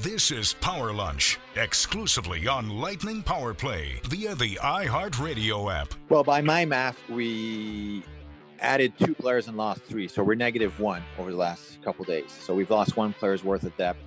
This 0.00 0.30
is 0.30 0.54
Power 0.54 0.92
Lunch, 0.92 1.38
exclusively 1.56 2.46
on 2.46 2.70
Lightning 2.70 3.22
Power 3.22 3.52
Play 3.52 4.00
via 4.04 4.34
the 4.34 4.54
iHeartRadio 4.56 5.74
app. 5.74 5.94
Well, 6.08 6.22
by 6.24 6.40
my 6.40 6.64
math, 6.64 6.96
we 7.08 8.04
added 8.60 8.92
two 8.98 9.14
players 9.14 9.48
and 9.48 9.56
lost 9.56 9.82
three. 9.82 10.08
So 10.08 10.22
we're 10.22 10.34
negative 10.34 10.78
one 10.80 11.02
over 11.18 11.30
the 11.30 11.36
last 11.36 11.82
couple 11.82 12.04
days. 12.04 12.30
So 12.30 12.54
we've 12.54 12.70
lost 12.70 12.96
one 12.96 13.12
player's 13.12 13.42
worth 13.42 13.64
of 13.64 13.76
depth. 13.76 14.00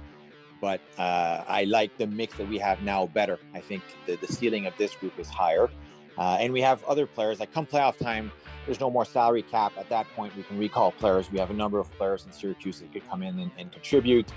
But 0.61 0.79
uh, 0.97 1.43
I 1.47 1.65
like 1.65 1.97
the 1.97 2.07
mix 2.07 2.37
that 2.37 2.47
we 2.47 2.57
have 2.59 2.81
now 2.83 3.07
better. 3.07 3.39
I 3.53 3.59
think 3.59 3.83
the, 4.05 4.15
the 4.15 4.27
ceiling 4.27 4.67
of 4.67 4.73
this 4.77 4.95
group 4.95 5.17
is 5.19 5.27
higher. 5.27 5.69
Uh, 6.17 6.37
and 6.39 6.53
we 6.53 6.61
have 6.61 6.83
other 6.85 7.05
players 7.05 7.39
like 7.39 7.51
come 7.53 7.65
playoff 7.65 7.97
time, 7.97 8.31
there's 8.65 8.79
no 8.79 8.89
more 8.89 9.05
salary 9.05 9.41
cap. 9.41 9.73
At 9.77 9.89
that 9.89 10.07
point, 10.15 10.35
we 10.35 10.43
can 10.43 10.57
recall 10.57 10.91
players. 10.91 11.31
We 11.31 11.39
have 11.39 11.49
a 11.49 11.53
number 11.53 11.79
of 11.79 11.91
players 11.93 12.25
in 12.25 12.31
Syracuse 12.31 12.79
that 12.79 12.93
could 12.93 13.07
come 13.09 13.23
in 13.23 13.39
and, 13.39 13.51
and 13.57 13.71
contribute. 13.71 14.31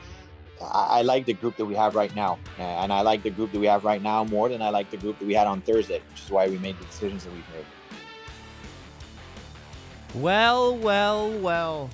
I, 0.61 1.03
like 1.03 1.27
the 1.27 1.35
group 1.35 1.57
that 1.57 1.65
we 1.65 1.75
have 1.75 1.95
right 1.95 2.15
now, 2.15 2.39
and 2.59 2.93
I 2.93 3.01
like 3.01 3.23
the 3.23 3.31
group 3.31 3.53
that 3.53 3.59
we 3.59 3.67
have 3.67 3.85
right 3.85 4.03
now 4.03 4.25
more 4.25 4.49
than 4.49 4.63
I 4.63 4.71
like 4.71 4.91
the 4.91 4.97
group 4.97 5.19
that 5.19 5.27
we 5.27 5.35
had 5.35 5.47
on 5.47 5.61
Thursday, 5.61 6.01
which 6.11 6.23
is 6.23 6.31
why 6.31 6.49
we 6.49 6.59
made 6.59 6.79
the 6.79 6.85
decisions 6.85 7.25
that 7.25 7.33
we've 7.33 7.49
made. 7.55 7.67
Well, 10.15 10.77
well, 10.77 11.31
well. 11.41 11.91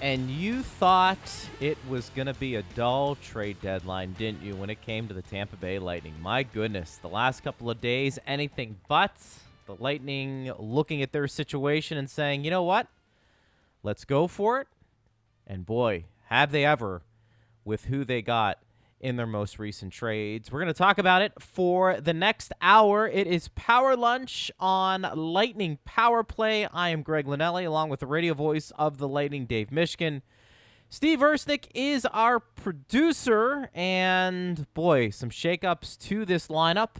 And 0.00 0.30
you 0.30 0.62
thought 0.62 1.48
it 1.58 1.78
was 1.88 2.10
going 2.14 2.26
to 2.26 2.34
be 2.34 2.56
a 2.56 2.62
dull 2.74 3.16
trade 3.16 3.56
deadline, 3.62 4.12
didn't 4.12 4.42
you, 4.42 4.54
when 4.54 4.70
it 4.70 4.82
came 4.82 5.08
to 5.08 5.14
the 5.14 5.22
Tampa 5.22 5.56
Bay 5.56 5.78
Lightning? 5.78 6.14
My 6.20 6.42
goodness, 6.42 6.98
the 7.00 7.08
last 7.08 7.42
couple 7.42 7.70
of 7.70 7.80
days, 7.80 8.18
anything 8.26 8.76
but. 8.88 9.16
The 9.66 9.74
Lightning 9.80 10.52
looking 10.58 11.02
at 11.02 11.10
their 11.10 11.26
situation 11.26 11.98
and 11.98 12.08
saying, 12.08 12.44
you 12.44 12.50
know 12.50 12.62
what? 12.62 12.86
Let's 13.82 14.04
go 14.04 14.28
for 14.28 14.60
it. 14.60 14.68
And 15.46 15.66
boy, 15.66 16.04
have 16.26 16.52
they 16.52 16.64
ever 16.64 17.02
with 17.66 17.86
who 17.86 18.04
they 18.04 18.22
got 18.22 18.58
in 18.98 19.16
their 19.16 19.26
most 19.26 19.58
recent 19.58 19.92
trades. 19.92 20.50
We're 20.50 20.60
going 20.60 20.72
to 20.72 20.78
talk 20.78 20.96
about 20.96 21.20
it 21.20 21.32
for 21.38 22.00
the 22.00 22.14
next 22.14 22.52
hour. 22.62 23.06
It 23.06 23.26
is 23.26 23.48
Power 23.48 23.94
Lunch 23.94 24.50
on 24.58 25.02
Lightning 25.14 25.78
Power 25.84 26.22
Play. 26.22 26.64
I 26.66 26.88
am 26.88 27.02
Greg 27.02 27.26
Linelli, 27.26 27.66
along 27.66 27.90
with 27.90 28.00
the 28.00 28.06
radio 28.06 28.32
voice 28.32 28.72
of 28.78 28.96
the 28.96 29.06
Lightning, 29.06 29.44
Dave 29.44 29.68
Mishkin. 29.68 30.22
Steve 30.88 31.18
Ersnick 31.18 31.66
is 31.74 32.06
our 32.06 32.38
producer, 32.40 33.68
and 33.74 34.72
boy, 34.72 35.10
some 35.10 35.30
shakeups 35.30 35.98
to 35.98 36.24
this 36.24 36.46
lineup 36.46 36.96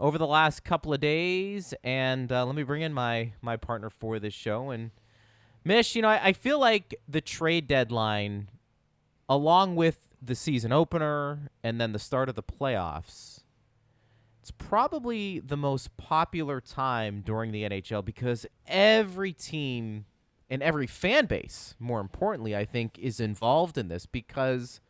over 0.00 0.18
the 0.18 0.26
last 0.26 0.64
couple 0.64 0.92
of 0.92 1.00
days. 1.00 1.74
And 1.84 2.32
uh, 2.32 2.44
let 2.46 2.56
me 2.56 2.62
bring 2.62 2.82
in 2.82 2.92
my 2.92 3.32
my 3.40 3.56
partner 3.56 3.90
for 3.90 4.18
this 4.18 4.34
show. 4.34 4.70
And 4.70 4.90
Mish, 5.64 5.94
you 5.94 6.02
know, 6.02 6.08
I, 6.08 6.28
I 6.28 6.32
feel 6.32 6.58
like 6.58 6.94
the 7.06 7.20
trade 7.20 7.66
deadline, 7.66 8.48
along 9.28 9.76
with 9.76 10.08
the 10.20 10.34
season 10.34 10.72
opener 10.72 11.50
and 11.62 11.80
then 11.80 11.92
the 11.92 11.98
start 11.98 12.28
of 12.28 12.34
the 12.34 12.42
playoffs, 12.42 13.42
it's 14.40 14.50
probably 14.50 15.40
the 15.40 15.56
most 15.56 15.96
popular 15.96 16.60
time 16.60 17.22
during 17.24 17.52
the 17.52 17.62
NHL 17.62 18.04
because 18.04 18.44
every 18.66 19.32
team 19.32 20.04
and 20.50 20.62
every 20.62 20.86
fan 20.86 21.26
base, 21.26 21.74
more 21.78 22.00
importantly, 22.00 22.54
I 22.54 22.66
think, 22.66 22.98
is 22.98 23.20
involved 23.20 23.78
in 23.78 23.88
this 23.88 24.04
because 24.04 24.80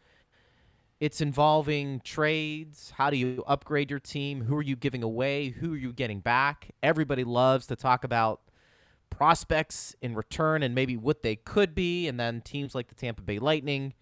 it's 1.01 1.21
involving 1.21 2.01
trades. 2.01 2.93
How 2.97 3.11
do 3.11 3.17
you 3.17 3.45
upgrade 3.47 3.91
your 3.91 4.01
team? 4.01 4.43
Who 4.43 4.57
are 4.57 4.63
you 4.63 4.75
giving 4.75 5.03
away? 5.03 5.51
Who 5.51 5.75
are 5.75 5.77
you 5.77 5.93
getting 5.93 6.21
back? 6.21 6.71
Everybody 6.83 7.25
loves 7.25 7.67
to 7.69 7.77
talk 7.77 8.05
about 8.05 8.41
prospects 9.11 9.95
in 10.03 10.15
return 10.15 10.63
and 10.63 10.75
maybe 10.75 10.97
what 10.97 11.23
they 11.23 11.37
could 11.37 11.75
be. 11.75 12.09
And 12.09 12.19
then 12.19 12.41
teams 12.41 12.75
like 12.75 12.89
the 12.89 12.95
Tampa 12.95 13.23
Bay 13.23 13.39
Lightning 13.39 13.95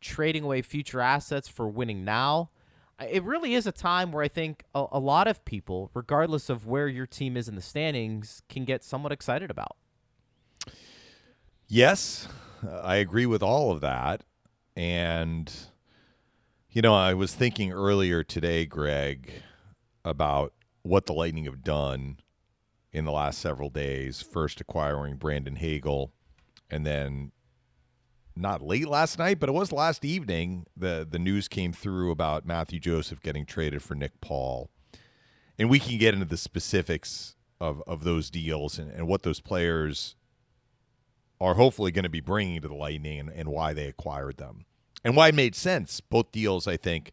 trading 0.00 0.44
away 0.44 0.62
future 0.62 1.00
assets 1.00 1.48
for 1.48 1.68
winning 1.68 2.04
now. 2.04 2.50
It 3.00 3.22
really 3.22 3.54
is 3.54 3.66
a 3.66 3.72
time 3.72 4.10
where 4.10 4.24
I 4.24 4.28
think 4.28 4.64
a, 4.74 4.86
a, 4.92 4.98
lot 4.98 5.28
of 5.28 5.44
people, 5.44 5.90
regardless 5.94 6.50
of 6.50 6.66
where 6.66 6.88
your 6.88 7.06
team 7.06 7.36
is 7.36 7.48
in 7.48 7.54
the 7.54 7.62
standings, 7.62 8.42
can 8.48 8.64
get 8.64 8.82
somewhat 8.82 9.12
excited 9.12 9.50
about. 9.50 9.76
Yes, 11.68 12.26
I 12.68 12.96
agree 12.96 13.26
with 13.26 13.42
all 13.42 13.70
of 13.70 13.80
that. 13.82 14.22
And, 14.74 15.52
you 16.70 16.82
know, 16.82 16.94
I 16.94 17.14
was 17.14 17.34
thinking 17.34 17.72
earlier 17.72 18.24
today, 18.24 18.66
Greg, 18.66 19.30
about 20.04 20.52
what 20.82 21.06
the 21.06 21.12
Lightning 21.12 21.44
have 21.44 21.62
done 21.62 22.18
in 22.92 23.04
the 23.04 23.12
last 23.12 23.38
several 23.38 23.70
days. 23.70 24.22
First 24.22 24.60
acquiring 24.60 25.16
Brandon 25.16 25.56
Hagel 25.56 26.12
and 26.70 26.86
then 26.86 27.32
not 28.40 28.62
late 28.62 28.88
last 28.88 29.18
night, 29.18 29.40
but 29.40 29.48
it 29.48 29.52
was 29.52 29.72
last 29.72 30.04
evening. 30.04 30.66
The 30.76 31.06
the 31.08 31.18
news 31.18 31.48
came 31.48 31.72
through 31.72 32.10
about 32.10 32.46
Mathieu 32.46 32.80
Joseph 32.80 33.22
getting 33.22 33.44
traded 33.46 33.82
for 33.82 33.94
Nick 33.94 34.20
Paul. 34.20 34.70
And 35.58 35.68
we 35.68 35.80
can 35.80 35.98
get 35.98 36.14
into 36.14 36.26
the 36.26 36.36
specifics 36.36 37.34
of, 37.60 37.82
of 37.86 38.04
those 38.04 38.30
deals 38.30 38.78
and, 38.78 38.90
and 38.90 39.08
what 39.08 39.22
those 39.22 39.40
players 39.40 40.14
are 41.40 41.54
hopefully 41.54 41.90
going 41.90 42.04
to 42.04 42.08
be 42.08 42.20
bringing 42.20 42.60
to 42.60 42.68
the 42.68 42.74
Lightning 42.74 43.18
and, 43.18 43.30
and 43.30 43.48
why 43.48 43.72
they 43.72 43.86
acquired 43.86 44.36
them. 44.36 44.64
And 45.04 45.16
why 45.16 45.28
it 45.28 45.34
made 45.34 45.54
sense. 45.54 46.00
Both 46.00 46.32
deals, 46.32 46.66
I 46.66 46.76
think, 46.76 47.12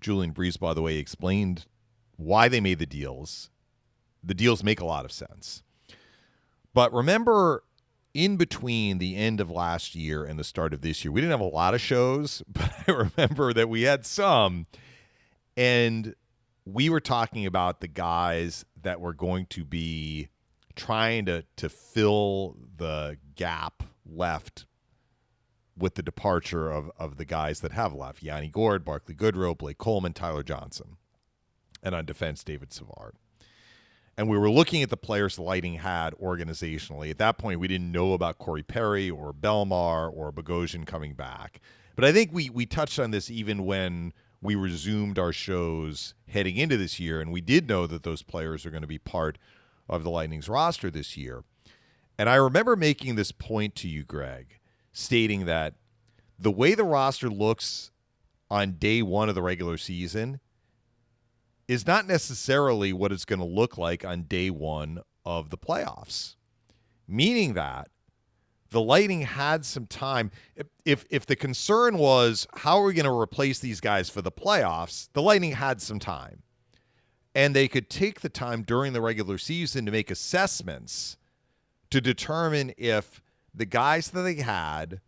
Julian 0.00 0.32
Breeze, 0.32 0.56
by 0.56 0.74
the 0.74 0.82
way, 0.82 0.96
explained 0.96 1.66
why 2.16 2.48
they 2.48 2.60
made 2.60 2.78
the 2.78 2.86
deals. 2.86 3.50
The 4.24 4.34
deals 4.34 4.62
make 4.62 4.80
a 4.80 4.86
lot 4.86 5.04
of 5.04 5.12
sense. 5.12 5.62
But 6.72 6.92
remember 6.92 7.64
in 8.16 8.36
between 8.38 8.96
the 8.96 9.14
end 9.14 9.40
of 9.40 9.50
last 9.50 9.94
year 9.94 10.24
and 10.24 10.38
the 10.38 10.44
start 10.44 10.72
of 10.72 10.80
this 10.80 11.04
year, 11.04 11.12
we 11.12 11.20
didn't 11.20 11.32
have 11.32 11.40
a 11.40 11.44
lot 11.44 11.74
of 11.74 11.80
shows, 11.80 12.42
but 12.48 12.72
I 12.88 12.92
remember 12.92 13.52
that 13.52 13.68
we 13.68 13.82
had 13.82 14.06
some. 14.06 14.66
And 15.56 16.14
we 16.64 16.88
were 16.88 17.00
talking 17.00 17.44
about 17.44 17.80
the 17.80 17.88
guys 17.88 18.64
that 18.82 19.00
were 19.00 19.12
going 19.12 19.46
to 19.46 19.64
be 19.64 20.28
trying 20.74 21.26
to 21.26 21.44
to 21.56 21.68
fill 21.68 22.56
the 22.76 23.16
gap 23.34 23.82
left 24.04 24.66
with 25.76 25.94
the 25.94 26.02
departure 26.02 26.70
of 26.70 26.90
of 26.98 27.16
the 27.16 27.24
guys 27.24 27.60
that 27.60 27.72
have 27.72 27.94
left. 27.94 28.22
Yanni 28.22 28.48
Gourde, 28.48 28.84
Barclay 28.84 29.14
Goodrow, 29.14 29.56
Blake 29.56 29.78
Coleman, 29.78 30.12
Tyler 30.12 30.42
Johnson. 30.42 30.96
And 31.82 31.94
on 31.94 32.04
defense, 32.04 32.42
David 32.42 32.72
Savard 32.72 33.14
and 34.16 34.28
we 34.28 34.38
were 34.38 34.50
looking 34.50 34.82
at 34.82 34.90
the 34.90 34.96
players 34.96 35.36
the 35.36 35.42
Lightning 35.42 35.74
had 35.74 36.14
organizationally. 36.14 37.10
At 37.10 37.18
that 37.18 37.38
point, 37.38 37.60
we 37.60 37.68
didn't 37.68 37.92
know 37.92 38.14
about 38.14 38.38
Corey 38.38 38.62
Perry 38.62 39.10
or 39.10 39.32
Bellemare 39.32 40.10
or 40.12 40.32
Bogosian 40.32 40.86
coming 40.86 41.14
back. 41.14 41.60
But 41.94 42.04
I 42.04 42.12
think 42.12 42.30
we 42.32 42.50
we 42.50 42.66
touched 42.66 42.98
on 42.98 43.10
this 43.10 43.30
even 43.30 43.64
when 43.64 44.12
we 44.42 44.54
resumed 44.54 45.18
our 45.18 45.32
shows 45.32 46.14
heading 46.28 46.56
into 46.56 46.76
this 46.76 47.00
year, 47.00 47.20
and 47.20 47.32
we 47.32 47.40
did 47.40 47.68
know 47.68 47.86
that 47.86 48.02
those 48.02 48.22
players 48.22 48.64
are 48.64 48.70
going 48.70 48.82
to 48.82 48.86
be 48.86 48.98
part 48.98 49.38
of 49.88 50.02
the 50.02 50.10
Lightning's 50.10 50.48
roster 50.48 50.90
this 50.90 51.16
year. 51.16 51.44
And 52.18 52.28
I 52.28 52.36
remember 52.36 52.76
making 52.76 53.14
this 53.14 53.32
point 53.32 53.74
to 53.76 53.88
you, 53.88 54.04
Greg, 54.04 54.58
stating 54.92 55.46
that 55.46 55.74
the 56.38 56.50
way 56.50 56.74
the 56.74 56.84
roster 56.84 57.28
looks 57.28 57.90
on 58.50 58.72
day 58.72 59.02
one 59.02 59.28
of 59.28 59.34
the 59.34 59.42
regular 59.42 59.76
season 59.76 60.40
is 61.68 61.86
not 61.86 62.06
necessarily 62.06 62.92
what 62.92 63.12
it's 63.12 63.24
going 63.24 63.38
to 63.38 63.44
look 63.44 63.76
like 63.76 64.04
on 64.04 64.22
day 64.22 64.50
one 64.50 65.00
of 65.24 65.50
the 65.50 65.58
playoffs. 65.58 66.36
Meaning 67.08 67.54
that 67.54 67.88
the 68.70 68.80
Lightning 68.80 69.22
had 69.22 69.64
some 69.64 69.86
time. 69.86 70.30
If 70.84 71.04
if 71.10 71.26
the 71.26 71.36
concern 71.36 71.98
was 71.98 72.46
how 72.56 72.80
are 72.80 72.84
we 72.84 72.94
going 72.94 73.04
to 73.04 73.18
replace 73.18 73.58
these 73.58 73.80
guys 73.80 74.10
for 74.10 74.22
the 74.22 74.32
playoffs, 74.32 75.08
the 75.12 75.22
Lightning 75.22 75.52
had 75.52 75.80
some 75.80 75.98
time, 75.98 76.42
and 77.34 77.54
they 77.54 77.68
could 77.68 77.88
take 77.88 78.20
the 78.20 78.28
time 78.28 78.62
during 78.62 78.92
the 78.92 79.00
regular 79.00 79.38
season 79.38 79.86
to 79.86 79.92
make 79.92 80.10
assessments 80.10 81.16
to 81.90 82.00
determine 82.00 82.72
if 82.76 83.22
the 83.54 83.66
guys 83.66 84.10
that 84.10 84.22
they 84.22 84.34
had 84.34 85.00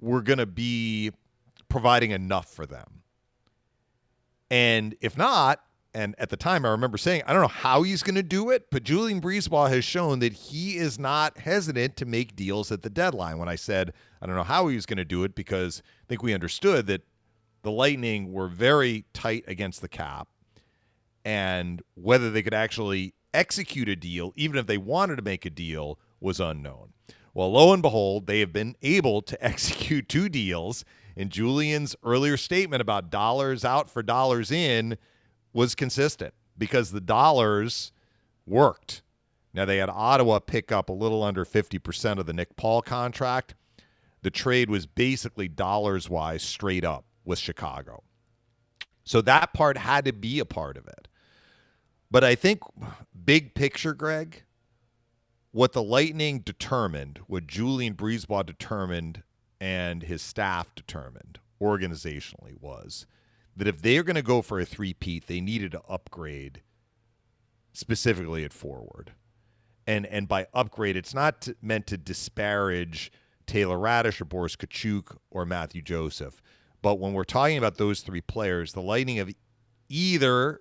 were 0.00 0.22
going 0.22 0.38
to 0.38 0.46
be 0.46 1.10
providing 1.68 2.10
enough 2.10 2.52
for 2.52 2.66
them. 2.66 3.01
And 4.52 4.94
if 5.00 5.16
not, 5.16 5.62
and 5.94 6.14
at 6.18 6.28
the 6.28 6.36
time 6.36 6.66
I 6.66 6.68
remember 6.68 6.98
saying, 6.98 7.22
I 7.26 7.32
don't 7.32 7.40
know 7.40 7.48
how 7.48 7.84
he's 7.84 8.02
going 8.02 8.16
to 8.16 8.22
do 8.22 8.50
it, 8.50 8.66
but 8.70 8.84
Julien 8.84 9.18
BriseBois 9.18 9.70
has 9.70 9.82
shown 9.82 10.18
that 10.18 10.34
he 10.34 10.76
is 10.76 10.98
not 10.98 11.38
hesitant 11.38 11.96
to 11.96 12.04
make 12.04 12.36
deals 12.36 12.70
at 12.70 12.82
the 12.82 12.90
deadline. 12.90 13.38
When 13.38 13.48
I 13.48 13.56
said, 13.56 13.94
I 14.20 14.26
don't 14.26 14.36
know 14.36 14.42
how 14.42 14.68
he 14.68 14.76
was 14.76 14.84
going 14.84 14.98
to 14.98 15.06
do 15.06 15.24
it, 15.24 15.34
because 15.34 15.82
I 16.02 16.04
think 16.06 16.22
we 16.22 16.34
understood 16.34 16.86
that 16.88 17.00
the 17.62 17.70
Lightning 17.70 18.30
were 18.30 18.46
very 18.46 19.06
tight 19.14 19.44
against 19.46 19.80
the 19.80 19.88
cap, 19.88 20.28
and 21.24 21.80
whether 21.94 22.30
they 22.30 22.42
could 22.42 22.52
actually 22.52 23.14
execute 23.32 23.88
a 23.88 23.96
deal, 23.96 24.34
even 24.36 24.58
if 24.58 24.66
they 24.66 24.76
wanted 24.76 25.16
to 25.16 25.22
make 25.22 25.46
a 25.46 25.50
deal, 25.50 25.98
was 26.20 26.40
unknown. 26.40 26.92
Well, 27.32 27.52
lo 27.52 27.72
and 27.72 27.80
behold, 27.80 28.26
they 28.26 28.40
have 28.40 28.52
been 28.52 28.76
able 28.82 29.22
to 29.22 29.42
execute 29.44 30.10
two 30.10 30.28
deals 30.28 30.84
and 31.16 31.30
Julien's 31.30 31.94
earlier 32.02 32.36
statement 32.36 32.80
about 32.80 33.10
dollars 33.10 33.64
out 33.64 33.90
for 33.90 34.02
dollars 34.02 34.50
in 34.50 34.96
was 35.52 35.74
consistent 35.74 36.34
because 36.58 36.90
the 36.90 37.00
dollars 37.00 37.92
worked. 38.46 39.02
Now 39.54 39.64
they 39.64 39.78
had 39.78 39.90
Ottawa 39.90 40.38
pick 40.38 40.72
up 40.72 40.88
a 40.88 40.92
little 40.92 41.22
under 41.22 41.44
50% 41.44 42.18
of 42.18 42.26
the 42.26 42.32
Nick 42.32 42.56
Paul 42.56 42.82
contract. 42.82 43.54
the 44.22 44.30
trade 44.30 44.70
was 44.70 44.86
basically 44.86 45.48
dollars 45.48 46.08
wise 46.08 46.42
straight 46.42 46.84
up 46.84 47.04
with 47.24 47.38
Chicago. 47.38 48.02
So 49.04 49.20
that 49.22 49.52
part 49.52 49.76
had 49.76 50.04
to 50.04 50.12
be 50.12 50.38
a 50.38 50.44
part 50.44 50.76
of 50.76 50.86
it. 50.86 51.08
But 52.10 52.22
I 52.22 52.34
think, 52.34 52.60
big 53.24 53.54
picture, 53.54 53.94
Greg, 53.94 54.44
what 55.50 55.72
the 55.72 55.82
Lightning 55.82 56.40
determined, 56.40 57.18
what 57.26 57.46
Julien 57.46 57.94
BriseBois 57.94 58.46
determined, 58.46 59.22
and 59.62 60.02
his 60.02 60.20
staff 60.20 60.74
determined 60.74 61.38
organizationally 61.60 62.60
was 62.60 63.06
that 63.56 63.68
if 63.68 63.80
they 63.80 63.96
are 63.96 64.02
going 64.02 64.16
to 64.16 64.22
go 64.22 64.42
for 64.42 64.58
a 64.58 64.66
three-peat, 64.66 65.28
they 65.28 65.40
needed 65.40 65.70
to 65.70 65.80
upgrade 65.88 66.62
specifically 67.72 68.44
at 68.44 68.52
forward. 68.52 69.12
And 69.86 70.04
and 70.06 70.26
by 70.26 70.48
upgrade, 70.52 70.96
it's 70.96 71.14
not 71.14 71.42
to, 71.42 71.56
meant 71.62 71.86
to 71.88 71.96
disparage 71.96 73.12
Taylor 73.46 73.76
Raddysh 73.76 74.20
or 74.20 74.24
Boris 74.24 74.56
Katchouk 74.56 75.16
or 75.30 75.46
Mathieu 75.46 75.80
Joseph. 75.80 76.42
But 76.82 76.98
when 76.98 77.12
we're 77.12 77.22
talking 77.22 77.56
about 77.56 77.78
those 77.78 78.00
three 78.00 78.20
players, 78.20 78.72
the 78.72 78.82
Lightning 78.82 79.16
have 79.18 79.32
either 79.88 80.60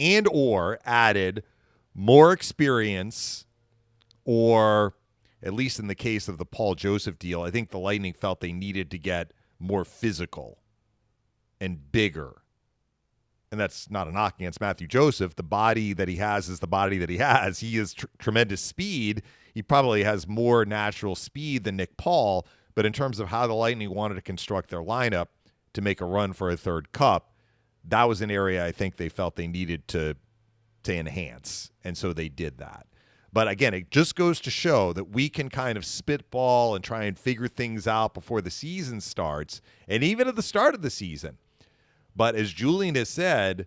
and 0.00 0.26
or 0.32 0.80
added 0.84 1.44
more 1.94 2.32
experience 2.32 3.46
or 4.24 4.94
at 5.42 5.52
least 5.52 5.78
in 5.78 5.86
the 5.86 5.94
case 5.94 6.28
of 6.28 6.38
the 6.38 6.46
Paul 6.46 6.74
Joseph 6.74 7.18
deal, 7.18 7.42
I 7.42 7.50
think 7.50 7.70
the 7.70 7.78
Lightning 7.78 8.12
felt 8.12 8.40
they 8.40 8.52
needed 8.52 8.90
to 8.90 8.98
get 8.98 9.32
more 9.58 9.84
physical 9.84 10.58
and 11.60 11.90
bigger. 11.92 12.42
And 13.50 13.60
that's 13.60 13.90
not 13.90 14.08
a 14.08 14.12
knock 14.12 14.34
against 14.38 14.60
Mathieu 14.60 14.88
Joseph. 14.88 15.36
The 15.36 15.42
body 15.42 15.92
that 15.92 16.08
he 16.08 16.16
has 16.16 16.48
is 16.48 16.60
the 16.60 16.66
body 16.66 16.98
that 16.98 17.08
he 17.08 17.16
has. 17.18 17.60
He 17.60 17.76
has 17.76 17.94
tr- 17.94 18.06
tremendous 18.18 18.60
speed. 18.60 19.22
He 19.54 19.62
probably 19.62 20.02
has 20.04 20.26
more 20.26 20.64
natural 20.64 21.14
speed 21.14 21.64
than 21.64 21.76
Nick 21.76 21.96
Paul. 21.96 22.46
But 22.74 22.86
in 22.86 22.92
terms 22.92 23.20
of 23.20 23.28
how 23.28 23.46
the 23.46 23.54
Lightning 23.54 23.90
wanted 23.94 24.16
to 24.16 24.22
construct 24.22 24.70
their 24.70 24.82
lineup 24.82 25.28
to 25.72 25.80
make 25.80 26.00
a 26.00 26.04
run 26.04 26.32
for 26.32 26.50
a 26.50 26.56
third 26.56 26.92
cup, 26.92 27.32
that 27.84 28.04
was 28.04 28.20
an 28.20 28.30
area 28.30 28.66
I 28.66 28.72
think 28.72 28.96
they 28.96 29.08
felt 29.08 29.36
they 29.36 29.46
needed 29.46 29.86
to 29.88 30.16
to 30.82 30.94
enhance. 30.94 31.72
And 31.82 31.98
so 31.98 32.12
they 32.12 32.28
did 32.28 32.58
that. 32.58 32.86
But 33.36 33.48
again, 33.48 33.74
it 33.74 33.90
just 33.90 34.16
goes 34.16 34.40
to 34.40 34.50
show 34.50 34.94
that 34.94 35.10
we 35.10 35.28
can 35.28 35.50
kind 35.50 35.76
of 35.76 35.84
spitball 35.84 36.74
and 36.74 36.82
try 36.82 37.04
and 37.04 37.18
figure 37.18 37.48
things 37.48 37.86
out 37.86 38.14
before 38.14 38.40
the 38.40 38.50
season 38.50 38.98
starts 39.02 39.60
and 39.86 40.02
even 40.02 40.26
at 40.26 40.36
the 40.36 40.42
start 40.42 40.74
of 40.74 40.80
the 40.80 40.88
season. 40.88 41.36
But 42.16 42.34
as 42.34 42.50
Julien 42.50 42.94
has 42.94 43.10
said, 43.10 43.66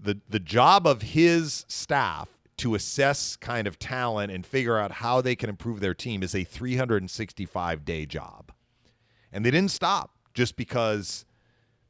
the 0.00 0.20
the 0.28 0.38
job 0.38 0.86
of 0.86 1.02
his 1.02 1.64
staff 1.66 2.28
to 2.58 2.76
assess 2.76 3.34
kind 3.34 3.66
of 3.66 3.80
talent 3.80 4.30
and 4.30 4.46
figure 4.46 4.78
out 4.78 4.92
how 4.92 5.20
they 5.20 5.34
can 5.34 5.50
improve 5.50 5.80
their 5.80 5.92
team 5.92 6.22
is 6.22 6.32
a 6.32 6.44
365 6.44 7.84
day 7.84 8.06
job. 8.06 8.52
And 9.32 9.44
they 9.44 9.50
didn't 9.50 9.72
stop 9.72 10.12
just 10.32 10.54
because 10.54 11.24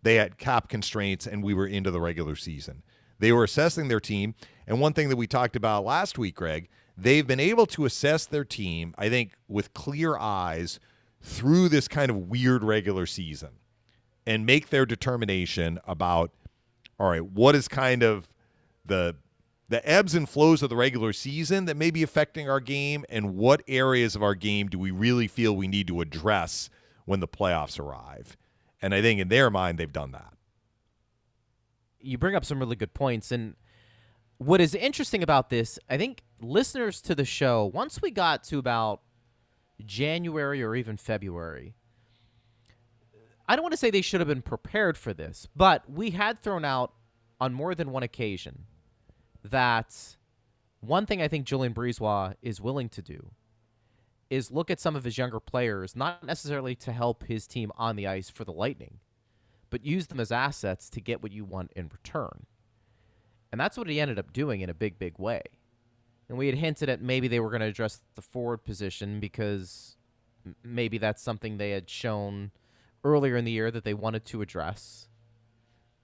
they 0.03 0.15
had 0.15 0.39
cap 0.39 0.71
constraints 0.71 1.27
and 1.27 1.45
we 1.45 1.53
were 1.53 1.67
into 1.67 1.91
the 1.91 2.01
regular 2.01 2.37
season. 2.37 2.83
They 3.19 3.33
were 3.33 3.45
assessing 3.45 3.89
their 3.89 4.01
team. 4.01 4.35
And 4.67 4.81
one 4.81 4.93
thing 4.93 5.09
that 5.09 5.17
we 5.17 5.27
talked 5.27 5.57
about 5.57 5.85
last 5.85 6.19
week, 6.19 6.35
Greg, 6.37 6.69
they've 6.97 7.27
been 7.27 7.41
able 7.41 7.67
to 7.67 7.85
assess 7.85 8.27
their 8.27 8.45
team, 8.45 8.95
I 8.99 9.09
think, 9.09 9.33
with 9.49 9.75
clear 9.75 10.17
eyes 10.17 10.81
through 11.23 11.69
this 11.69 11.89
kind 11.89 12.11
of 12.11 12.29
weird 12.29 12.63
regular 12.63 13.07
season 13.07 13.51
and 14.27 14.47
make 14.47 14.71
their 14.71 14.87
determination 14.87 15.79
about 15.87 16.31
all 16.99 17.11
right, 17.11 17.25
what 17.25 17.55
is 17.55 17.69
kind 17.69 18.03
of 18.03 18.29
the 18.85 19.17
the 19.69 19.87
ebbs 19.89 20.15
and 20.15 20.29
flows 20.29 20.63
of 20.63 20.69
the 20.69 20.77
regular 20.77 21.13
season 21.13 21.65
that 21.65 21.77
may 21.77 21.91
be 21.91 22.03
affecting 22.03 22.51
our 22.51 22.61
game 22.61 23.05
and 23.09 23.35
what 23.35 23.63
areas 23.67 24.15
of 24.15 24.23
our 24.23 24.35
game 24.35 24.69
do 24.69 24.79
we 24.79 24.91
really 24.91 25.27
feel 25.27 25.57
we 25.57 25.67
need 25.67 25.89
to 25.89 26.03
address 26.03 26.69
when 27.07 27.21
the 27.21 27.27
playoffs 27.27 27.81
arrive. 27.81 28.37
And 28.83 28.95
I 28.95 29.01
think 29.01 29.21
in 29.21 29.29
their 29.29 29.51
mind 29.51 29.79
they've 29.79 29.91
done 29.91 30.13
that. 30.13 30.35
You 32.05 32.19
bring 32.19 32.37
up 32.37 32.45
some 32.45 32.59
really 32.59 32.77
good 32.77 32.95
points 32.95 33.33
and 33.33 33.55
what 34.39 34.61
is 34.61 34.75
interesting 34.75 35.23
about 35.23 35.51
this, 35.51 35.79
I 35.89 35.97
think 35.97 36.23
listeners 36.41 37.01
to 37.03 37.15
the 37.15 37.25
show, 37.25 37.65
once 37.73 38.03
we 38.03 38.11
got 38.11 38.45
to 38.45 38.59
about 38.59 39.01
January 39.85 40.63
or 40.63 40.75
even 40.75 40.97
February, 40.97 41.75
I 43.47 43.57
don't 43.57 43.63
want 43.63 43.73
to 43.73 43.79
say 43.79 43.91
they 43.91 44.01
should 44.01 44.21
have 44.21 44.29
been 44.29 44.43
prepared 44.43 44.97
for 44.97 45.13
this, 45.13 45.49
but 45.55 45.91
we 45.91 46.11
had 46.11 46.43
thrown 46.43 46.65
out 46.65 46.93
on 47.41 47.53
more 47.53 47.75
than 47.75 47.91
one 47.91 48.03
occasion 48.03 48.65
that 49.43 50.17
one 50.81 51.07
thing 51.07 51.21
I 51.21 51.29
think 51.29 51.47
Julien 51.47 51.75
BriseBois 51.75 52.35
is 52.43 52.61
willing 52.61 52.89
to 52.91 53.03
do 53.03 53.31
is 54.31 54.51
look 54.51 54.71
at 54.71 54.81
some 54.81 54.97
of 54.97 55.05
his 55.05 55.19
younger 55.19 55.41
players, 55.41 55.95
not 55.95 56.25
necessarily 56.25 56.75
to 56.77 56.93
help 56.93 57.25
his 57.25 57.47
team 57.47 57.71
on 57.77 57.97
the 57.97 58.07
ice 58.07 58.31
for 58.31 58.45
the 58.45 58.53
Lightning, 58.53 58.99
but 59.75 59.85
use 59.85 60.07
them 60.07 60.21
as 60.21 60.31
assets 60.31 60.89
to 60.91 61.01
get 61.01 61.21
what 61.21 61.33
you 61.33 61.45
want 61.45 61.73
in 61.75 61.89
return. 61.89 62.47
And 63.51 63.61
that's 63.61 63.77
what 63.77 63.89
he 63.89 63.99
ended 63.99 64.19
up 64.19 64.33
doing 64.33 64.61
in 64.61 64.71
a 64.71 64.75
big, 64.75 64.99
big 64.99 65.19
way. 65.19 65.43
And 66.29 66.39
we 66.39 66.47
had 66.47 66.55
hinted 66.57 66.89
at 66.89 67.03
maybe 67.03 67.27
they 67.27 67.41
were 67.41 67.51
going 67.51 67.61
to 67.61 67.67
address 67.67 68.01
the 68.15 68.23
forward 68.23 68.65
position 68.65 69.19
because 69.19 69.97
maybe 70.63 70.99
that's 70.99 71.23
something 71.23 71.57
they 71.57 71.71
had 71.71 71.91
shown– 71.91 72.51
earlier 73.05 73.37
in 73.37 73.45
the 73.45 73.53
year 73.53 73.71
that 73.71 73.85
they 73.85 73.95
wanted 73.95 74.25
to 74.25 74.43
address, 74.43 75.09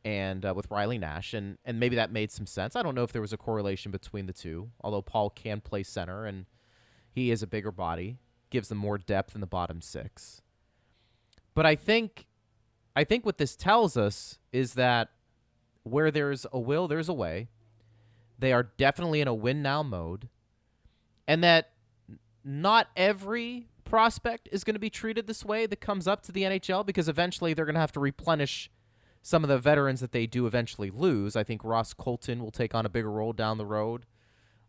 and 0.05 0.45
uh, 0.45 0.53
with 0.55 0.71
Riley 0.71 0.99
Nash, 0.99 1.35
and 1.35 1.59
and 1.65 1.81
maybe 1.81 1.97
that 1.97 2.13
made 2.13 2.31
some 2.31 2.47
sense. 2.47 2.77
I 2.77 2.83
don't 2.83 2.95
know 2.95 3.03
if 3.03 3.13
there 3.13 3.23
was 3.23 3.33
a 3.33 3.39
correlation 3.39 3.91
between 3.91 4.27
the 4.27 4.33
two, 4.33 4.71
although 4.83 5.03
Paul 5.03 5.31
can 5.31 5.61
play 5.61 5.83
center 5.83 6.27
and 6.27 6.47
he 7.11 7.31
is 7.31 7.43
a 7.43 7.47
bigger 7.47 7.73
body, 7.73 8.19
gives 8.51 8.69
them 8.69 8.79
more 8.79 8.99
depth 8.99 9.35
in 9.35 9.41
the 9.41 9.47
bottom 9.47 9.81
six. 9.81 10.43
But 11.55 11.67
I 11.67 11.75
think, 11.75 12.27
I 13.01 13.05
think 13.05 13.25
what 13.25 13.39
this 13.39 13.57
tells 13.57 13.97
us 13.97 14.37
is 14.53 14.75
that 14.75 15.09
where 15.85 16.11
there's 16.11 16.45
a 16.53 16.61
will, 16.61 16.87
there's 16.87 17.09
a 17.09 17.15
way. 17.15 17.49
They 18.39 18.53
are 18.53 18.65
definitely 18.77 19.23
in 19.23 19.27
a 19.27 19.33
win 19.33 19.63
now 19.63 19.83
mode, 19.83 20.29
and 21.27 21.43
that 21.43 21.71
not 22.45 22.89
every 22.99 23.69
prospect 23.87 24.51
is 24.53 24.65
going 24.65 24.75
to 24.75 24.79
be 24.79 24.91
treated 24.91 25.27
this 25.27 25.47
way 25.47 25.65
that 25.65 25.81
comes 25.81 26.07
up 26.07 26.23
to 26.25 26.33
the 26.33 26.43
NHL 26.43 26.85
because 26.85 27.09
eventually 27.09 27.55
they're 27.55 27.65
going 27.65 27.75
to 27.75 27.81
have 27.81 27.93
to 27.93 28.01
replenish 28.01 28.71
some 29.23 29.45
of 29.45 29.49
the 29.49 29.59
veterans 29.59 30.01
that 30.01 30.13
they 30.13 30.27
do 30.27 30.47
eventually 30.47 30.91
lose. 30.91 31.37
I 31.37 31.43
think 31.43 31.65
Ross 31.65 31.95
Colton 31.95 32.43
will 32.43 32.51
take 32.51 32.75
on 32.75 32.85
a 32.85 32.91
bigger 32.91 33.11
role 33.11 33.33
down 33.33 33.57
the 33.57 33.65
road. 33.65 34.05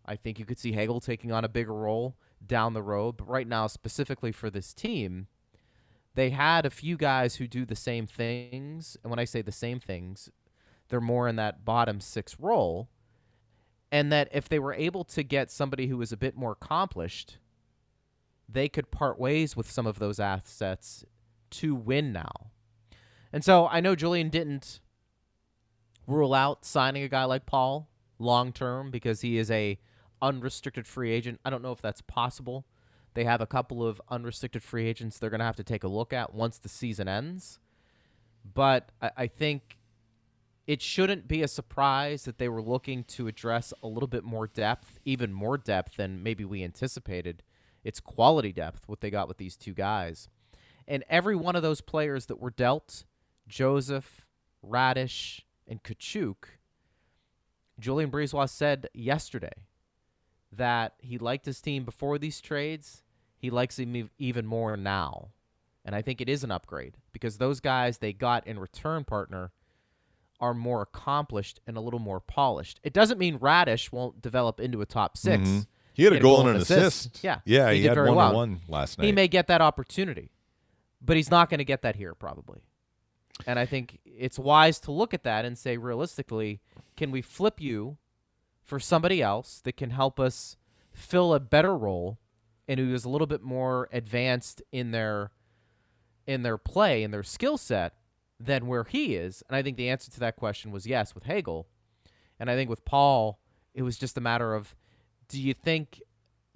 I 0.06 0.16
think 0.16 0.40
you 0.40 0.46
could 0.46 0.58
see 0.58 0.72
Hagel 0.72 1.02
taking 1.02 1.34
on 1.34 1.44
a 1.44 1.50
bigger 1.50 1.74
role 1.74 2.16
down 2.48 2.76
the 2.76 2.82
road. 2.82 3.18
But 3.18 3.28
right 3.28 3.48
now, 3.48 3.68
specifically 3.68 4.32
for 4.32 4.50
this 4.50 4.74
team, 4.74 5.28
they 6.16 6.32
had 6.32 6.66
a 6.66 6.70
few 6.70 6.98
guys 6.98 7.36
who 7.36 7.48
do 7.48 7.66
the 7.66 7.76
same 7.76 8.08
things. 8.08 8.98
And 9.04 9.10
when 9.10 9.20
I 9.20 9.26
say 9.26 9.42
the 9.42 9.52
same 9.52 9.80
things, 9.80 10.30
they're 10.90 11.02
more 11.02 11.28
in 11.28 11.38
that 11.38 11.64
bottom 11.64 12.02
six 12.02 12.40
role. 12.40 12.90
And 13.92 14.12
that 14.12 14.30
if 14.32 14.48
they 14.48 14.60
were 14.60 14.74
able 14.74 15.04
to 15.06 15.24
get 15.24 15.52
somebody 15.52 15.88
who 15.88 15.98
was 15.98 16.12
a 16.12 16.18
bit 16.18 16.36
more 16.36 16.52
accomplished 16.52 17.38
they 18.54 18.70
could 18.70 18.92
part 18.92 19.20
ways 19.20 19.56
with 19.56 19.70
some 19.70 19.86
of 19.86 20.00
those 20.00 20.20
assets 20.20 21.06
to 21.50 21.76
win 21.76 22.12
now. 22.12 22.52
And 23.32 23.44
so 23.44 23.68
I 23.68 23.80
know 23.80 23.96
Julien 23.96 24.30
didn't 24.30 24.80
rule 26.08 26.34
out 26.34 26.66
signing 26.66 27.04
a 27.04 27.10
guy 27.10 27.24
like 27.24 27.46
Paul 27.46 27.90
long 28.20 28.52
term 28.52 28.92
because 28.92 29.22
he 29.22 29.38
is 29.38 29.50
a 29.50 29.80
unrestricted 30.22 30.88
free 30.88 31.12
agent. 31.12 31.40
I 31.46 31.50
don't 31.50 31.64
know 31.64 31.72
if 31.72 31.82
that's 31.82 32.02
possible. 32.02 32.66
They 33.14 33.26
have 33.26 33.42
a 33.42 33.46
couple 33.46 33.86
of 33.86 34.02
unrestricted 34.10 34.64
free 34.64 34.88
agents 34.88 35.18
they're 35.18 35.30
going 35.30 35.40
to 35.40 35.46
have 35.46 35.56
to 35.58 35.64
take 35.64 35.84
a 35.84 35.90
look 35.90 36.14
at 36.14 36.34
once 36.34 36.58
the 36.58 36.70
season 36.70 37.08
ends. 37.08 37.60
But 38.54 38.92
I, 39.02 39.12
I 39.18 39.28
think 39.28 39.78
it 40.68 40.82
shouldn't 40.82 41.28
be 41.28 41.42
a 41.42 41.48
surprise 41.48 42.24
that 42.24 42.38
they 42.38 42.48
were 42.48 42.62
looking 42.62 43.04
to 43.06 43.28
address 43.28 43.74
a 43.84 43.88
little 43.88 44.08
bit 44.08 44.24
more 44.24 44.48
depth, 44.48 45.00
even 45.04 45.34
more 45.34 45.58
depth 45.58 45.98
than 45.98 46.24
maybe 46.24 46.46
we 46.46 46.64
anticipated 46.64 47.44
it's 47.84 48.00
quality 48.00 48.52
depth 48.52 48.88
what 48.88 49.02
they 49.02 49.10
got 49.10 49.28
with 49.28 49.38
these 49.38 49.56
two 49.56 49.74
guys. 49.74 50.30
And 50.88 51.04
every 51.10 51.36
one 51.36 51.56
of 51.56 51.64
those 51.64 51.82
players 51.82 52.28
that 52.28 52.40
were 52.40 52.52
dealt, 52.52 53.06
Joseph, 53.48 54.26
Raddysh, 54.66 55.42
and 55.68 55.82
Katchouk, 55.84 56.36
Julien 57.80 58.12
BriseBois 58.12 58.50
said 58.50 58.88
yesterday 58.94 59.54
that 60.52 60.94
he 61.00 61.18
liked 61.18 61.46
his 61.46 61.62
team 61.62 61.84
before 61.84 62.18
these 62.18 62.42
trades. 62.42 63.04
He 63.38 63.50
likes 63.50 63.80
him 63.80 64.10
even 64.18 64.46
more 64.46 64.78
now. 64.78 65.30
And 65.84 65.96
I 65.96 66.02
think 66.02 66.22
it 66.22 66.30
is 66.30 66.44
an 66.44 66.52
upgrade 66.52 66.98
because 67.12 67.38
those 67.38 67.60
guys 67.60 67.98
they 67.98 68.14
got 68.14 68.46
in 68.46 68.60
return 68.60 69.04
partner 69.04 69.52
are 70.40 70.54
more 70.54 70.82
accomplished 70.82 71.60
and 71.66 71.78
a 71.78 71.82
little 71.82 72.00
more 72.00 72.20
polished. 72.20 72.80
It 72.84 72.94
doesn't 72.94 73.18
mean 73.18 73.40
Raddysh 73.40 73.92
won't 73.92 74.22
develop 74.22 74.60
into 74.60 74.82
a 74.82 74.86
top 74.86 75.18
6 75.18 75.38
mm-hmm. 75.38 75.60
He 75.94 76.04
had, 76.04 76.14
a, 76.14 76.20
goal, 76.20 76.40
and 76.40 76.50
an 76.52 76.56
assist. 76.56 77.08
assist. 77.08 77.24
Yeah, 77.24 77.40
yeah, 77.44 77.70
he, 77.72 77.82
he 77.82 77.86
had 77.86 77.98
one 77.98 78.16
well. 78.16 78.34
one 78.34 78.62
last 78.70 78.98
night. 78.98 79.06
He 79.06 79.12
may 79.12 79.28
get 79.28 79.48
that 79.48 79.62
opportunity, 79.62 80.32
but 81.02 81.18
he's 81.18 81.30
not 81.30 81.50
going 81.50 81.58
to 81.58 81.66
get 81.66 81.82
that 81.82 81.98
here 81.98 82.16
probably. 82.16 82.62
And 83.46 83.60
I 83.60 83.66
think 83.66 84.00
it's 84.06 84.40
wise 84.40 84.80
to 84.82 84.92
look 84.92 85.14
at 85.14 85.24
that 85.24 85.44
and 85.44 85.58
say, 85.58 85.76
realistically, 85.78 86.62
can 86.96 87.12
we 87.12 87.22
flip 87.22 87.60
you 87.60 87.98
for 88.72 88.80
somebody 88.80 89.22
else 89.22 89.60
that 89.66 89.76
can 89.76 89.90
help 89.90 90.18
us 90.18 90.56
fill 90.94 91.34
a 91.34 91.42
better 91.42 91.76
role 91.76 92.18
and 92.70 92.80
who 92.80 92.94
is 92.94 93.04
a 93.04 93.10
little 93.10 93.28
bit 93.28 93.42
more 93.42 93.90
advanced 93.92 94.62
in 94.72 94.92
their 94.92 95.30
in 96.26 96.44
their 96.44 96.58
play 96.58 97.04
and 97.04 97.14
their 97.14 97.22
skill 97.22 97.58
set 97.58 97.96
than 98.40 98.68
where 98.68 98.86
he 98.86 99.18
is? 99.18 99.44
And 99.50 99.58
I 99.58 99.62
think 99.62 99.76
the 99.76 99.90
answer 99.90 100.10
to 100.12 100.22
that 100.22 100.38
question 100.38 100.72
was 100.72 100.88
yes 100.88 101.14
with 101.14 101.26
Hagel. 101.26 101.68
And 102.40 102.50
I 102.50 102.56
think 102.56 102.70
with 102.70 102.86
Paul, 102.86 103.42
it 103.74 103.82
was 103.82 103.98
just 103.98 104.18
a 104.18 104.22
matter 104.22 104.56
of 104.56 104.74
do 105.28 105.42
you 105.42 105.54
think 105.54 106.02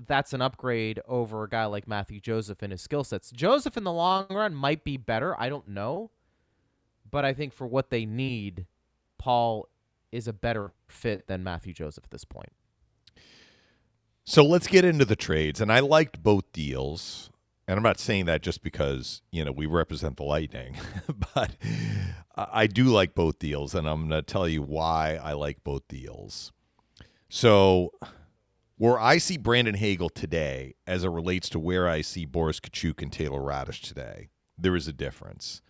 that's 0.07 0.31
an 0.31 0.41
upgrade 0.41 1.01
over 1.09 1.43
a 1.43 1.49
guy 1.49 1.65
like 1.65 1.85
Mathieu 1.85 2.21
Joseph 2.21 2.63
in 2.63 2.71
his 2.71 2.81
skill 2.81 3.03
sets? 3.03 3.29
Joseph 3.29 3.75
in 3.75 3.83
the 3.83 3.91
long 3.91 4.27
run 4.29 4.55
might 4.55 4.85
be 4.85 4.95
better. 4.95 5.37
I 5.37 5.49
don't 5.49 5.67
know. 5.67 6.11
But 7.11 7.25
I 7.25 7.33
think 7.33 7.51
for 7.51 7.67
what 7.67 7.89
they 7.89 8.05
need, 8.05 8.67
Paul 9.17 9.67
is 10.15 10.27
a 10.27 10.33
better 10.33 10.71
fit 10.87 11.27
than 11.27 11.43
Mathieu 11.43 11.73
Joseph 11.73 12.05
at 12.05 12.11
this 12.11 12.23
point. 12.23 12.53
So 14.23 14.43
let's 14.43 14.67
get 14.67 14.85
into 14.85 15.05
the 15.05 15.15
trades. 15.15 15.61
And 15.61 15.71
I 15.71 15.81
liked 15.81 16.23
both 16.23 16.51
deals. 16.51 17.29
And 17.67 17.77
I'm 17.77 17.83
not 17.83 17.99
saying 17.99 18.25
that 18.25 18.41
just 18.41 18.63
because, 18.63 19.21
you 19.31 19.43
know, 19.43 19.51
we 19.51 19.65
represent 19.65 20.17
the 20.17 20.23
Lightning, 20.23 20.75
but 21.35 21.51
I 22.35 22.67
do 22.67 22.85
like 22.85 23.13
both 23.13 23.39
deals. 23.39 23.75
And 23.75 23.87
I'm 23.87 24.07
going 24.07 24.21
to 24.21 24.21
tell 24.21 24.47
you 24.47 24.61
why 24.61 25.19
I 25.21 25.33
like 25.33 25.63
both 25.63 25.87
deals. 25.87 26.51
So, 27.29 27.91
where 28.77 28.99
I 28.99 29.17
see 29.17 29.37
Brandon 29.37 29.75
Hagel 29.75 30.09
today 30.09 30.75
as 30.85 31.03
it 31.03 31.09
relates 31.09 31.49
to 31.49 31.59
where 31.59 31.87
I 31.87 32.01
see 32.01 32.25
Boris 32.25 32.59
Katchouk 32.59 33.01
and 33.01 33.11
Taylor 33.11 33.39
Raddysh 33.39 33.81
today, 33.81 34.29
there 34.57 34.75
is 34.75 34.87
a 34.87 34.93
difference. 34.93 35.61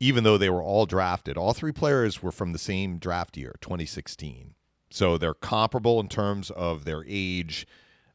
Even 0.00 0.24
though 0.24 0.38
they 0.38 0.48
were 0.48 0.62
all 0.62 0.86
drafted, 0.86 1.36
all 1.36 1.52
three 1.52 1.72
players 1.72 2.22
were 2.22 2.32
from 2.32 2.52
the 2.52 2.58
same 2.58 2.98
draft 2.98 3.36
year, 3.36 3.54
2016. 3.60 4.54
So 4.90 5.18
they're 5.18 5.34
comparable 5.34 6.00
in 6.00 6.08
terms 6.08 6.50
of 6.50 6.84
their 6.84 7.04
age. 7.06 7.66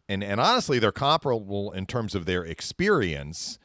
And, 0.10 0.24
and 0.24 0.42
honestly, 0.42 0.80
they're 0.80 0.92
comparable 0.92 1.72
in 1.72 1.86
terms 1.86 2.16
of 2.16 2.26
their 2.26 2.44
experience, 2.44 3.60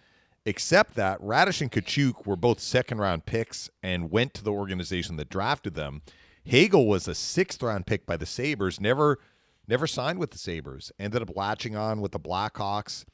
except 0.45 0.95
that 0.95 1.21
Raddysh 1.21 1.61
and 1.61 1.73
Katchouk 1.73 2.27
were 2.27 2.37
both 2.37 2.61
second 2.61 2.99
round 2.99 3.27
picks 3.27 3.71
and 3.83 4.11
went 4.11 4.35
to 4.35 4.45
the 4.45 4.53
organization 4.53 5.17
that 5.17 5.31
drafted 5.31 5.75
them. 5.75 6.03
Hagel 6.45 6.87
was 6.87 7.09
a 7.09 7.15
sixth 7.15 7.63
round 7.63 7.87
pick 7.87 8.07
by 8.07 8.17
the 8.17 8.27
Sabres, 8.27 8.81
never 8.81 9.19
never 9.67 9.87
signed 9.87 10.19
with 10.19 10.33
the 10.33 10.39
Sabres, 10.39 10.91
ended 10.99 11.23
up 11.23 11.37
latching 11.37 11.77
on 11.77 12.01
with 12.01 12.13
the 12.13 12.19
Blackhawks 12.19 13.05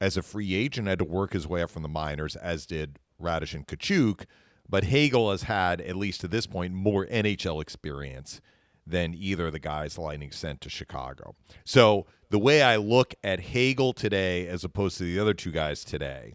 as 0.00 0.16
a 0.16 0.22
free 0.22 0.54
agent, 0.54 0.86
had 0.86 1.00
to 1.00 1.04
work 1.04 1.32
his 1.32 1.46
way 1.46 1.62
up 1.62 1.70
from 1.70 1.82
the 1.82 1.88
minors, 1.88 2.36
as 2.36 2.66
did 2.66 2.98
Raddysh 3.20 3.54
and 3.54 3.66
Katchouk. 3.66 4.24
But 4.68 4.84
Hagel 4.84 5.30
has 5.30 5.44
had, 5.44 5.80
at 5.80 5.96
least 5.96 6.20
to 6.20 6.28
this 6.28 6.46
point, 6.46 6.74
more 6.74 7.06
NHL 7.06 7.62
experience 7.62 8.40
than 8.86 9.14
either 9.14 9.46
of 9.46 9.52
the 9.52 9.58
guys 9.58 9.94
the 9.94 10.02
Lightning 10.02 10.30
sent 10.30 10.60
to 10.62 10.68
Chicago. 10.68 11.34
So 11.64 12.06
the 12.30 12.38
way 12.38 12.62
I 12.62 12.76
look 12.76 13.14
at 13.24 13.40
Hagel 13.40 13.92
today 13.92 14.46
as 14.46 14.64
opposed 14.64 14.98
to 14.98 15.04
the 15.04 15.18
other 15.18 15.34
two 15.34 15.50
guys 15.50 15.84
today, 15.84 16.34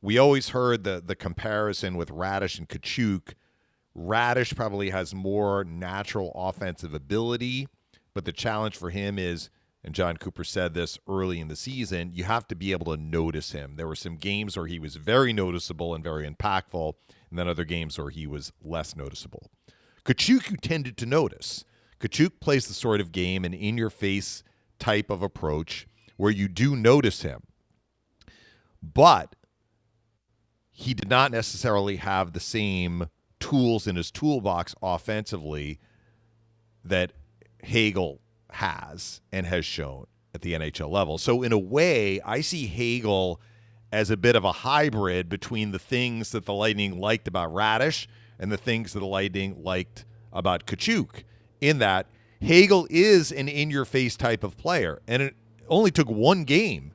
we 0.00 0.18
always 0.18 0.50
heard 0.50 0.84
the 0.84 1.02
the 1.04 1.16
comparison 1.16 1.96
with 1.96 2.10
Raddysh 2.10 2.58
and 2.58 2.68
Katchouk– 2.68 3.34
Raddysh 3.96 4.54
probably 4.54 4.90
has 4.90 5.14
more 5.14 5.64
natural 5.64 6.32
offensive 6.34 6.92
ability, 6.92 7.66
but 8.14 8.24
the 8.24 8.32
challenge 8.32 8.76
for 8.76 8.90
him 8.90 9.18
is, 9.18 9.48
and 9.86 9.94
Jon 9.94 10.16
Cooper 10.16 10.42
said 10.42 10.74
this 10.74 10.98
early 11.08 11.38
in 11.38 11.46
the 11.46 11.54
season, 11.54 12.10
you 12.12 12.24
have 12.24 12.48
to 12.48 12.56
be 12.56 12.72
able 12.72 12.92
to 12.94 13.00
notice 13.00 13.52
him. 13.52 13.76
There 13.76 13.86
were 13.86 13.94
some 13.94 14.16
games 14.16 14.56
where 14.56 14.66
he 14.66 14.80
was 14.80 14.96
very 14.96 15.32
noticeable 15.32 15.94
and 15.94 16.02
very 16.02 16.28
impactful, 16.28 16.94
and 17.30 17.38
then 17.38 17.46
other 17.46 17.64
games 17.64 17.96
where 17.96 18.10
he 18.10 18.26
was 18.26 18.52
less 18.60 18.96
noticeable. 18.96 19.48
Katchouk, 20.04 20.50
you 20.50 20.56
tended 20.56 20.96
to 20.96 21.06
notice. 21.06 21.64
Katchouk 22.00 22.40
plays 22.40 22.66
the 22.66 22.74
sort 22.74 23.00
of 23.00 23.12
game, 23.12 23.44
an 23.44 23.54
in 23.54 23.78
your 23.78 23.88
face 23.88 24.42
type 24.80 25.08
of 25.08 25.22
approach, 25.22 25.86
where 26.16 26.32
you 26.32 26.48
do 26.48 26.74
notice 26.74 27.22
him. 27.22 27.44
But 28.82 29.36
he 30.72 30.94
did 30.94 31.08
not 31.08 31.30
necessarily 31.30 31.96
have 31.96 32.32
the 32.32 32.40
same 32.40 33.08
tools 33.38 33.86
in 33.86 33.94
his 33.94 34.10
toolbox 34.10 34.74
offensively 34.82 35.78
that 36.84 37.12
Hagel 37.62 38.20
has 38.56 39.20
and 39.32 39.46
has 39.46 39.64
shown 39.64 40.06
at 40.34 40.42
the 40.42 40.54
NHL 40.54 40.90
level. 40.90 41.18
So, 41.18 41.42
in 41.42 41.52
a 41.52 41.58
way, 41.58 42.20
I 42.20 42.40
see 42.40 42.66
Hagel 42.66 43.40
as 43.92 44.10
a 44.10 44.16
bit 44.16 44.36
of 44.36 44.44
a 44.44 44.52
hybrid 44.52 45.28
between 45.28 45.70
the 45.70 45.78
things 45.78 46.30
that 46.32 46.44
the 46.44 46.52
Lightning 46.52 46.98
liked 47.00 47.28
about 47.28 47.52
Raddysh 47.52 48.06
and 48.38 48.52
the 48.52 48.56
things 48.56 48.92
that 48.92 49.00
the 49.00 49.06
Lightning 49.06 49.62
liked 49.62 50.04
about 50.32 50.66
Katchouk, 50.66 51.24
in 51.60 51.78
that 51.78 52.06
Hagel 52.40 52.86
is 52.90 53.32
an 53.32 53.48
in 53.48 53.70
your 53.70 53.84
face 53.84 54.16
type 54.16 54.44
of 54.44 54.56
player. 54.56 55.00
And 55.08 55.22
it 55.22 55.36
only 55.68 55.90
took 55.90 56.08
one 56.08 56.44
game 56.44 56.92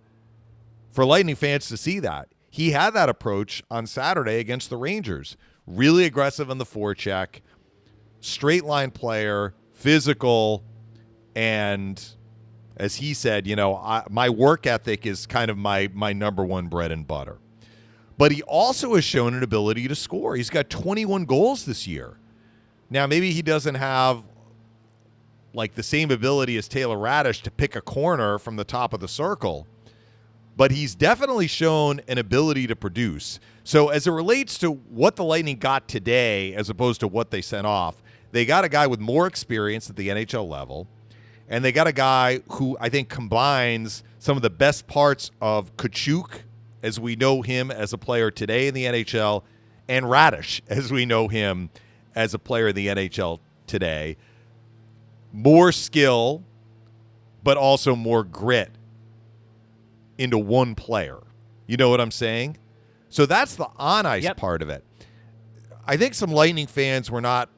for 0.91 1.05
Lightning 1.05 1.35
fans 1.35 1.67
to 1.69 1.77
see 1.77 1.99
that. 1.99 2.29
He 2.49 2.71
had 2.71 2.91
that 2.91 3.09
approach 3.09 3.63
on 3.71 3.87
Saturday 3.87 4.39
against 4.39 4.69
the 4.69 4.77
Rangers, 4.77 5.37
really 5.65 6.03
aggressive 6.05 6.51
on 6.51 6.57
the 6.57 6.65
forecheck, 6.65 7.41
straight 8.19 8.65
line 8.65 8.91
player, 8.91 9.53
physical, 9.73 10.63
and 11.35 12.03
as 12.77 12.95
he 12.95 13.13
said, 13.13 13.45
you 13.45 13.55
know, 13.55 13.75
I, 13.75 14.03
my 14.09 14.29
work 14.29 14.65
ethic 14.65 15.05
is 15.05 15.25
kind 15.25 15.51
of 15.51 15.57
my 15.57 15.89
my 15.93 16.13
number 16.13 16.43
one 16.43 16.67
bread 16.67 16.91
and 16.91 17.07
butter. 17.07 17.37
But 18.17 18.31
he 18.31 18.43
also 18.43 18.95
has 18.95 19.03
shown 19.03 19.33
an 19.33 19.41
ability 19.41 19.87
to 19.87 19.95
score. 19.95 20.35
He's 20.35 20.49
got 20.49 20.69
21 20.69 21.25
goals 21.25 21.65
this 21.65 21.87
year. 21.87 22.17
Now, 22.89 23.07
maybe 23.07 23.31
he 23.31 23.41
doesn't 23.41 23.75
have 23.75 24.23
like 25.53 25.75
the 25.75 25.83
same 25.83 26.11
ability 26.11 26.57
as 26.57 26.67
Taylor 26.67 26.97
Raddysh 26.97 27.41
to 27.41 27.51
pick 27.51 27.75
a 27.75 27.81
corner 27.81 28.37
from 28.37 28.57
the 28.57 28.63
top 28.63 28.93
of 28.93 28.99
the 28.99 29.07
circle, 29.07 29.67
but 30.55 30.71
he's 30.71 30.93
definitely 30.95 31.47
shown 31.47 32.01
an 32.07 32.17
ability 32.17 32.67
to 32.67 32.75
produce. 32.75 33.39
So, 33.63 33.89
as 33.89 34.07
it 34.07 34.11
relates 34.11 34.57
to 34.59 34.71
what 34.71 35.15
the 35.15 35.23
Lightning 35.23 35.57
got 35.57 35.87
today 35.87 36.53
as 36.53 36.69
opposed 36.69 36.99
to 37.01 37.07
what 37.07 37.31
they 37.31 37.41
sent 37.41 37.65
off, 37.65 38.01
they 38.31 38.45
got 38.45 38.63
a 38.63 38.69
guy 38.69 38.87
with 38.87 38.99
more 38.99 39.27
experience 39.27 39.89
at 39.89 39.95
the 39.95 40.09
NHL 40.09 40.47
level, 40.47 40.87
and 41.51 41.65
they 41.65 41.73
got 41.73 41.85
a 41.85 41.91
guy 41.91 42.39
who 42.51 42.77
I 42.79 42.87
think 42.87 43.09
combines 43.09 44.03
some 44.19 44.37
of 44.37 44.41
the 44.41 44.49
best 44.49 44.87
parts 44.87 45.31
of 45.41 45.75
Katchouk, 45.75 46.43
as 46.81 46.97
we 46.97 47.17
know 47.17 47.41
him 47.41 47.69
as 47.69 47.91
a 47.91 47.97
player 47.97 48.31
today 48.31 48.67
in 48.67 48.73
the 48.73 48.85
NHL, 48.85 49.43
and 49.89 50.05
Raddysh, 50.05 50.61
as 50.69 50.91
we 50.91 51.05
know 51.05 51.27
him 51.27 51.69
as 52.15 52.33
a 52.33 52.39
player 52.39 52.69
in 52.69 52.75
the 52.75 52.87
NHL 52.87 53.39
today. 53.67 54.15
More 55.33 55.73
skill, 55.73 56.43
but 57.43 57.57
also 57.57 57.97
more 57.97 58.23
grit 58.23 58.71
into 60.17 60.37
one 60.37 60.73
player. 60.73 61.19
You 61.67 61.75
know 61.75 61.89
what 61.89 61.99
I'm 61.99 62.11
saying? 62.11 62.57
So 63.09 63.25
that's 63.25 63.55
the 63.55 63.67
on 63.75 64.05
ice 64.05 64.23
yep. 64.23 64.37
part 64.37 64.61
of 64.61 64.69
it. 64.69 64.85
I 65.85 65.97
think 65.97 66.13
some 66.13 66.31
Lightning 66.31 66.67
fans 66.67 67.11
were 67.11 67.21
not 67.21 67.49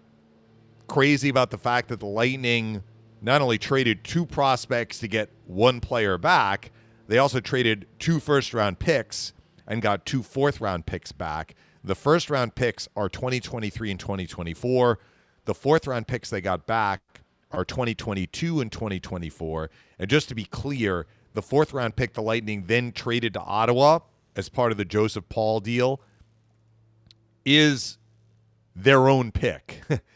crazy 0.88 1.30
about 1.30 1.52
the 1.52 1.60
fact 1.60 1.90
that 1.90 2.00
the 2.00 2.08
Lightning 2.08 2.82
not 3.24 3.42
only 3.42 3.58
traded 3.58 4.04
two 4.04 4.26
prospects 4.26 5.00
to 5.00 5.08
get 5.08 5.30
one 5.48 5.80
player 5.80 6.18
back, 6.18 6.72
they 7.08 7.18
also 7.18 7.40
traded 7.40 7.88
two 7.98 8.20
first 8.20 8.54
round 8.54 8.80
picks 8.80 9.34
and 9.66 9.82
got 9.82 10.06
two 10.06 10.22
fourth 10.22 10.60
round 10.60 10.86
picks 10.86 11.14
back. 11.14 11.56
The 11.84 11.96
first 11.96 12.30
round 12.30 12.54
picks 12.54 12.88
are 12.96 13.08
2023 13.08 13.92
and 13.92 14.00
2024. 14.00 15.00
The 15.46 15.54
fourth 15.54 15.88
round 15.88 16.08
picks 16.08 16.30
they 16.30 16.42
got 16.42 16.68
back 16.68 17.22
are 17.50 17.64
2022 17.64 18.60
and 18.60 18.72
2024. 18.72 19.70
And 20.00 20.10
just 20.10 20.28
to 20.30 20.36
be 20.36 20.44
clear, 20.44 21.08
the 21.34 21.42
fourth 21.42 21.74
round 21.74 21.96
pick 21.96 22.14
the 22.14 22.22
Lightning 22.22 22.66
then 22.68 22.92
traded 22.92 23.34
to 23.34 23.42
Ottawa 23.42 24.00
as 24.36 24.50
part 24.50 24.72
of 24.74 24.78
the 24.78 24.86
Joseph 24.86 25.30
Paul 25.30 25.62
deal 25.62 26.02
is 27.46 27.98
their 28.76 29.08
own 29.08 29.32
pick. 29.32 29.82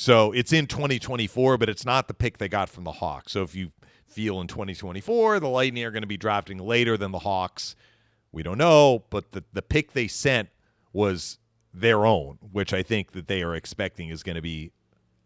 so 0.00 0.30
it's 0.30 0.52
in 0.52 0.68
2024, 0.68 1.58
but 1.58 1.68
it's 1.68 1.84
not 1.84 2.06
the 2.06 2.14
pick 2.14 2.38
they 2.38 2.48
got 2.48 2.68
from 2.68 2.84
the 2.84 2.92
Hawks. 2.92 3.32
So 3.32 3.42
if 3.42 3.56
you 3.56 3.72
feel 4.06 4.40
in 4.40 4.46
2024 4.46 5.40
the 5.40 5.48
Lightning 5.48 5.82
are 5.82 5.90
going 5.90 6.04
to 6.04 6.06
be 6.06 6.16
drafting 6.16 6.58
later 6.58 6.96
than 6.96 7.10
the 7.10 7.18
Hawks, 7.18 7.74
we 8.30 8.44
don't 8.44 8.58
know, 8.58 9.02
but 9.10 9.32
the, 9.32 9.42
the 9.52 9.60
pick 9.60 9.94
they 9.94 10.06
sent 10.06 10.50
was 10.92 11.38
their 11.74 12.06
own, 12.06 12.38
which 12.52 12.72
I 12.72 12.84
think 12.84 13.10
that 13.10 13.26
they 13.26 13.42
are 13.42 13.56
expecting 13.56 14.10
is 14.10 14.22
going 14.22 14.36
to 14.36 14.40
be 14.40 14.70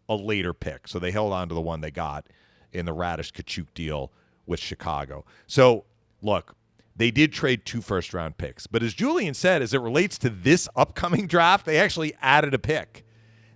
a 0.09 0.15
later 0.15 0.55
pick. 0.55 0.87
So 0.87 0.97
they 0.97 1.11
held 1.11 1.33
on 1.33 1.49
to 1.49 1.53
the 1.53 1.61
one 1.61 1.81
they 1.81 1.91
got 1.91 2.25
in 2.71 2.87
the 2.87 2.95
Raddysh 2.95 3.31
Katchouk 3.31 3.67
deal 3.75 4.11
with 4.47 4.59
Chicago. 4.59 5.23
So 5.45 5.85
look, 6.23 6.55
they 6.95 7.11
did 7.11 7.31
trade 7.31 7.63
two 7.63 7.83
first 7.83 8.11
round 8.11 8.39
picks. 8.39 8.65
But 8.65 8.81
as 8.81 8.95
Julien 8.95 9.35
said, 9.35 9.61
as 9.61 9.75
it 9.75 9.81
relates 9.81 10.17
to 10.17 10.31
this 10.31 10.67
upcoming 10.75 11.27
draft, 11.27 11.67
they 11.67 11.77
actually 11.77 12.15
added 12.23 12.55
a 12.55 12.59
pick. 12.59 13.02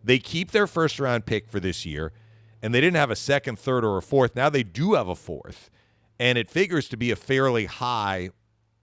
They 0.07 0.19
keep 0.19 0.51
their 0.51 0.67
first 0.67 1.01
round 1.01 1.25
pick 1.25 1.49
for 1.49 1.59
this 1.59 1.85
year, 1.85 2.13
and 2.61 2.73
they 2.73 2.79
didn't 2.79 2.95
have 2.95 3.11
a 3.11 3.15
second, 3.15 3.59
third, 3.59 3.83
or 3.83 3.97
a 3.97 4.01
fourth. 4.01 4.37
Now 4.37 4.49
they 4.49 4.63
do 4.63 4.93
have 4.93 5.09
a 5.09 5.15
fourth, 5.15 5.69
and 6.17 6.37
it 6.37 6.49
figures 6.49 6.87
to 6.89 6.97
be 6.97 7.11
a 7.11 7.15
fairly 7.17 7.65
high 7.65 8.29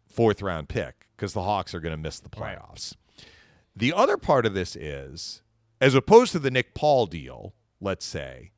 fourth 0.06 0.42
round 0.42 0.68
pick 0.68 1.06
because 1.16 1.32
the 1.32 1.42
Hawks 1.42 1.72
are 1.74 1.80
going 1.80 1.94
to 1.94 1.96
miss 1.96 2.20
the 2.20 2.28
playoffs. 2.28 2.94
Right. 2.94 3.26
The 3.74 3.94
other 3.94 4.18
part 4.18 4.44
of 4.44 4.52
this 4.52 4.76
is, 4.76 5.40
as 5.80 5.94
opposed 5.94 6.32
to 6.32 6.38
the 6.38 6.50
Nick 6.50 6.74
Paul 6.74 7.06
deal, 7.06 7.54
let's 7.80 8.04
say, 8.04 8.50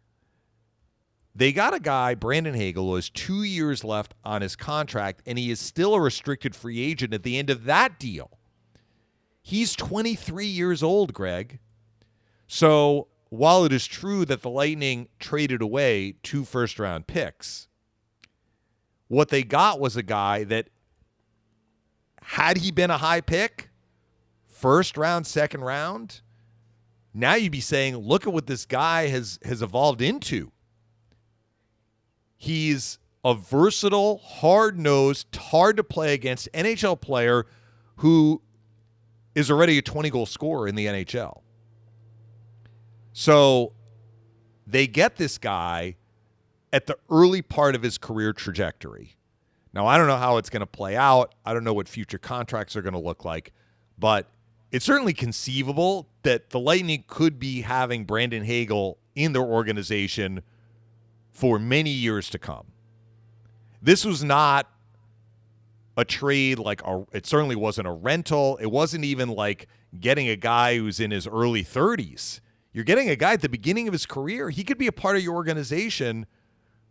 they 1.37 1.52
got 1.52 1.73
a 1.73 1.78
guy, 1.78 2.16
Brandon 2.16 2.54
Hagel, 2.54 2.87
who 2.87 2.96
has 2.96 3.11
two 3.11 3.44
years 3.44 3.85
left 3.85 4.12
on 4.25 4.42
his 4.42 4.56
contract, 4.56 5.23
and 5.25 5.38
he 5.38 5.52
is 5.52 5.61
still 5.61 5.94
a 5.94 6.00
restricted 6.00 6.56
free 6.56 6.80
agent 6.80 7.14
at 7.14 7.23
the 7.23 7.38
end 7.38 7.49
of 7.49 7.62
that 7.66 8.00
deal. 8.00 8.40
He's 9.40 9.76
23 9.76 10.46
years 10.46 10.82
old, 10.82 11.14
Greg. 11.14 11.61
So 12.47 13.09
while 13.29 13.65
it 13.65 13.73
is 13.73 13.87
true 13.87 14.25
that 14.26 14.43
the 14.43 14.50
Lightning 14.50 15.09
traded 15.19 15.62
away 15.62 16.15
two 16.23 16.45
first 16.45 16.79
round 16.79 17.07
picks, 17.07 17.69
what 19.09 19.29
they 19.29 19.43
got 19.43 19.81
was 19.81 19.97
a 19.97 20.03
guy 20.03 20.45
that, 20.45 20.69
had 22.23 22.59
he 22.59 22.71
been 22.71 22.91
a 22.91 22.99
high 22.99 23.21
pick, 23.21 23.71
first 24.49 24.97
round, 24.97 25.26
second 25.26 25.62
round, 25.62 26.21
now 27.15 27.35
you'd 27.35 27.53
be 27.53 27.61
saying, 27.61 27.97
look 27.97 28.26
at 28.26 28.33
what 28.33 28.47
this 28.47 28.67
guy 28.67 29.07
has 29.07 29.38
has 29.45 29.62
evolved 29.62 30.03
into. 30.03 30.53
He's 32.37 32.99
a 33.25 33.35
versatile, 33.35 34.19
hard 34.19 34.79
nosed, 34.79 35.35
hard 35.35 35.76
to 35.79 35.85
play 35.85 36.15
against 36.15 36.49
NHL 36.53 37.00
player 37.00 37.47
who 37.97 38.43
is 39.35 39.50
already 39.50 39.79
a 39.79 39.83
20 39.83 40.11
goal 40.11 40.26
scorer 40.26 40.69
in 40.69 40.75
the 40.75 40.87
NHL. 40.87 41.41
So 43.18 43.73
they 44.66 44.87
get 44.87 45.16
this 45.16 45.38
guy 45.38 45.96
at 46.70 46.85
the 46.85 46.99
early 47.08 47.40
part 47.40 47.75
of 47.75 47.82
his 47.82 47.96
career 47.96 48.35
trajectory. 48.35 49.16
Now, 49.73 49.87
I 49.87 49.96
don't 49.96 50.06
know 50.06 50.18
how 50.18 50.37
it's 50.37 50.50
going 50.50 50.61
to 50.61 50.66
play 50.66 50.96
out. 50.96 51.35
I 51.42 51.54
don't 51.54 51.64
know 51.64 51.73
what 51.73 51.88
future 51.88 52.18
contracts 52.18 52.76
are 52.76 52.82
going 52.82 52.92
to 52.92 53.00
look 53.00 53.25
like, 53.25 53.54
but 53.99 54.28
it's 54.70 54.85
certainly 54.85 55.14
conceivable 55.14 56.11
that 56.25 56.50
the 56.50 56.61
Lightning 56.61 57.04
could 57.06 57.38
be 57.38 57.62
having 57.62 58.04
Brandon 58.04 58.44
Hagel 58.44 58.99
in 59.14 59.32
their 59.32 59.44
organization 59.44 60.42
for 61.30 61.58
many 61.58 61.88
years 61.88 62.28
to 62.28 62.38
come. 62.38 62.66
This 63.80 64.04
was 64.04 64.23
not 64.23 64.70
a 65.96 66.04
trade 66.04 66.58
like 66.58 66.82
a, 66.82 67.06
it 67.12 67.25
certainly 67.25 67.56
wasn't 67.56 67.88
a 67.88 67.92
rental. 67.92 68.58
It 68.58 68.70
wasn't 68.70 69.06
even 69.06 69.30
like 69.30 69.68
getting 69.99 70.28
a 70.28 70.37
guy 70.37 70.76
who's 70.76 71.00
in 71.00 71.12
his 71.12 71.26
early 71.26 71.64
30s. 71.64 72.40
You're 72.76 72.85
getting 72.85 73.09
a 73.09 73.16
guy 73.16 73.33
at 73.33 73.40
the 73.40 73.49
beginning 73.49 73.88
of 73.88 73.92
his 73.92 74.04
career. 74.04 74.50
He 74.50 74.62
could 74.62 74.76
be 74.76 74.87
a 74.87 74.92
part 74.92 75.16
of 75.16 75.23
your 75.23 75.35
organization 75.35 76.26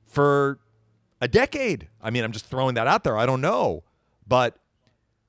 for 0.07 0.57
a 1.21 1.27
decade. 1.27 1.89
I 2.01 2.09
mean, 2.09 2.23
I'm 2.23 2.31
just 2.31 2.47
throwing 2.47 2.73
that 2.73 2.87
out 2.87 3.03
there. 3.03 3.15
I 3.15 3.27
don't 3.27 3.39
know. 3.39 3.83
But 4.25 4.57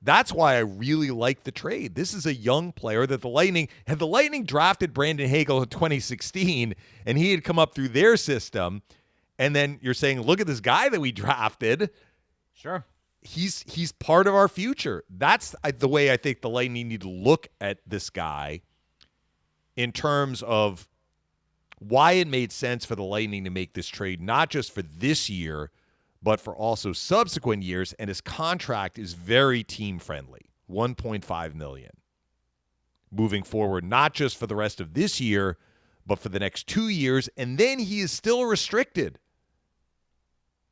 that's 0.01 0.33
why 0.33 0.55
I 0.55 0.61
really 0.61 1.11
like 1.11 1.43
the 1.43 1.51
trade. 1.51 1.93
This 1.93 2.11
is 2.11 2.25
a 2.25 2.33
young 2.33 2.71
player 2.71 3.05
that 3.05 3.21
the 3.21 3.29
Lightning 3.29 3.67
had 3.85 3.99
the 3.99 4.07
Lightning 4.07 4.45
drafted 4.45 4.95
Brandon 4.95 5.29
Hagel 5.29 5.61
in 5.61 5.69
2016 5.69 6.73
and 7.05 7.17
he 7.19 7.29
had 7.29 7.43
come 7.43 7.59
up 7.59 7.75
through 7.75 7.89
their 7.89 8.17
system 8.17 8.81
and 9.37 9.55
then 9.55 9.77
you're 9.83 9.93
saying, 9.93 10.21
look 10.21 10.41
at 10.41 10.47
this 10.47 10.59
guy 10.59 10.89
that 10.89 10.99
we 10.99 11.11
drafted. 11.11 11.91
Sure. 12.55 12.83
He's 13.21 13.63
he's 13.67 13.91
part 13.91 14.25
of 14.25 14.33
our 14.33 14.47
future. 14.47 15.03
That's 15.07 15.53
the 15.77 15.87
way 15.87 16.11
I 16.11 16.17
think 16.17 16.41
the 16.41 16.49
Lightning 16.49 16.87
need 16.87 17.01
to 17.01 17.09
look 17.09 17.47
at 17.61 17.77
this 17.85 18.09
guy 18.09 18.61
in 19.77 19.93
terms 19.93 20.43
of 20.43 20.89
why 21.79 22.13
it 22.13 22.27
made 22.27 22.51
sense 22.51 22.83
for 22.83 22.95
the 22.95 23.03
Lightning 23.03 23.43
to 23.45 23.49
make 23.49 23.73
this 23.73 23.87
trade, 23.87 24.19
not 24.19 24.49
just 24.49 24.73
for 24.73 24.81
this 24.81 25.29
year, 25.29 25.71
but 26.21 26.41
for 26.41 26.55
also 26.55 26.91
subsequent 26.91 27.63
years. 27.63 27.93
And 27.93 28.09
his 28.09 28.19
contract 28.19 28.97
is 28.97 29.13
very 29.13 29.63
team 29.63 29.99
friendly 29.99 30.49
1.5 30.69 31.55
million 31.55 31.91
moving 33.11 33.43
forward, 33.43 33.85
not 33.85 34.13
just 34.13 34.35
for 34.35 34.47
the 34.47 34.55
rest 34.55 34.81
of 34.81 34.93
this 34.93 35.21
year, 35.21 35.57
but 36.05 36.19
for 36.19 36.29
the 36.29 36.39
next 36.39 36.67
two 36.67 36.89
years. 36.89 37.29
And 37.37 37.57
then 37.57 37.79
he 37.79 38.01
is 38.01 38.11
still 38.11 38.45
restricted 38.45 39.19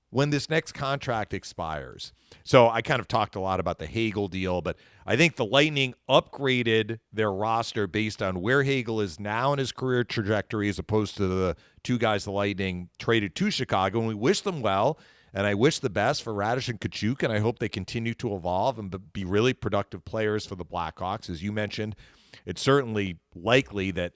when 0.10 0.30
this 0.30 0.50
next 0.50 0.72
contract 0.72 1.34
expires. 1.34 2.14
So 2.44 2.70
I 2.70 2.82
kind 2.82 3.00
of 3.00 3.08
talked 3.08 3.36
a 3.36 3.40
lot 3.40 3.60
about 3.60 3.80
the 3.80 3.86
Hagel 3.86 4.28
deal, 4.28 4.62
but 4.62 4.78
I 5.06 5.16
think 5.16 5.36
the 5.36 5.46
Lightning 5.46 5.94
upgraded 6.10 7.00
their 7.12 7.32
roster 7.32 7.88
based 7.88 8.22
on 8.22 8.42
where 8.42 8.64
Hagel 8.64 9.02
is 9.02 9.20
now 9.20 9.52
in 9.54 9.60
his 9.60 9.72
career 9.72 10.04
trajectory 10.04 10.70
as 10.70 10.80
opposed 10.80 11.18
to 11.18 11.28
the 11.28 11.58
two 11.84 11.98
guys 11.98 12.26
the 12.26 12.32
Lightning 12.32 12.90
traded 12.98 13.36
to 13.36 13.52
Chicago. 13.52 14.00
And 14.00 14.08
we 14.08 14.14
wish 14.14 14.42
them 14.42 14.62
well. 14.62 15.00
And 15.34 15.46
I 15.46 15.54
wish 15.54 15.80
the 15.80 15.90
best 15.90 16.24
for 16.24 16.34
Raddysh 16.34 16.70
and 16.70 16.80
Katchouk, 16.80 17.22
and 17.22 17.34
I 17.34 17.40
hope 17.40 17.60
they 17.60 17.68
continue 17.68 18.14
to 18.16 18.36
evolve 18.36 18.80
and 18.80 18.96
be 19.12 19.26
really 19.26 19.54
productive 19.54 20.06
players 20.06 20.46
for 20.46 20.56
the 20.56 20.64
Blackhawks. 20.64 21.30
As 21.30 21.44
you 21.44 21.52
mentioned, 21.52 21.98
it's 22.46 22.62
certainly 22.62 23.20
likely 23.36 23.92
that 23.92 24.14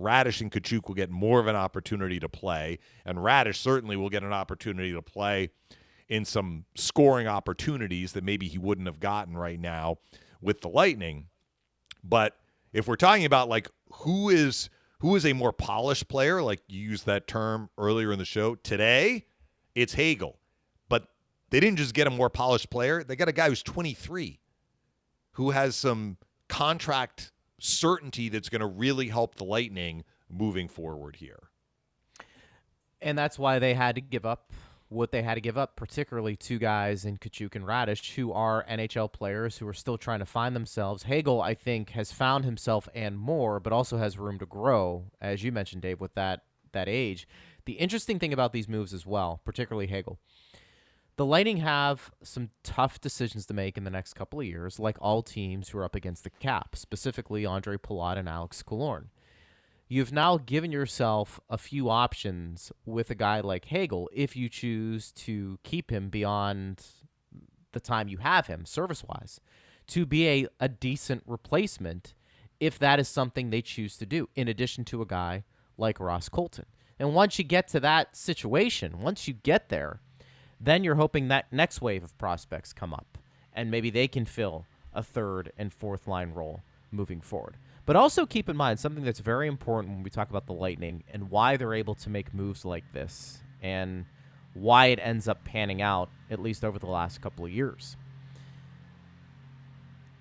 Raddysh 0.00 0.40
and 0.40 0.50
Katchouk 0.50 0.88
will 0.88 0.94
get 0.94 1.10
more 1.10 1.40
of 1.40 1.46
an 1.46 1.56
opportunity 1.56 2.18
to 2.20 2.28
play, 2.28 2.78
and 3.04 3.18
Raddysh 3.18 3.56
certainly 3.56 3.96
will 3.96 4.10
get 4.10 4.22
an 4.22 4.32
opportunity 4.32 4.92
to 4.92 5.02
play 5.02 5.50
in 6.08 6.24
some 6.24 6.64
scoring 6.74 7.28
opportunities 7.28 8.12
that 8.12 8.24
maybe 8.24 8.48
he 8.48 8.58
wouldn't 8.58 8.88
have 8.88 8.98
gotten 8.98 9.36
right 9.36 9.60
now 9.60 9.98
with 10.40 10.60
the 10.60 10.68
Lightning. 10.68 11.26
But 12.02 12.36
if 12.72 12.88
we're 12.88 12.96
talking 12.96 13.24
about 13.24 13.48
like 13.48 13.68
who 13.92 14.28
is 14.28 14.70
who 15.00 15.16
is 15.16 15.24
a 15.24 15.32
more 15.32 15.52
polished 15.52 16.08
player, 16.08 16.42
like 16.42 16.60
you 16.68 16.80
used 16.80 17.06
that 17.06 17.26
term 17.26 17.70
earlier 17.78 18.12
in 18.12 18.18
the 18.18 18.24
show, 18.24 18.54
today 18.56 19.26
it's 19.74 19.94
Hagel. 19.94 20.38
But 20.88 21.06
they 21.50 21.60
didn't 21.60 21.78
just 21.78 21.94
get 21.94 22.06
a 22.06 22.10
more 22.10 22.28
polished 22.28 22.70
player, 22.70 23.04
they 23.04 23.16
got 23.16 23.28
a 23.28 23.32
guy 23.32 23.48
who's 23.48 23.62
23 23.62 24.40
who 25.32 25.50
has 25.50 25.76
some 25.76 26.16
contract 26.48 27.32
certainty 27.60 28.28
that's 28.28 28.48
going 28.48 28.60
to 28.60 28.66
really 28.66 29.08
help 29.08 29.36
the 29.36 29.44
Lightning 29.44 30.04
moving 30.28 30.68
forward 30.68 31.16
here. 31.16 31.48
And 33.00 33.16
that's 33.16 33.38
why 33.38 33.58
they 33.58 33.74
had 33.74 33.94
to 33.94 34.00
give 34.00 34.26
up 34.26 34.52
what 34.90 35.12
they 35.12 35.22
had 35.22 35.34
to 35.34 35.40
give 35.40 35.56
up, 35.56 35.76
particularly 35.76 36.34
two 36.34 36.58
guys 36.58 37.04
in 37.04 37.16
Katchouk 37.16 37.54
and 37.54 37.64
Raddysh, 37.64 38.14
who 38.14 38.32
are 38.32 38.66
NHL 38.68 39.12
players 39.12 39.58
who 39.58 39.68
are 39.68 39.72
still 39.72 39.96
trying 39.96 40.18
to 40.18 40.26
find 40.26 40.54
themselves. 40.54 41.04
Hagel, 41.04 41.40
I 41.40 41.54
think, 41.54 41.90
has 41.90 42.10
found 42.10 42.44
himself 42.44 42.88
and 42.92 43.16
more, 43.16 43.60
but 43.60 43.72
also 43.72 43.98
has 43.98 44.18
room 44.18 44.40
to 44.40 44.46
grow, 44.46 45.04
as 45.20 45.44
you 45.44 45.52
mentioned, 45.52 45.82
Dave, 45.82 46.00
with 46.00 46.14
that 46.14 46.42
that 46.72 46.88
age. 46.88 47.26
The 47.66 47.74
interesting 47.74 48.18
thing 48.18 48.32
about 48.32 48.52
these 48.52 48.68
moves 48.68 48.92
as 48.92 49.06
well, 49.06 49.40
particularly 49.44 49.86
Hagel, 49.86 50.18
the 51.20 51.26
Lightning 51.26 51.58
have 51.58 52.10
some 52.22 52.48
tough 52.62 52.98
decisions 52.98 53.44
to 53.44 53.52
make 53.52 53.76
in 53.76 53.84
the 53.84 53.90
next 53.90 54.14
couple 54.14 54.40
of 54.40 54.46
years, 54.46 54.78
like 54.78 54.96
all 55.02 55.22
teams 55.22 55.68
who 55.68 55.76
are 55.76 55.84
up 55.84 55.94
against 55.94 56.24
the 56.24 56.30
cap, 56.30 56.74
specifically 56.74 57.42
Ondrej 57.42 57.80
Palat 57.80 58.16
and 58.16 58.26
Alex 58.26 58.62
Killorn. 58.62 59.08
You've 59.86 60.14
now 60.14 60.38
given 60.38 60.72
yourself 60.72 61.38
a 61.50 61.58
few 61.58 61.90
options 61.90 62.72
with 62.86 63.10
a 63.10 63.14
guy 63.14 63.40
like 63.40 63.66
Hagel 63.66 64.08
if 64.14 64.34
you 64.34 64.48
choose 64.48 65.12
to 65.12 65.58
keep 65.62 65.92
him 65.92 66.08
beyond 66.08 66.86
the 67.72 67.80
time 67.80 68.08
you 68.08 68.16
have 68.16 68.46
him, 68.46 68.64
service 68.64 69.04
wise, 69.04 69.42
to 69.88 70.06
be 70.06 70.26
a, 70.26 70.46
a 70.58 70.70
decent 70.70 71.22
replacement 71.26 72.14
if 72.60 72.78
that 72.78 72.98
is 72.98 73.08
something 73.08 73.50
they 73.50 73.60
choose 73.60 73.98
to 73.98 74.06
do, 74.06 74.30
in 74.34 74.48
addition 74.48 74.86
to 74.86 75.02
a 75.02 75.06
guy 75.06 75.44
like 75.76 76.00
Ross 76.00 76.30
Colton. 76.30 76.64
And 76.98 77.14
once 77.14 77.38
you 77.38 77.44
get 77.44 77.68
to 77.68 77.80
that 77.80 78.16
situation, 78.16 79.00
once 79.02 79.28
you 79.28 79.34
get 79.34 79.68
there, 79.68 80.00
then 80.60 80.84
you're 80.84 80.96
hoping 80.96 81.28
that 81.28 81.52
next 81.52 81.80
wave 81.80 82.04
of 82.04 82.16
prospects 82.18 82.72
come 82.72 82.92
up 82.92 83.18
and 83.54 83.70
maybe 83.70 83.90
they 83.90 84.06
can 84.06 84.24
fill 84.24 84.66
a 84.92 85.02
third 85.02 85.52
and 85.56 85.72
fourth 85.72 86.06
line 86.06 86.32
role 86.32 86.60
moving 86.90 87.20
forward. 87.20 87.56
But 87.86 87.96
also 87.96 88.26
keep 88.26 88.48
in 88.48 88.56
mind 88.56 88.78
something 88.78 89.04
that's 89.04 89.20
very 89.20 89.48
important 89.48 89.94
when 89.94 90.02
we 90.02 90.10
talk 90.10 90.30
about 90.30 90.46
the 90.46 90.52
Lightning 90.52 91.02
and 91.12 91.30
why 91.30 91.56
they're 91.56 91.74
able 91.74 91.94
to 91.96 92.10
make 92.10 92.34
moves 92.34 92.64
like 92.64 92.84
this 92.92 93.38
and 93.62 94.04
why 94.54 94.86
it 94.86 94.98
ends 95.02 95.28
up 95.28 95.44
panning 95.44 95.80
out, 95.80 96.08
at 96.30 96.40
least 96.40 96.64
over 96.64 96.78
the 96.78 96.86
last 96.86 97.20
couple 97.20 97.44
of 97.44 97.50
years. 97.50 97.96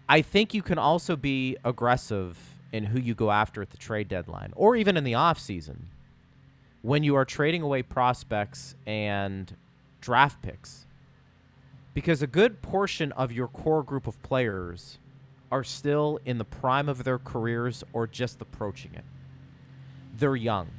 I 0.08 0.22
think 0.22 0.54
you 0.54 0.62
can 0.62 0.80
also 0.80 1.16
be 1.16 1.58
aggressive 1.64 2.38
in 2.72 2.86
who 2.86 3.00
you 3.00 3.14
go 3.14 3.32
after 3.32 3.62
at 3.62 3.72
the 3.72 3.78
trade 3.78 4.08
deadline 4.08 4.54
or 4.56 4.76
even 4.76 4.98
in 4.98 5.04
the 5.04 5.14
offseason 5.14 5.78
when 6.82 7.04
you 7.04 7.16
are 7.16 7.26
trading 7.26 7.62
away 7.62 7.84
prospects 7.84 8.76
and 8.88 9.56
draft 10.02 10.42
picks. 10.42 10.86
Because 11.94 12.22
a 12.22 12.28
good 12.28 12.62
portion 12.62 13.12
of 13.14 13.32
your 13.32 13.48
core 13.48 13.84
group 13.84 14.08
of 14.08 14.22
players 14.22 15.00
are 15.52 15.64
still 15.64 16.20
in 16.26 16.38
the 16.38 16.46
prime 16.46 16.88
of 16.88 17.04
their 17.04 17.18
careers 17.18 17.84
or 17.94 18.08
just 18.08 18.42
approaching 18.42 18.92
it. 18.94 19.04
They're 20.16 20.36
young. 20.36 20.70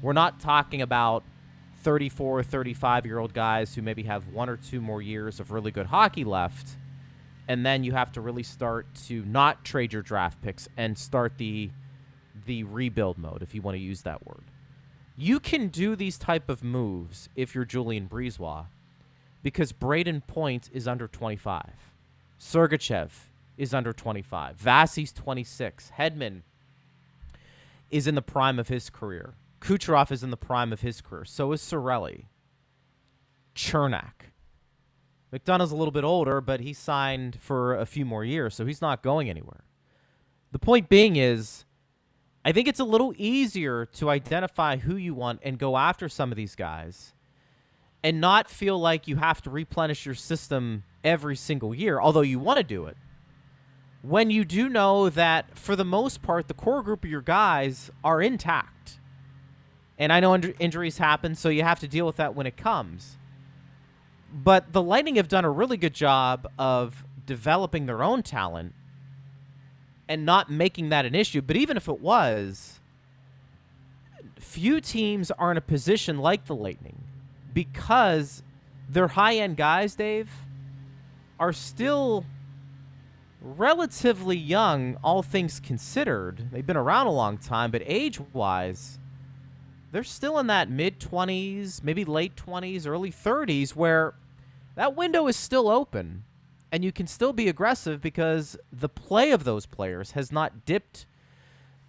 We're 0.00 0.12
not 0.12 0.40
talking 0.40 0.82
about 0.82 1.24
34, 1.82 2.42
35 2.42 3.06
year 3.06 3.18
old 3.18 3.34
guys 3.34 3.74
who 3.74 3.82
maybe 3.82 4.04
have 4.04 4.28
one 4.28 4.48
or 4.48 4.56
two 4.56 4.80
more 4.80 5.02
years 5.02 5.40
of 5.40 5.50
really 5.50 5.70
good 5.70 5.86
hockey 5.86 6.24
left. 6.24 6.76
And 7.48 7.64
then 7.64 7.82
you 7.82 7.92
have 7.92 8.12
to 8.12 8.20
really 8.20 8.42
start 8.42 8.86
to 9.06 9.24
not 9.24 9.64
trade 9.64 9.92
your 9.92 10.02
draft 10.02 10.40
picks 10.42 10.68
and 10.76 10.96
start 10.96 11.38
the 11.38 11.70
the 12.46 12.62
rebuild 12.64 13.18
mode, 13.18 13.42
if 13.42 13.54
you 13.54 13.60
want 13.60 13.74
to 13.74 13.80
use 13.80 14.02
that 14.02 14.26
word. 14.26 14.44
You 15.20 15.40
can 15.40 15.66
do 15.66 15.96
these 15.96 16.16
type 16.16 16.48
of 16.48 16.62
moves 16.62 17.28
if 17.34 17.52
you're 17.52 17.64
Julien 17.64 18.08
BriseBois 18.08 18.66
because 19.42 19.72
Brayden 19.72 20.24
Point 20.24 20.70
is 20.72 20.86
under 20.86 21.08
25. 21.08 21.72
Sergachev 22.40 23.10
is 23.56 23.74
under 23.74 23.92
25. 23.92 24.56
Vasi's 24.56 25.12
26. 25.12 25.90
Hedman 25.98 26.42
is 27.90 28.06
in 28.06 28.14
the 28.14 28.22
prime 28.22 28.60
of 28.60 28.68
his 28.68 28.90
career. 28.90 29.34
Kucherov 29.60 30.12
is 30.12 30.22
in 30.22 30.30
the 30.30 30.36
prime 30.36 30.72
of 30.72 30.82
his 30.82 31.00
career. 31.00 31.24
So 31.24 31.50
is 31.50 31.60
Cirelli. 31.62 32.26
Cernak. 33.56 34.30
McDonagh's 35.32 35.72
a 35.72 35.76
little 35.76 35.90
bit 35.90 36.04
older, 36.04 36.40
but 36.40 36.60
he 36.60 36.72
signed 36.72 37.38
for 37.40 37.74
a 37.74 37.86
few 37.86 38.04
more 38.04 38.24
years, 38.24 38.54
so 38.54 38.64
he's 38.66 38.80
not 38.80 39.02
going 39.02 39.28
anywhere. 39.28 39.64
The 40.52 40.60
point 40.60 40.88
being 40.88 41.16
is, 41.16 41.64
I 42.48 42.52
think 42.52 42.66
it's 42.66 42.80
a 42.80 42.84
little 42.84 43.12
easier 43.18 43.84
to 43.96 44.08
identify 44.08 44.78
who 44.78 44.96
you 44.96 45.12
want 45.12 45.40
and 45.42 45.58
go 45.58 45.76
after 45.76 46.08
some 46.08 46.32
of 46.32 46.36
these 46.36 46.54
guys 46.54 47.12
and 48.02 48.22
not 48.22 48.48
feel 48.48 48.80
like 48.80 49.06
you 49.06 49.16
have 49.16 49.42
to 49.42 49.50
replenish 49.50 50.06
your 50.06 50.14
system 50.14 50.84
every 51.04 51.36
single 51.36 51.74
year, 51.74 52.00
although 52.00 52.22
you 52.22 52.38
want 52.38 52.56
to 52.56 52.64
do 52.64 52.86
it. 52.86 52.96
When 54.00 54.30
you 54.30 54.46
do 54.46 54.70
know 54.70 55.10
that, 55.10 55.58
for 55.58 55.76
the 55.76 55.84
most 55.84 56.22
part, 56.22 56.48
the 56.48 56.54
core 56.54 56.82
group 56.82 57.04
of 57.04 57.10
your 57.10 57.20
guys 57.20 57.90
are 58.02 58.22
intact. 58.22 58.98
And 59.98 60.10
I 60.10 60.18
know 60.18 60.34
injuries 60.34 60.96
happen, 60.96 61.34
so 61.34 61.50
you 61.50 61.64
have 61.64 61.80
to 61.80 61.86
deal 61.86 62.06
with 62.06 62.16
that 62.16 62.34
when 62.34 62.46
it 62.46 62.56
comes. 62.56 63.18
But 64.32 64.72
the 64.72 64.80
Lightning 64.80 65.16
have 65.16 65.28
done 65.28 65.44
a 65.44 65.50
really 65.50 65.76
good 65.76 65.92
job 65.92 66.50
of 66.58 67.04
developing 67.26 67.84
their 67.84 68.02
own 68.02 68.22
talent 68.22 68.74
and 70.08 70.24
not 70.24 70.50
making 70.50 70.88
that 70.88 71.04
an 71.04 71.14
issue. 71.14 71.42
But 71.42 71.56
even 71.56 71.76
if 71.76 71.88
it 71.88 72.00
was, 72.00 72.80
few 74.38 74.80
teams 74.80 75.30
are 75.32 75.50
in 75.50 75.56
a 75.56 75.62
position 75.62 76.18
like 76.18 76.46
the 76.46 76.54
Lightning 76.54 77.02
because 77.52 78.42
their 78.88 79.08
high 79.08 79.36
end 79.36 79.56
guys, 79.56 79.94
Dave, 79.94 80.30
are 81.38 81.52
still 81.52 82.24
relatively 83.40 84.36
young, 84.36 84.96
all 85.02 85.22
things 85.22 85.60
considered. 85.60 86.50
They've 86.50 86.66
been 86.66 86.76
around 86.76 87.06
a 87.06 87.12
long 87.12 87.38
time, 87.38 87.70
but 87.70 87.82
age 87.84 88.20
wise, 88.32 88.98
they're 89.92 90.04
still 90.04 90.38
in 90.38 90.46
that 90.48 90.70
mid 90.70 90.98
20s, 90.98 91.82
maybe 91.82 92.04
late 92.04 92.34
20s, 92.36 92.86
early 92.86 93.12
30s, 93.12 93.70
where 93.74 94.14
that 94.74 94.96
window 94.96 95.26
is 95.26 95.36
still 95.36 95.68
open 95.68 96.24
and 96.70 96.84
you 96.84 96.92
can 96.92 97.06
still 97.06 97.32
be 97.32 97.48
aggressive 97.48 98.00
because 98.00 98.56
the 98.72 98.88
play 98.88 99.30
of 99.30 99.44
those 99.44 99.66
players 99.66 100.12
has 100.12 100.30
not 100.30 100.64
dipped 100.64 101.06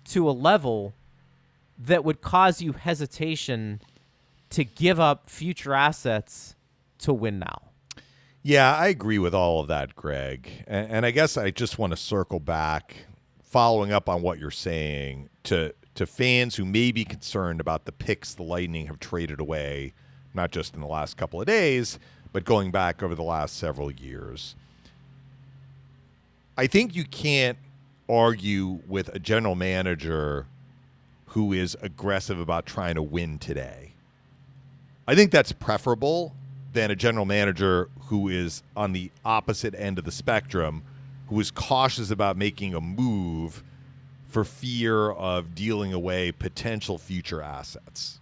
to 0.06 0.30
a 0.30 0.32
level 0.32 0.94
that 1.78 2.04
would 2.04 2.22
cause 2.22 2.62
you 2.62 2.74
hesitation 2.74 3.82
to 4.50 4.64
give 4.64 5.00
up 5.00 5.30
future 5.30 5.74
assets 5.74 6.56
to 7.00 7.14
win 7.14 7.40
now. 7.40 7.62
Yeah, 8.42 8.76
I 8.76 8.88
agree 8.88 9.20
with 9.20 9.34
all 9.34 9.62
of 9.62 9.68
that, 9.68 9.96
Greg. 9.96 10.64
And, 10.68 10.90
and 10.92 11.06
I 11.06 11.12
guess 11.12 11.38
I 11.38 11.52
just 11.52 11.78
want 11.78 11.92
to 11.92 11.98
circle 11.98 12.40
back, 12.40 13.06
following 13.42 13.92
up 13.92 14.10
on 14.10 14.22
what 14.22 14.40
you're 14.40 14.52
saying, 14.52 15.30
to 15.44 15.74
to 15.96 16.06
fans 16.06 16.56
who 16.56 16.64
may 16.64 16.94
be 16.94 17.04
concerned 17.04 17.60
about 17.60 17.84
the 17.84 17.92
picks 17.92 18.34
the 18.34 18.44
Lightning 18.44 18.88
have 18.88 19.02
traded 19.02 19.42
away, 19.42 19.94
not 20.34 20.50
just 20.50 20.74
in 20.74 20.80
the 20.80 20.88
last 20.88 21.18
couple 21.18 21.42
of 21.42 21.48
days, 21.48 22.00
but 22.32 22.46
going 22.46 22.72
back 22.72 23.04
over 23.04 23.16
the 23.16 23.24
last 23.24 23.58
several 23.58 23.92
years. 23.92 24.56
I 26.60 26.68
think 26.68 26.94
you 26.94 27.06
can't 27.06 27.58
argue 28.10 28.82
with 28.86 29.08
a 29.16 29.18
general 29.18 29.56
manager 29.56 30.46
who 31.28 31.54
is 31.54 31.78
aggressive 31.82 32.38
about 32.38 32.66
trying 32.66 32.96
to 32.96 33.02
win 33.02 33.40
today. 33.40 33.94
I 35.08 35.16
think 35.16 35.32
that's 35.32 35.54
preferable 35.54 36.36
than 36.74 36.92
a 36.92 36.98
general 36.98 37.24
manager 37.24 37.90
who 38.08 38.28
is 38.28 38.62
on 38.76 38.92
the 38.92 39.10
opposite 39.24 39.74
end 39.74 40.00
of 40.00 40.04
the 40.04 40.12
spectrum, 40.12 40.84
who 41.30 41.40
is 41.40 41.50
cautious 41.50 42.12
about 42.12 42.36
making 42.36 42.74
a 42.74 42.82
move 42.82 43.64
for 44.28 44.44
fear 44.44 45.12
of 45.12 45.56
dealing 45.56 45.94
away 45.94 46.34
potential 46.34 46.98
future 46.98 47.42
assets 47.42 48.20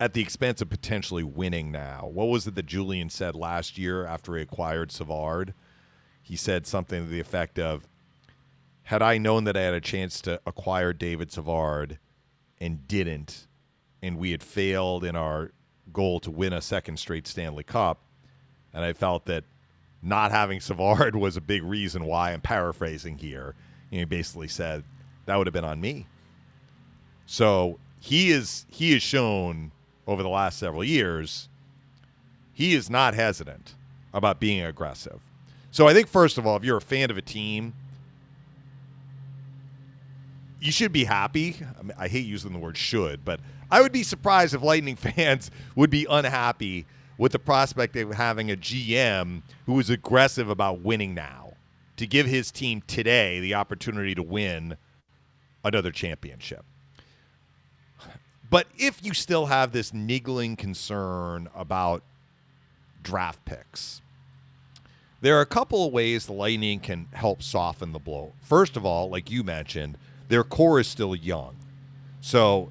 at 0.00 0.12
the 0.12 0.20
expense 0.20 0.60
of 0.60 0.68
potentially 0.68 1.22
winning 1.22 1.70
now. 1.70 2.10
What 2.12 2.24
was 2.24 2.48
it 2.48 2.56
that 2.56 2.66
Julien 2.66 3.10
said 3.10 3.36
last 3.36 3.78
year 3.78 4.04
after 4.04 4.34
he 4.34 4.42
acquired 4.42 4.90
Savard? 4.90 5.54
He 6.26 6.34
said 6.34 6.66
something 6.66 7.04
to 7.04 7.08
the 7.08 7.20
effect 7.20 7.56
of, 7.56 7.86
had 8.82 9.00
I 9.00 9.16
known 9.16 9.44
that 9.44 9.56
I 9.56 9.60
had 9.60 9.74
a 9.74 9.80
chance 9.80 10.20
to 10.22 10.40
acquire 10.44 10.92
David 10.92 11.30
Savard 11.30 12.00
and 12.60 12.88
didn't, 12.88 13.46
and 14.02 14.18
we 14.18 14.32
had 14.32 14.42
failed 14.42 15.04
in 15.04 15.14
our 15.14 15.52
goal 15.92 16.18
to 16.18 16.30
win 16.32 16.52
a 16.52 16.60
second 16.60 16.96
straight 16.96 17.28
Stanley 17.28 17.62
Cup, 17.62 18.00
and 18.74 18.84
I 18.84 18.92
felt 18.92 19.26
that 19.26 19.44
not 20.02 20.32
having 20.32 20.58
Savard 20.58 21.14
was 21.14 21.36
a 21.36 21.40
big 21.40 21.62
reason 21.62 22.06
why 22.06 22.32
I'm 22.32 22.40
paraphrasing 22.40 23.18
here. 23.18 23.54
he 23.90 24.04
basically 24.04 24.48
said 24.48 24.82
that 25.26 25.36
would 25.36 25.46
have 25.46 25.54
been 25.54 25.64
on 25.64 25.80
me. 25.80 26.08
So 27.26 27.78
he 28.00 28.32
is 28.32 28.66
he 28.68 28.94
has 28.94 29.02
shown 29.02 29.70
over 30.08 30.24
the 30.24 30.28
last 30.28 30.58
several 30.58 30.82
years, 30.82 31.48
he 32.52 32.74
is 32.74 32.90
not 32.90 33.14
hesitant 33.14 33.76
about 34.12 34.40
being 34.40 34.64
aggressive. 34.64 35.20
So 35.76 35.86
I 35.86 35.92
think 35.92 36.08
first 36.08 36.38
of 36.38 36.46
all, 36.46 36.56
if 36.56 36.64
you're 36.64 36.78
a 36.78 36.80
fan 36.80 37.10
of 37.10 37.18
a 37.18 37.20
team, 37.20 37.74
you 40.58 40.72
should 40.72 40.90
be 40.90 41.04
happy. 41.04 41.54
I, 41.78 41.82
mean, 41.82 41.92
I 41.98 42.08
hate 42.08 42.24
using 42.24 42.54
the 42.54 42.58
word 42.58 42.78
should, 42.78 43.26
but 43.26 43.40
I 43.70 43.82
would 43.82 43.92
be 43.92 44.02
surprised 44.02 44.54
if 44.54 44.62
Lightning 44.62 44.96
fans 44.96 45.50
would 45.74 45.90
be 45.90 46.06
unhappy 46.08 46.86
with 47.18 47.32
the 47.32 47.38
prospect 47.38 47.94
of 47.96 48.14
having 48.14 48.50
a 48.50 48.56
GM 48.56 49.42
who 49.66 49.78
is 49.78 49.90
aggressive 49.90 50.48
about 50.48 50.80
winning 50.80 51.12
now 51.12 51.52
to 51.98 52.06
give 52.06 52.24
his 52.24 52.50
team 52.50 52.82
today 52.86 53.38
the 53.40 53.52
opportunity 53.52 54.14
to 54.14 54.22
win 54.22 54.78
another 55.62 55.90
championship. 55.90 56.64
But 58.48 58.66
if 58.78 59.04
you 59.04 59.12
still 59.12 59.44
have 59.44 59.72
this 59.72 59.92
niggling 59.92 60.56
concern 60.56 61.50
about 61.54 62.02
draft 63.02 63.44
picks, 63.44 64.00
there 65.26 65.36
are 65.36 65.40
a 65.40 65.46
couple 65.46 65.84
of 65.84 65.92
ways 65.92 66.26
the 66.26 66.32
Lightning 66.32 66.78
can 66.78 67.08
help 67.12 67.42
soften 67.42 67.90
the 67.90 67.98
blow. 67.98 68.32
First 68.42 68.76
of 68.76 68.86
all, 68.86 69.10
like 69.10 69.28
you 69.28 69.42
mentioned, 69.42 69.98
their 70.28 70.44
core 70.44 70.78
is 70.78 70.86
still 70.86 71.16
young. 71.16 71.56
So 72.20 72.70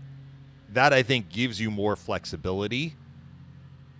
that 0.71 0.93
I 0.93 1.03
think 1.03 1.27
gives 1.27 1.59
you 1.59 1.69
more 1.69 1.97
flexibility. 1.97 2.95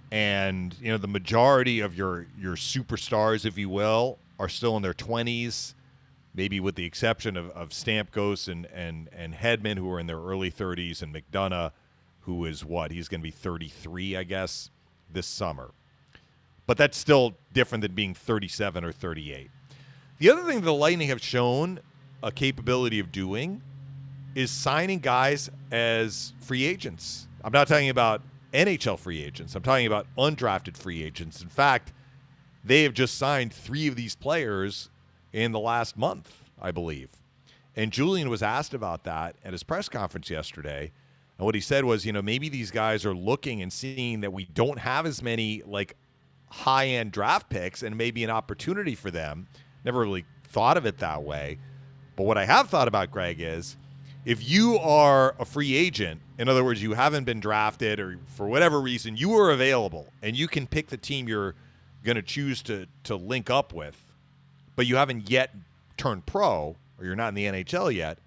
And, 0.10 0.74
you 0.80 0.90
know, 0.90 0.98
the 0.98 1.10
majority 1.10 1.82
of 1.82 1.98
your 1.98 2.28
your 2.40 2.56
superstars, 2.56 3.44
if 3.44 3.58
you 3.58 3.68
will, 3.68 4.20
are 4.40 4.48
still 4.48 4.78
in 4.78 4.84
their 4.84 4.94
twenties 4.94 5.76
maybe 6.34 6.62
with 6.62 6.76
the 6.76 6.86
exception 6.86 7.38
of, 7.38 7.50
of 7.52 7.70
Stamkos 7.70 8.50
and, 8.50 8.66
and, 8.68 9.10
and 9.14 9.34
Hedman, 9.34 9.78
who 9.78 9.90
are 9.90 10.00
in 10.00 10.08
their 10.08 10.20
early 10.20 10.52
30s, 10.52 11.02
and 11.02 11.16
McDonagh, 11.16 11.72
who 12.22 12.46
is 12.46 12.66
what? 12.66 12.92
He's 12.92 13.08
going 13.08 13.22
to 13.22 13.24
be 13.24 13.32
33, 13.32 14.18
I 14.18 14.24
guess, 14.24 14.70
this 15.10 15.28
summer. 15.28 15.72
But 16.68 16.78
that's 16.78 16.98
still 16.98 17.36
different 17.54 17.82
than 17.82 17.94
being 17.94 18.14
37 18.14 18.84
or 18.84 18.92
38. 18.92 19.50
The 20.18 20.30
other 20.30 20.44
thing 20.44 20.62
the 20.62 20.74
Lightning 20.74 21.10
have 21.10 21.22
shown 21.22 21.80
a 22.24 22.32
capability 22.32 23.00
of 23.00 23.12
doing 23.12 23.62
is 24.34 24.50
signing 24.52 25.00
guys 25.00 25.50
as 25.72 26.34
free 26.42 26.66
agents. 26.66 27.28
I'm 27.44 27.52
not 27.52 27.68
talking 27.68 27.90
about 27.90 28.22
NHL 28.54 28.98
free 28.98 29.22
agents. 29.22 29.56
I'm 29.56 29.62
talking 29.62 29.86
about 29.86 30.08
undrafted 30.18 30.78
free 30.78 31.04
agents. 31.04 31.42
In 31.42 31.50
fact, 31.50 31.94
they 32.64 32.84
have 32.84 32.94
just 32.94 33.18
signed 33.18 33.54
three 33.54 33.88
of 33.88 33.96
these 33.96 34.16
players 34.16 34.90
in 35.34 35.52
the 35.52 35.60
last 35.60 35.98
month, 35.98 36.34
I 36.60 36.72
believe. 36.72 37.10
And 37.76 37.92
Julien 37.92 38.30
was 38.30 38.42
asked 38.42 38.74
about 38.74 39.04
that 39.04 39.36
at 39.44 39.52
his 39.52 39.64
press 39.64 39.90
conference 39.90 40.30
yesterday. 40.30 40.92
And 41.38 41.46
what 41.46 41.56
he 41.56 41.62
said 41.62 41.84
was, 41.84 42.06
you 42.06 42.14
know, 42.14 42.22
maybe 42.22 42.48
these 42.48 42.72
guys 42.72 43.06
are 43.06 43.14
looking 43.14 43.62
and 43.62 43.72
seeing 43.72 44.22
that 44.22 44.32
we 44.32 44.46
don't 44.46 44.80
have 44.80 45.06
as 45.06 45.22
many 45.22 45.62
like 45.66 45.98
high 46.50 46.88
end 46.88 47.12
draft 47.12 47.50
picks 47.50 47.84
and 47.84 47.98
maybe 47.98 48.24
an 48.24 48.30
opportunity 48.30 48.96
for 48.96 49.12
them. 49.12 49.48
Never 49.84 50.02
really 50.02 50.26
thought 50.46 50.78
of 50.78 50.86
it 50.86 51.00
that 51.00 51.24
way. 51.24 51.58
But 52.16 52.24
what 52.24 52.38
I 52.38 52.46
have 52.46 52.70
thought 52.70 52.88
about, 52.88 53.12
Greg, 53.12 53.42
is 53.42 53.76
if 54.24 54.48
you 54.48 54.78
are 54.80 55.36
a 55.38 55.46
free 55.46 55.76
agent, 55.76 56.22
in 56.40 56.50
other 56.50 56.64
words, 56.64 56.82
you 56.82 56.94
haven't 56.94 57.26
been 57.26 57.40
drafted 57.40 58.00
or 58.00 58.18
for 58.28 58.48
whatever 58.48 58.82
reason, 58.82 59.18
you 59.18 59.34
are 59.38 59.52
available 59.52 60.08
and 60.22 60.36
you 60.36 60.48
can 60.48 60.66
pick 60.66 60.88
the 60.88 60.98
team 60.98 61.28
you're 61.28 61.56
going 62.04 62.16
to 62.16 62.22
choose 62.22 62.62
to 62.64 62.88
to 63.04 63.16
link 63.16 63.50
up 63.50 63.74
with 63.74 64.06
but 64.76 64.86
you 64.88 64.96
haven't 64.96 65.30
yet 65.30 65.52
turned 65.98 66.26
pro 66.26 66.76
or 66.98 67.06
you're 67.06 67.16
not 67.16 67.30
in 67.30 67.36
the 67.36 67.46
NHL 67.46 67.94
yet, 67.94 68.20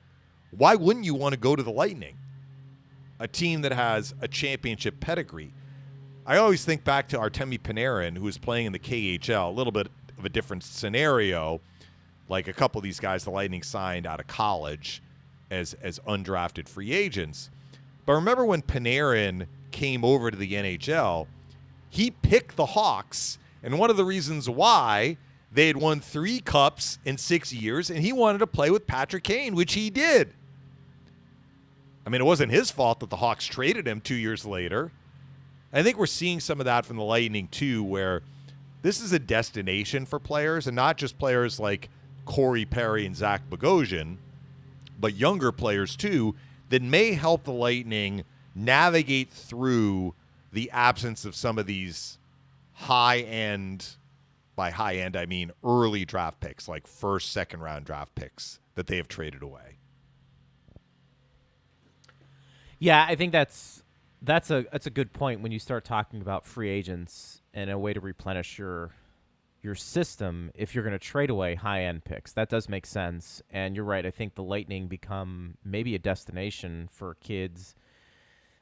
why 0.50 0.74
wouldn't 0.74 1.04
you 1.04 1.14
want 1.14 1.34
to 1.34 1.38
go 1.38 1.54
to 1.54 1.62
the 1.62 1.70
Lightning? 1.70 2.16
A 3.20 3.28
team 3.28 3.62
that 3.62 3.72
has 3.72 4.14
a 4.20 4.28
championship 4.28 5.00
pedigree. 5.00 5.52
I 6.28 6.36
always 6.36 6.62
think 6.62 6.84
back 6.84 7.08
to 7.08 7.16
Artemi 7.16 7.58
Panarin, 7.58 8.14
who 8.14 8.24
was 8.24 8.36
playing 8.36 8.66
in 8.66 8.72
the 8.72 8.78
KHL, 8.78 9.48
a 9.48 9.50
little 9.50 9.72
bit 9.72 9.88
of 10.18 10.26
a 10.26 10.28
different 10.28 10.62
scenario. 10.62 11.62
Like 12.28 12.48
a 12.48 12.52
couple 12.52 12.78
of 12.78 12.82
these 12.82 13.00
guys, 13.00 13.24
the 13.24 13.30
Lightning 13.30 13.62
signed 13.62 14.06
out 14.06 14.20
of 14.20 14.26
college 14.26 15.02
as 15.50 15.72
as 15.82 15.98
undrafted 16.00 16.68
free 16.68 16.92
agents. 16.92 17.48
But 18.04 18.12
remember 18.12 18.44
when 18.44 18.60
Panarin 18.60 19.46
came 19.70 20.04
over 20.04 20.30
to 20.30 20.36
the 20.36 20.52
NHL, 20.52 21.28
he 21.88 22.10
picked 22.10 22.56
the 22.56 22.66
Hawks, 22.66 23.38
and 23.62 23.78
one 23.78 23.88
of 23.88 23.96
the 23.96 24.04
reasons 24.04 24.50
why 24.50 25.16
they 25.50 25.66
had 25.66 25.78
won 25.78 25.98
three 25.98 26.40
cups 26.40 26.98
in 27.06 27.16
six 27.16 27.54
years, 27.54 27.88
and 27.88 28.00
he 28.00 28.12
wanted 28.12 28.40
to 28.40 28.46
play 28.46 28.70
with 28.70 28.86
Patrick 28.86 29.24
Kane, 29.24 29.54
which 29.54 29.72
he 29.72 29.88
did. 29.88 30.34
I 32.04 32.10
mean, 32.10 32.20
it 32.20 32.24
wasn't 32.24 32.52
his 32.52 32.70
fault 32.70 33.00
that 33.00 33.08
the 33.08 33.16
Hawks 33.16 33.46
traded 33.46 33.88
him 33.88 34.02
two 34.02 34.14
years 34.14 34.44
later. 34.44 34.92
I 35.72 35.82
think 35.82 35.98
we're 35.98 36.06
seeing 36.06 36.40
some 36.40 36.60
of 36.60 36.66
that 36.66 36.86
from 36.86 36.96
the 36.96 37.04
Lightning 37.04 37.48
too, 37.48 37.84
where 37.84 38.22
this 38.82 39.00
is 39.00 39.12
a 39.12 39.18
destination 39.18 40.06
for 40.06 40.18
players, 40.18 40.66
and 40.66 40.74
not 40.74 40.96
just 40.96 41.18
players 41.18 41.60
like 41.60 41.90
Corey 42.24 42.64
Perry 42.64 43.04
and 43.04 43.16
Zach 43.16 43.42
Bogosian, 43.50 44.16
but 44.98 45.14
younger 45.14 45.52
players 45.52 45.96
too 45.96 46.34
that 46.70 46.82
may 46.82 47.12
help 47.12 47.44
the 47.44 47.52
Lightning 47.52 48.24
navigate 48.54 49.30
through 49.30 50.14
the 50.52 50.70
absence 50.70 51.24
of 51.24 51.34
some 51.34 51.58
of 51.58 51.66
these 51.66 52.18
high 52.72 53.18
end. 53.20 53.86
By 54.56 54.70
high 54.70 54.96
end, 54.96 55.16
I 55.16 55.26
mean 55.26 55.52
early 55.62 56.04
draft 56.04 56.40
picks, 56.40 56.66
like 56.66 56.86
first, 56.86 57.30
second 57.30 57.60
round 57.60 57.84
draft 57.84 58.14
picks 58.16 58.58
that 58.74 58.88
they 58.88 58.96
have 58.96 59.06
traded 59.06 59.42
away. 59.42 59.76
Yeah, 62.80 63.04
I 63.08 63.14
think 63.14 63.32
that's 63.32 63.82
that's 64.22 64.50
a 64.50 64.66
that's 64.72 64.86
a 64.86 64.90
good 64.90 65.12
point 65.12 65.40
when 65.40 65.52
you 65.52 65.58
start 65.58 65.84
talking 65.84 66.20
about 66.20 66.44
free 66.44 66.70
agents 66.70 67.42
and 67.54 67.70
a 67.70 67.78
way 67.78 67.92
to 67.92 68.00
replenish 68.00 68.58
your 68.58 68.90
your 69.62 69.74
system 69.74 70.50
if 70.54 70.74
you're 70.74 70.84
going 70.84 70.92
to 70.92 70.98
trade 70.98 71.30
away 71.30 71.54
high 71.54 71.84
end 71.84 72.04
picks. 72.04 72.32
That 72.32 72.48
does 72.48 72.68
make 72.68 72.86
sense. 72.86 73.42
And 73.50 73.74
you're 73.74 73.84
right. 73.84 74.06
I 74.06 74.10
think 74.10 74.34
the 74.34 74.42
Lightning 74.42 74.86
become 74.86 75.56
maybe 75.64 75.94
a 75.94 75.98
destination 75.98 76.88
for 76.92 77.14
kids, 77.16 77.74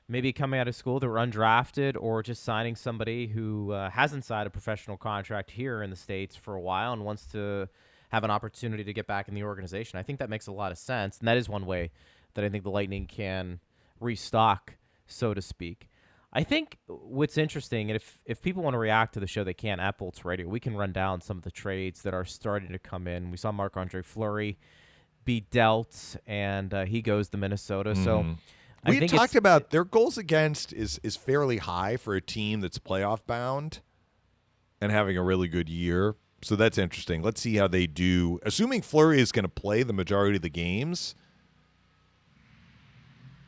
maybe 0.09 0.33
coming 0.33 0.59
out 0.59 0.69
of 0.69 0.75
school 0.75 0.99
that 1.01 1.09
were 1.09 1.17
undrafted 1.17 1.97
or 1.99 2.23
just 2.23 2.43
signing 2.43 2.77
somebody 2.77 3.27
who 3.27 3.73
uh, 3.73 3.91
hasn't 3.91 4.25
signed 4.25 4.47
a 4.47 4.51
professional 4.51 4.97
contract 4.97 5.51
here 5.51 5.83
in 5.83 5.91
the 5.91 5.97
States 5.97 6.35
for 6.35 6.55
a 6.55 6.61
while 6.61 6.93
and 6.93 7.05
wants 7.05 7.27
to 7.27 7.69
have 8.11 8.25
an 8.25 8.31
opportunity 8.31 8.85
to 8.85 8.93
get 8.93 9.07
back 9.07 9.29
in 9.29 9.35
the 9.35 9.43
organization. 9.43 9.99
I 9.99 10.03
think 10.03 10.19
that 10.21 10.31
makes 10.31 10.47
a 10.47 10.53
lot 10.53 10.73
of 10.73 10.79
sense. 10.79 11.19
And 11.19 11.29
that 11.29 11.37
is 11.37 11.49
one 11.49 11.67
way 11.67 11.91
that 12.35 12.45
I 12.45 12.49
think 12.49 12.65
the 12.65 12.71
Lightning 12.71 13.07
can 13.07 13.61
restock, 14.01 14.75
so 15.07 15.35
to 15.35 15.43
speak. 15.43 15.89
I 16.33 16.43
think 16.43 16.79
what's 16.87 17.39
interesting, 17.39 17.91
and 17.91 17.97
if 17.97 18.19
if 18.27 18.43
people 18.43 18.63
want 18.63 18.75
to 18.75 18.79
react 18.79 19.15
to 19.15 19.21
the 19.21 19.27
show, 19.27 19.43
they 19.43 19.55
can 19.55 19.81
at 19.81 19.97
Bolts 19.97 20.25
Radio. 20.25 20.49
We 20.49 20.61
can 20.61 20.77
run 20.77 20.93
down 20.93 21.21
some 21.21 21.39
of 21.39 21.45
the 21.45 21.51
trades 21.51 22.03
that 22.03 22.13
are 22.13 22.25
starting 22.25 22.73
to 22.73 22.79
come 22.79 23.07
in. 23.07 23.31
We 23.31 23.37
saw 23.37 23.53
Marc 23.53 23.77
Andre 23.77 24.03
Fleury 24.03 24.59
be 25.25 25.41
dealt, 25.41 26.17
and 26.27 26.75
uh, 26.75 26.85
he 26.85 27.01
goes 27.01 27.29
to 27.31 27.37
Minnesota. 27.37 27.91
Mm. 27.91 28.05
So 28.05 28.27
I 28.85 28.91
we 28.91 29.07
talked 29.07 29.35
about 29.35 29.71
their 29.71 29.85
goals 29.85 30.19
against 30.19 30.73
is 30.73 31.01
is 31.03 31.17
fairly 31.17 31.59
high 31.59 31.97
for 31.97 32.15
a 32.15 32.21
team 32.21 32.61
that's 32.61 32.79
playoff 32.79 33.21
bound 33.27 33.81
and 34.81 34.93
having 34.93 35.17
a 35.17 35.23
really 35.23 35.49
good 35.49 35.69
year. 35.69 36.17
So 36.43 36.55
that's 36.55 36.79
interesting. 36.79 37.23
Let's 37.23 37.41
see 37.41 37.57
how 37.57 37.67
they 37.67 37.87
do. 37.87 38.39
Assuming 38.43 38.83
Fleury 38.83 39.21
is 39.21 39.33
going 39.33 39.45
to 39.45 39.49
play 39.49 39.83
the 39.83 39.93
majority 39.93 40.37
of 40.37 40.43
the 40.43 40.51
games, 40.51 41.15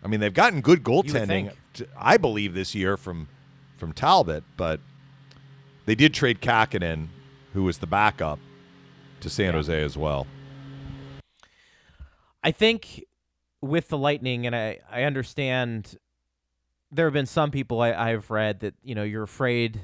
I 0.03 0.09
mean, 0.09 0.21
they've 0.21 0.35
gotten 0.35 0.61
good 0.61 0.83
goaltending, 0.83 1.53
I 1.97 2.17
believe, 2.17 2.55
this 2.55 2.75
year 2.75 2.97
from 2.97 3.29
from 3.77 3.93
Talbot, 3.93 4.45
but 4.57 4.81
they 5.87 5.95
did 5.95 6.13
trade 6.13 6.41
Kahkonen, 6.41 7.09
who 7.55 7.63
was 7.65 7.79
the 7.79 7.87
backup, 7.87 8.39
to 9.21 9.31
San 9.31 9.47
yeah. 9.47 9.53
Jose 9.53 9.83
as 9.83 9.97
well. 9.97 10.27
I 12.43 12.51
think 12.51 13.05
with 13.61 13.89
the 13.89 13.99
Lightning, 13.99 14.47
and 14.47 14.55
I, 14.55 14.79
I 14.91 15.05
understand 15.05 15.97
there 16.91 17.07
have 17.07 17.13
been 17.13 17.27
some 17.27 17.51
people 17.51 17.81
I, 17.81 17.93
I've 17.93 18.31
read 18.31 18.61
that, 18.61 18.75
you 18.83 18.95
know, 18.95 19.03
you're 19.03 19.23
afraid 19.23 19.81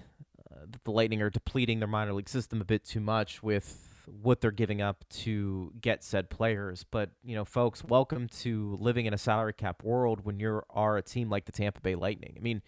uh, 0.50 0.60
that 0.70 0.84
the 0.84 0.90
Lightning 0.90 1.22
are 1.22 1.30
depleting 1.30 1.78
their 1.78 1.88
minor 1.88 2.12
league 2.12 2.28
system 2.28 2.60
a 2.60 2.64
bit 2.64 2.84
too 2.84 3.00
much 3.00 3.42
with 3.42 3.93
what 4.06 4.40
they're 4.40 4.50
giving 4.50 4.80
up 4.80 5.04
to 5.08 5.72
get 5.80 6.04
said 6.04 6.30
players. 6.30 6.84
But, 6.90 7.10
you 7.22 7.34
know, 7.34 7.44
folks, 7.44 7.84
welcome 7.84 8.28
to 8.40 8.76
living 8.80 9.06
in 9.06 9.14
a 9.14 9.18
salary 9.18 9.52
cap 9.52 9.82
world 9.82 10.24
when 10.24 10.38
you 10.38 10.62
are 10.70 10.96
a 10.96 11.02
team 11.02 11.30
like 11.30 11.44
the 11.44 11.52
Tampa 11.52 11.80
Bay 11.80 11.94
Lightning. 11.94 12.34
I 12.36 12.40
mean, 12.40 12.62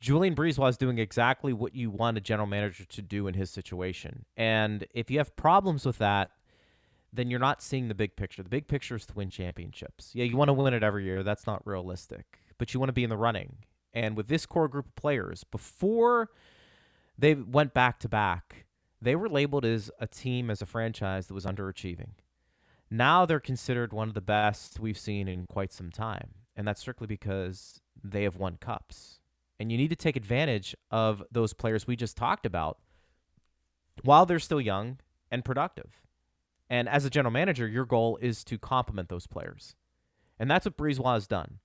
Julien 0.00 0.34
BriseBois 0.34 0.70
is 0.70 0.76
doing 0.76 0.98
exactly 0.98 1.52
what 1.52 1.74
you 1.74 1.90
want 1.90 2.18
a 2.18 2.20
general 2.20 2.46
manager 2.46 2.84
to 2.84 3.02
do 3.02 3.26
in 3.26 3.34
his 3.34 3.50
situation. 3.50 4.24
And 4.36 4.86
if 4.92 5.10
you 5.10 5.18
have 5.18 5.34
problems 5.36 5.86
with 5.86 5.98
that, 5.98 6.30
then 7.12 7.30
you're 7.30 7.40
not 7.40 7.62
seeing 7.62 7.88
the 7.88 7.94
big 7.94 8.14
picture. 8.16 8.42
The 8.42 8.48
big 8.48 8.68
picture 8.68 8.96
is 8.96 9.06
to 9.06 9.14
win 9.14 9.30
championships. 9.30 10.10
Yeah, 10.14 10.24
you 10.24 10.36
want 10.36 10.48
to 10.48 10.52
win 10.52 10.74
it 10.74 10.82
every 10.82 11.04
year. 11.04 11.22
That's 11.22 11.46
not 11.46 11.66
realistic. 11.66 12.40
But 12.58 12.74
you 12.74 12.80
want 12.80 12.88
to 12.88 12.94
be 12.94 13.04
in 13.04 13.10
the 13.10 13.16
running. 13.16 13.56
And 13.94 14.16
with 14.16 14.28
this 14.28 14.44
core 14.44 14.68
group 14.68 14.86
of 14.86 14.96
players, 14.96 15.44
before 15.44 16.28
they 17.18 17.34
went 17.34 17.72
back 17.72 17.98
to 18.00 18.08
back, 18.08 18.65
they 19.00 19.16
were 19.16 19.28
labeled 19.28 19.64
as 19.64 19.90
a 20.00 20.06
team, 20.06 20.50
as 20.50 20.62
a 20.62 20.66
franchise 20.66 21.26
that 21.26 21.34
was 21.34 21.46
underachieving. 21.46 22.10
Now 22.90 23.26
they're 23.26 23.40
considered 23.40 23.92
one 23.92 24.08
of 24.08 24.14
the 24.14 24.20
best 24.20 24.78
we've 24.78 24.98
seen 24.98 25.28
in 25.28 25.46
quite 25.46 25.72
some 25.72 25.90
time. 25.90 26.30
And 26.56 26.66
that's 26.66 26.80
strictly 26.80 27.06
because 27.06 27.80
they 28.02 28.22
have 28.22 28.36
won 28.36 28.56
cups. 28.56 29.20
And 29.58 29.70
you 29.70 29.78
need 29.78 29.90
to 29.90 29.96
take 29.96 30.16
advantage 30.16 30.74
of 30.90 31.22
those 31.30 31.52
players 31.52 31.86
we 31.86 31.96
just 31.96 32.16
talked 32.16 32.46
about 32.46 32.78
while 34.02 34.26
they're 34.26 34.38
still 34.38 34.60
young 34.60 34.98
and 35.30 35.44
productive. 35.44 36.02
And 36.68 36.88
as 36.88 37.04
a 37.04 37.10
general 37.10 37.32
manager, 37.32 37.66
your 37.66 37.84
goal 37.84 38.18
is 38.20 38.44
to 38.44 38.58
complement 38.58 39.08
those 39.08 39.26
players. 39.26 39.74
And 40.38 40.50
that's 40.50 40.66
what 40.66 40.76
BriseBois 40.76 41.14
has 41.14 41.26
done. 41.26 41.58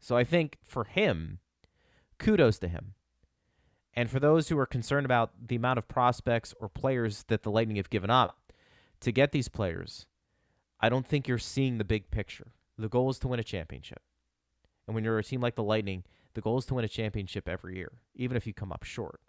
So 0.00 0.16
I 0.16 0.24
think 0.24 0.58
for 0.64 0.84
him, 0.84 1.38
kudos 2.18 2.58
to 2.60 2.68
him. 2.68 2.94
And 3.94 4.10
for 4.10 4.20
those 4.20 4.48
who 4.48 4.58
are 4.58 4.66
concerned 4.66 5.04
about 5.04 5.32
the 5.48 5.56
amount 5.56 5.78
of 5.78 5.88
prospects 5.88 6.54
or 6.58 6.68
players 6.68 7.24
that 7.28 7.42
the 7.42 7.50
Lightning 7.50 7.76
have 7.76 7.90
given 7.90 8.10
up 8.10 8.52
to 9.00 9.12
get 9.12 9.32
these 9.32 9.48
players, 9.48 10.06
I 10.80 10.88
don't 10.88 11.06
think 11.06 11.28
you're 11.28 11.38
seeing 11.38 11.78
the 11.78 11.84
big 11.84 12.10
picture. 12.10 12.52
The 12.78 12.88
goal 12.88 13.10
is 13.10 13.18
to 13.20 13.28
win 13.28 13.40
a 13.40 13.44
championship. 13.44 14.02
And 14.86 14.94
when 14.94 15.04
you're 15.04 15.18
a 15.18 15.24
team 15.24 15.40
like 15.40 15.54
the 15.54 15.62
Lightning, 15.62 16.04
the 16.34 16.40
goal 16.40 16.58
is 16.58 16.66
to 16.66 16.74
win 16.74 16.84
a 16.84 16.88
championship 16.88 17.48
every 17.48 17.76
year, 17.76 17.92
even 18.14 18.36
if 18.36 18.46
you 18.46 18.54
come 18.54 18.72
up 18.72 18.82
short. 18.82 19.20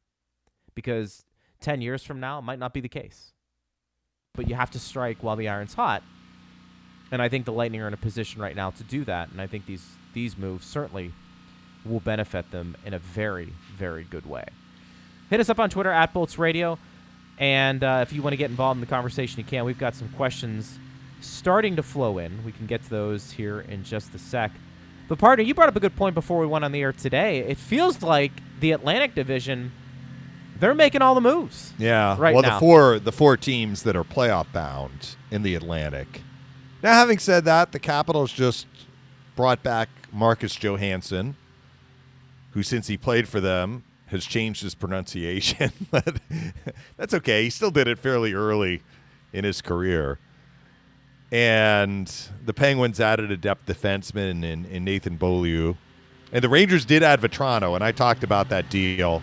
Because 0.73 1.25
10 1.59 1.81
years 1.81 2.03
from 2.03 2.19
now, 2.19 2.39
it 2.39 2.43
might 2.43 2.59
not 2.59 2.73
be 2.73 2.81
the 2.81 2.89
case. 2.89 3.33
But 4.33 4.47
you 4.47 4.55
have 4.55 4.71
to 4.71 4.79
strike 4.79 5.21
while 5.21 5.35
the 5.35 5.49
iron's 5.49 5.73
hot. 5.73 6.03
And 7.11 7.21
I 7.21 7.29
think 7.29 7.45
the 7.45 7.51
Lightning 7.51 7.81
are 7.81 7.87
in 7.87 7.93
a 7.93 7.97
position 7.97 8.41
right 8.41 8.55
now 8.55 8.71
to 8.71 8.83
do 8.83 9.05
that. 9.05 9.29
And 9.29 9.39
I 9.39 9.45
think 9.45 9.65
these, 9.65 9.85
these 10.13 10.37
moves 10.37 10.65
certainly 10.65 11.11
will 11.85 11.99
benefit 11.99 12.51
them 12.51 12.75
in 12.85 12.93
a 12.93 12.99
very, 12.99 13.53
very 13.75 14.03
good 14.03 14.25
way. 14.25 14.45
Hit 15.29 15.39
us 15.39 15.49
up 15.49 15.59
on 15.59 15.69
Twitter 15.69 15.91
at 15.91 16.13
Bolts 16.13 16.37
Radio. 16.37 16.77
And 17.39 17.83
uh, 17.83 17.99
if 18.01 18.13
you 18.13 18.21
want 18.21 18.33
to 18.33 18.37
get 18.37 18.49
involved 18.49 18.77
in 18.77 18.81
the 18.81 18.87
conversation, 18.87 19.39
you 19.39 19.45
can. 19.45 19.65
We've 19.65 19.77
got 19.77 19.95
some 19.95 20.09
questions 20.09 20.77
starting 21.21 21.75
to 21.77 21.83
flow 21.83 22.17
in. 22.19 22.43
We 22.45 22.51
can 22.51 22.67
get 22.67 22.83
to 22.83 22.89
those 22.89 23.31
here 23.31 23.61
in 23.61 23.83
just 23.83 24.13
a 24.13 24.19
sec. 24.19 24.51
But 25.07 25.17
partner, 25.17 25.43
you 25.43 25.53
brought 25.53 25.69
up 25.69 25.75
a 25.75 25.79
good 25.79 25.95
point 25.95 26.15
before 26.15 26.39
we 26.39 26.47
went 26.47 26.63
on 26.63 26.71
the 26.71 26.81
air 26.81 26.93
today. 26.93 27.39
It 27.39 27.57
feels 27.57 28.01
like 28.01 28.31
the 28.59 28.71
Atlantic 28.71 29.15
Division, 29.15 29.71
they're 30.59 30.75
making 30.75 31.01
all 31.01 31.15
the 31.15 31.21
moves. 31.21 31.73
Yeah. 31.77 32.15
Right 32.17 32.33
well, 32.33 32.43
now. 32.43 32.55
the 32.55 32.59
four 32.59 32.99
the 32.99 33.11
four 33.11 33.35
teams 33.35 33.83
that 33.83 33.95
are 33.95 34.03
playoff 34.03 34.51
bound 34.53 35.15
in 35.31 35.41
the 35.43 35.55
Atlantic. 35.55 36.21
Now, 36.81 36.93
having 36.93 37.17
said 37.17 37.45
that, 37.45 37.71
the 37.71 37.79
Capitals 37.79 38.31
just 38.31 38.67
brought 39.35 39.63
back 39.63 39.89
Marcus 40.11 40.55
Johansson, 40.55 41.35
who, 42.53 42.63
since 42.63 42.87
he 42.87 42.97
played 42.97 43.27
for 43.27 43.39
them, 43.39 43.83
has 44.07 44.25
changed 44.25 44.61
his 44.61 44.75
pronunciation. 44.75 45.71
but 45.91 46.19
that's 46.97 47.13
okay. 47.13 47.43
He 47.43 47.49
still 47.49 47.71
did 47.71 47.87
it 47.87 47.99
fairly 47.99 48.33
early 48.33 48.81
in 49.33 49.43
his 49.43 49.61
career. 49.61 50.19
And 51.31 52.11
the 52.45 52.53
Penguins 52.53 52.99
added 52.99 53.31
a 53.31 53.37
depth 53.37 53.65
defenseman 53.65 54.43
in, 54.43 54.65
in 54.65 54.83
Nathan 54.83 55.17
Beaulieu. 55.17 55.73
And 56.31 56.43
the 56.43 56.49
Rangers 56.49 56.85
did 56.85 57.01
add 57.01 57.21
Vatrano, 57.21 57.75
and 57.75 57.83
I 57.83 57.91
talked 57.91 58.23
about 58.23 58.49
that 58.49 58.69
deal, 58.69 59.21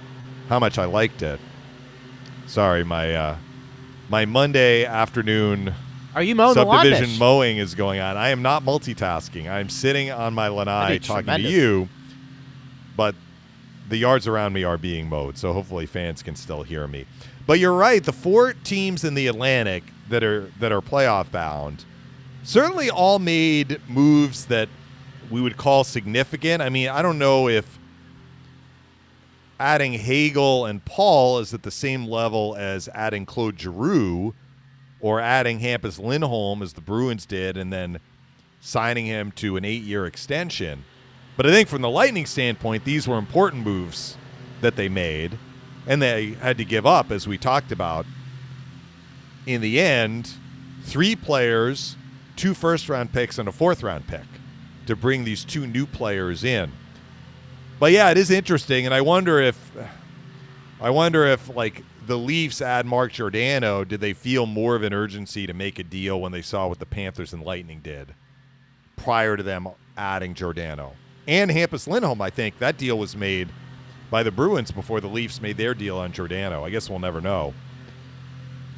how 0.49 0.59
much 0.59 0.79
I 0.79 0.85
liked 0.85 1.23
it. 1.23 1.41
Sorry, 2.47 2.85
my 2.85 3.15
uh, 3.15 3.37
my 4.09 4.27
Monday 4.27 4.85
afternoon 4.85 5.73
are 6.15 6.23
you 6.23 6.35
mowing 6.35 6.55
subdivision 6.55 7.17
mowing 7.19 7.59
is 7.59 7.77
going 7.77 8.01
on. 8.01 8.17
I 8.17 8.31
am 8.31 8.43
not 8.43 8.65
multitasking. 8.65 9.49
I'm 9.49 9.69
sitting 9.69 10.11
on 10.11 10.35
my 10.35 10.49
lanai 10.49 10.99
talking 10.99 11.25
tremendous. 11.27 11.51
to 11.51 11.57
you 11.57 11.89
but 12.97 13.15
the 13.89 13.97
yards 13.97 14.27
around 14.27 14.53
me 14.53 14.65
are 14.65 14.79
being 14.79 15.09
mowed, 15.09 15.37
so 15.37 15.53
hopefully 15.53 15.87
fans 15.87 16.23
can 16.23 16.37
still 16.37 16.63
hear 16.63 16.87
me. 16.87 17.07
But 17.47 17.59
you're 17.59 17.75
right, 17.75 18.03
the 18.03 18.13
four 18.13 18.53
teams 18.53 19.05
in 19.05 19.15
the 19.15 19.27
Atlantic 19.27 19.83
that 20.09 20.23
are 20.23 20.51
that 20.59 20.73
are 20.73 20.81
playoff 20.81 21.31
bound 21.31 21.85
certainly 22.43 22.91
all 22.91 23.19
made 23.19 23.81
moves 23.89 24.47
that 24.47 24.69
we 25.31 25.41
would 25.41 25.57
call 25.57 25.85
significant. 25.85 26.63
I 26.63 26.69
mean, 26.69 26.89
I 26.89 27.03
don't 27.03 27.19
know 27.19 27.49
if 27.49 27.79
adding 29.59 29.93
Hagel 29.93 30.67
and 30.67 30.85
Paul 30.85 31.39
is 31.39 31.53
at 31.55 31.63
the 31.63 31.71
same 31.71 32.07
level 32.07 32.57
as 32.57 32.89
adding 32.95 33.27
Claude 33.27 33.61
Giroux 33.61 34.35
or 35.01 35.21
adding 35.21 35.61
Hampus 35.61 35.99
Lindholm 35.99 36.63
as 36.63 36.73
the 36.73 36.81
Bruins 36.81 37.27
did 37.27 37.57
and 37.57 37.73
then 37.73 38.01
signing 38.61 39.07
him 39.07 39.33
to 39.33 39.57
an 39.57 39.65
eight 39.65 39.83
year 39.83 40.07
extension. 40.07 40.85
But 41.41 41.47
I 41.47 41.53
think 41.53 41.71
from 41.71 41.81
the 41.81 41.89
Lightning 41.89 42.27
standpoint, 42.27 42.85
these 42.85 43.09
were 43.09 43.17
important 43.17 43.65
moves 43.65 44.19
that 44.61 44.77
they 44.77 44.91
made, 44.91 45.39
and 45.87 46.03
they 46.03 46.33
had 46.33 46.59
to 46.59 46.67
give 46.67 46.85
up, 46.85 47.11
as 47.11 47.27
we 47.27 47.39
talked 47.39 47.73
about. 47.73 48.05
In 49.47 49.63
the 49.63 49.81
end, 49.81 50.35
three 50.83 51.17
players, 51.17 51.97
two 52.37 52.53
first 52.53 52.91
round 52.91 53.15
picks, 53.15 53.39
and 53.39 53.49
a 53.49 53.53
fourth 53.53 53.83
round 53.83 54.07
pick 54.07 54.27
to 54.85 54.95
bring 54.95 55.25
these 55.25 55.43
two 55.43 55.67
new 55.67 55.87
players 55.87 56.45
in. 56.45 56.73
But 57.79 57.93
yeah, 57.93 58.11
it 58.11 58.19
is 58.19 58.31
interesting, 58.31 58.85
and 58.85 58.95
I 58.95 59.01
wonder 59.01 59.41
if 59.41 59.73
I 60.79 60.91
wonder 60.91 61.25
if 61.25 61.49
like 61.57 61.83
the 62.07 62.19
Leafs 62.19 62.61
add 62.61 62.85
Mark 62.85 63.13
Giordano, 63.13 63.83
did 63.83 64.03
they 64.03 64.13
feel 64.13 64.45
more 64.45 64.77
of 64.77 64.83
an 64.83 64.93
urgency 64.93 65.47
to 65.47 65.55
make 65.55 65.79
a 65.79 65.85
deal 65.85 66.21
when 66.21 66.33
they 66.33 66.43
saw 66.43 66.69
what 66.69 66.81
the 66.81 66.85
Panthers 66.85 67.33
and 67.33 67.43
Lightning 67.43 67.81
did 67.83 68.13
prior 68.97 69.39
to 69.39 69.43
them 69.43 69.69
adding 69.97 70.35
Giordano? 70.35 70.97
And 71.31 71.49
Hampus 71.49 71.87
Lindholm, 71.87 72.21
I 72.21 72.29
think 72.29 72.59
that 72.59 72.77
deal 72.77 72.99
was 72.99 73.15
made 73.15 73.51
by 74.11 74.25
the 74.25 74.33
Bruins 74.33 74.73
before 74.73 75.01
the 75.01 75.07
Leafs 75.07 75.41
made 75.41 75.57
their 75.57 75.75
deal 75.75 75.97
on 75.97 76.11
Giordano. 76.11 76.65
I 76.65 76.71
guess 76.71 76.91
we'll 76.91 76.99
never 76.99 77.21
know. 77.21 77.55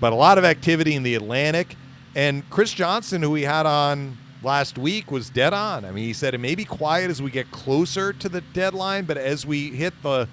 But 0.00 0.12
a 0.12 0.16
lot 0.16 0.36
of 0.36 0.44
activity 0.44 0.94
in 0.94 1.02
the 1.02 1.14
Atlantic. 1.14 1.76
And 2.14 2.48
Chris 2.50 2.74
Johnson, 2.74 3.22
who 3.22 3.30
we 3.30 3.44
had 3.44 3.64
on 3.64 4.18
last 4.42 4.76
week, 4.76 5.10
was 5.10 5.30
dead 5.30 5.54
on. 5.54 5.86
I 5.86 5.92
mean, 5.92 6.04
he 6.04 6.12
said 6.12 6.34
it 6.34 6.40
may 6.40 6.54
be 6.54 6.66
quiet 6.66 7.10
as 7.10 7.22
we 7.22 7.30
get 7.30 7.50
closer 7.50 8.12
to 8.12 8.28
the 8.28 8.42
deadline, 8.42 9.06
but 9.06 9.16
as 9.16 9.46
we 9.46 9.70
hit 9.70 9.94
the 10.02 10.28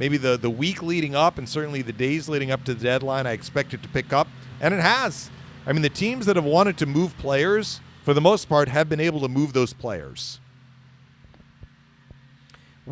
maybe 0.00 0.16
the, 0.16 0.36
the 0.36 0.50
week 0.50 0.82
leading 0.82 1.14
up 1.14 1.38
and 1.38 1.48
certainly 1.48 1.80
the 1.80 1.92
days 1.92 2.28
leading 2.28 2.50
up 2.50 2.64
to 2.64 2.74
the 2.74 2.82
deadline, 2.82 3.24
I 3.24 3.32
expect 3.32 3.72
it 3.72 3.84
to 3.84 3.88
pick 3.88 4.12
up. 4.12 4.26
And 4.60 4.74
it 4.74 4.80
has. 4.80 5.30
I 5.64 5.72
mean, 5.72 5.82
the 5.82 5.90
teams 5.90 6.26
that 6.26 6.34
have 6.34 6.44
wanted 6.44 6.76
to 6.78 6.86
move 6.86 7.16
players, 7.18 7.80
for 8.02 8.14
the 8.14 8.20
most 8.20 8.48
part, 8.48 8.68
have 8.68 8.88
been 8.88 8.98
able 8.98 9.20
to 9.20 9.28
move 9.28 9.52
those 9.52 9.72
players. 9.72 10.40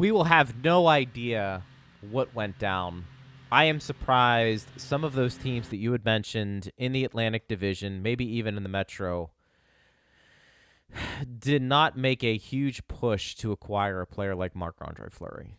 We 0.01 0.13
will 0.13 0.25
have 0.25 0.65
no 0.65 0.87
idea 0.87 1.63
what 2.11 2.35
went 2.35 2.59
down. 2.59 3.05
I 3.53 3.65
am 3.65 3.81
surprised 3.81 4.67
some 4.79 5.05
of 5.05 5.13
those 5.13 5.37
teams 5.37 5.69
that 5.69 5.77
you 5.77 5.93
had 5.93 6.07
mentioned 6.07 6.73
in 6.79 6.93
the 6.93 7.05
Atlantic 7.05 7.49
Division, 7.49 8.01
maybe 8.01 8.25
even 8.25 8.57
in 8.57 8.63
the 8.63 8.71
Metro, 8.71 9.29
did 11.39 11.61
not 11.61 11.99
make 11.99 12.25
a 12.25 12.39
huge 12.39 12.89
push 12.89 13.35
to 13.35 13.53
acquire 13.53 14.01
a 14.01 14.07
player 14.07 14.35
like 14.35 14.57
Marc 14.57 14.77
Andre 14.81 15.11
Fleury. 15.11 15.59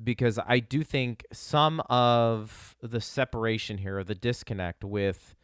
Because 0.00 0.38
I 0.46 0.60
do 0.60 0.84
think 0.84 1.26
some 1.32 1.80
of 1.90 2.76
the 2.80 3.00
separation 3.00 3.78
here, 3.78 4.04
the 4.04 4.14
disconnect 4.14 4.84
with 4.84 5.34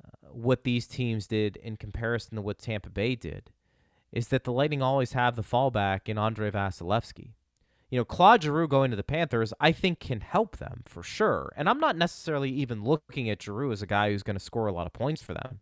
uh, 0.00 0.28
what 0.30 0.62
these 0.62 0.86
teams 0.86 1.26
did 1.26 1.56
in 1.56 1.76
comparison 1.76 2.36
to 2.36 2.40
what 2.40 2.60
Tampa 2.60 2.88
Bay 2.88 3.16
did, 3.16 3.50
is 4.12 4.28
that 4.28 4.44
the 4.44 4.52
Lightning 4.52 4.82
always 4.82 5.12
have 5.12 5.36
the 5.36 5.42
fallback 5.42 6.08
in 6.08 6.18
Andrei 6.18 6.50
Vasilevskiy. 6.50 7.30
You 7.90 7.98
know, 7.98 8.04
Claude 8.04 8.42
Giroux 8.42 8.68
going 8.68 8.90
to 8.90 8.96
the 8.96 9.02
Panthers, 9.02 9.52
I 9.60 9.72
think 9.72 10.00
can 10.00 10.20
help 10.20 10.56
them 10.56 10.82
for 10.86 11.02
sure. 11.02 11.52
And 11.56 11.68
I'm 11.68 11.80
not 11.80 11.96
necessarily 11.96 12.50
even 12.50 12.84
looking 12.84 13.28
at 13.28 13.42
Giroux 13.42 13.72
as 13.72 13.82
a 13.82 13.86
guy 13.86 14.10
who's 14.10 14.22
going 14.22 14.36
to 14.36 14.44
score 14.44 14.66
a 14.66 14.72
lot 14.72 14.86
of 14.86 14.94
points 14.94 15.22
for 15.22 15.34
them. 15.34 15.60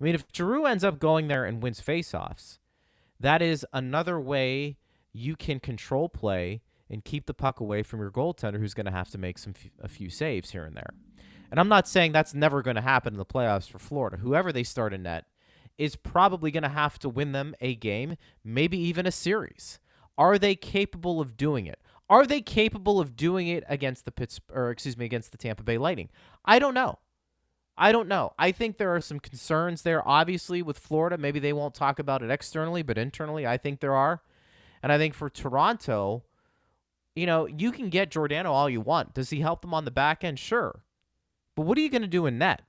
I 0.00 0.04
mean, 0.04 0.14
if 0.14 0.24
Giroux 0.34 0.64
ends 0.64 0.84
up 0.84 0.98
going 0.98 1.28
there 1.28 1.44
and 1.44 1.62
wins 1.62 1.80
faceoffs, 1.80 2.58
that 3.18 3.42
is 3.42 3.66
another 3.72 4.18
way 4.18 4.78
you 5.12 5.36
can 5.36 5.60
control 5.60 6.08
play 6.08 6.62
and 6.88 7.04
keep 7.04 7.26
the 7.26 7.34
puck 7.34 7.60
away 7.60 7.82
from 7.82 8.00
your 8.00 8.10
goaltender 8.10 8.58
who's 8.58 8.74
going 8.74 8.86
to 8.86 8.92
have 8.92 9.10
to 9.10 9.18
make 9.18 9.36
some 9.36 9.52
a 9.82 9.88
few 9.88 10.08
saves 10.08 10.50
here 10.52 10.64
and 10.64 10.76
there. 10.76 10.94
And 11.50 11.60
I'm 11.60 11.68
not 11.68 11.86
saying 11.86 12.12
that's 12.12 12.32
never 12.32 12.62
going 12.62 12.76
to 12.76 12.82
happen 12.82 13.14
in 13.14 13.18
the 13.18 13.26
playoffs 13.26 13.68
for 13.68 13.78
Florida. 13.78 14.16
Whoever 14.16 14.52
they 14.52 14.62
start 14.62 14.94
in 14.94 15.02
net 15.02 15.26
is 15.80 15.96
probably 15.96 16.50
going 16.50 16.62
to 16.62 16.68
have 16.68 16.98
to 16.98 17.08
win 17.08 17.32
them 17.32 17.54
a 17.62 17.74
game, 17.74 18.16
maybe 18.44 18.76
even 18.76 19.06
a 19.06 19.10
series. 19.10 19.78
Are 20.18 20.38
they 20.38 20.54
capable 20.54 21.22
of 21.22 21.38
doing 21.38 21.66
it? 21.66 21.80
Are 22.10 22.26
they 22.26 22.42
capable 22.42 23.00
of 23.00 23.16
doing 23.16 23.48
it 23.48 23.64
against 23.66 24.04
the 24.04 24.12
Pitts 24.12 24.38
or 24.52 24.70
excuse 24.70 24.98
me 24.98 25.06
against 25.06 25.32
the 25.32 25.38
Tampa 25.38 25.62
Bay 25.62 25.78
Lightning? 25.78 26.10
I 26.44 26.58
don't 26.58 26.74
know. 26.74 26.98
I 27.78 27.92
don't 27.92 28.08
know. 28.08 28.34
I 28.38 28.52
think 28.52 28.76
there 28.76 28.94
are 28.94 29.00
some 29.00 29.20
concerns 29.20 29.80
there 29.80 30.06
obviously 30.06 30.60
with 30.60 30.78
Florida. 30.78 31.16
Maybe 31.16 31.38
they 31.38 31.54
won't 31.54 31.74
talk 31.74 31.98
about 31.98 32.22
it 32.22 32.30
externally, 32.30 32.82
but 32.82 32.98
internally 32.98 33.46
I 33.46 33.56
think 33.56 33.80
there 33.80 33.94
are. 33.94 34.20
And 34.82 34.92
I 34.92 34.98
think 34.98 35.14
for 35.14 35.30
Toronto, 35.30 36.24
you 37.14 37.24
know, 37.24 37.46
you 37.46 37.72
can 37.72 37.88
get 37.88 38.10
Giordano 38.10 38.52
all 38.52 38.68
you 38.68 38.82
want. 38.82 39.14
Does 39.14 39.30
he 39.30 39.40
help 39.40 39.62
them 39.62 39.72
on 39.72 39.86
the 39.86 39.90
back 39.90 40.24
end? 40.24 40.38
Sure. 40.38 40.82
But 41.56 41.64
what 41.64 41.78
are 41.78 41.80
you 41.80 41.88
going 41.88 42.02
to 42.02 42.08
do 42.08 42.26
in 42.26 42.36
net? 42.36 42.60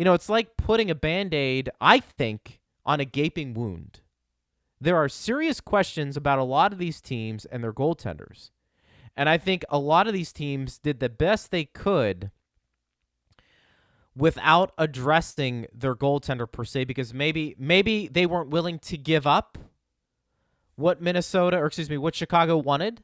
You 0.00 0.04
know, 0.04 0.14
it's 0.14 0.30
like 0.30 0.56
putting 0.56 0.90
a 0.90 0.94
band 0.94 1.34
aid, 1.34 1.68
I 1.78 2.00
think, 2.00 2.58
on 2.86 3.00
a 3.00 3.04
gaping 3.04 3.52
wound. 3.52 4.00
There 4.80 4.96
are 4.96 5.10
serious 5.10 5.60
questions 5.60 6.16
about 6.16 6.38
a 6.38 6.42
lot 6.42 6.72
of 6.72 6.78
these 6.78 7.02
teams 7.02 7.44
and 7.44 7.62
their 7.62 7.74
goaltenders. 7.74 8.48
And 9.14 9.28
I 9.28 9.36
think 9.36 9.62
a 9.68 9.78
lot 9.78 10.06
of 10.06 10.14
these 10.14 10.32
teams 10.32 10.78
did 10.78 11.00
the 11.00 11.10
best 11.10 11.50
they 11.50 11.66
could 11.66 12.30
without 14.16 14.72
addressing 14.78 15.66
their 15.74 15.94
goaltender 15.94 16.50
per 16.50 16.64
se 16.64 16.84
because 16.84 17.12
maybe 17.12 17.54
maybe 17.58 18.08
they 18.08 18.24
weren't 18.24 18.48
willing 18.48 18.78
to 18.78 18.96
give 18.96 19.26
up 19.26 19.58
what 20.76 21.02
Minnesota 21.02 21.58
or 21.58 21.66
excuse 21.66 21.90
me 21.90 21.98
what 21.98 22.14
Chicago 22.14 22.56
wanted 22.56 23.02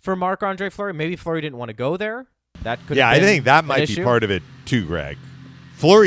for 0.00 0.16
Marc 0.16 0.42
Andre 0.42 0.70
Fleury. 0.70 0.94
Maybe 0.94 1.14
Fleury 1.14 1.42
didn't 1.42 1.58
want 1.58 1.68
to 1.68 1.74
go 1.74 1.98
there. 1.98 2.26
That 2.62 2.78
could 2.86 2.96
yeah, 2.96 3.10
I 3.10 3.20
think 3.20 3.44
that 3.44 3.66
might 3.66 3.86
be 3.86 4.02
part 4.02 4.24
of 4.24 4.30
it 4.30 4.42
too, 4.64 4.86
Greg. 4.86 5.18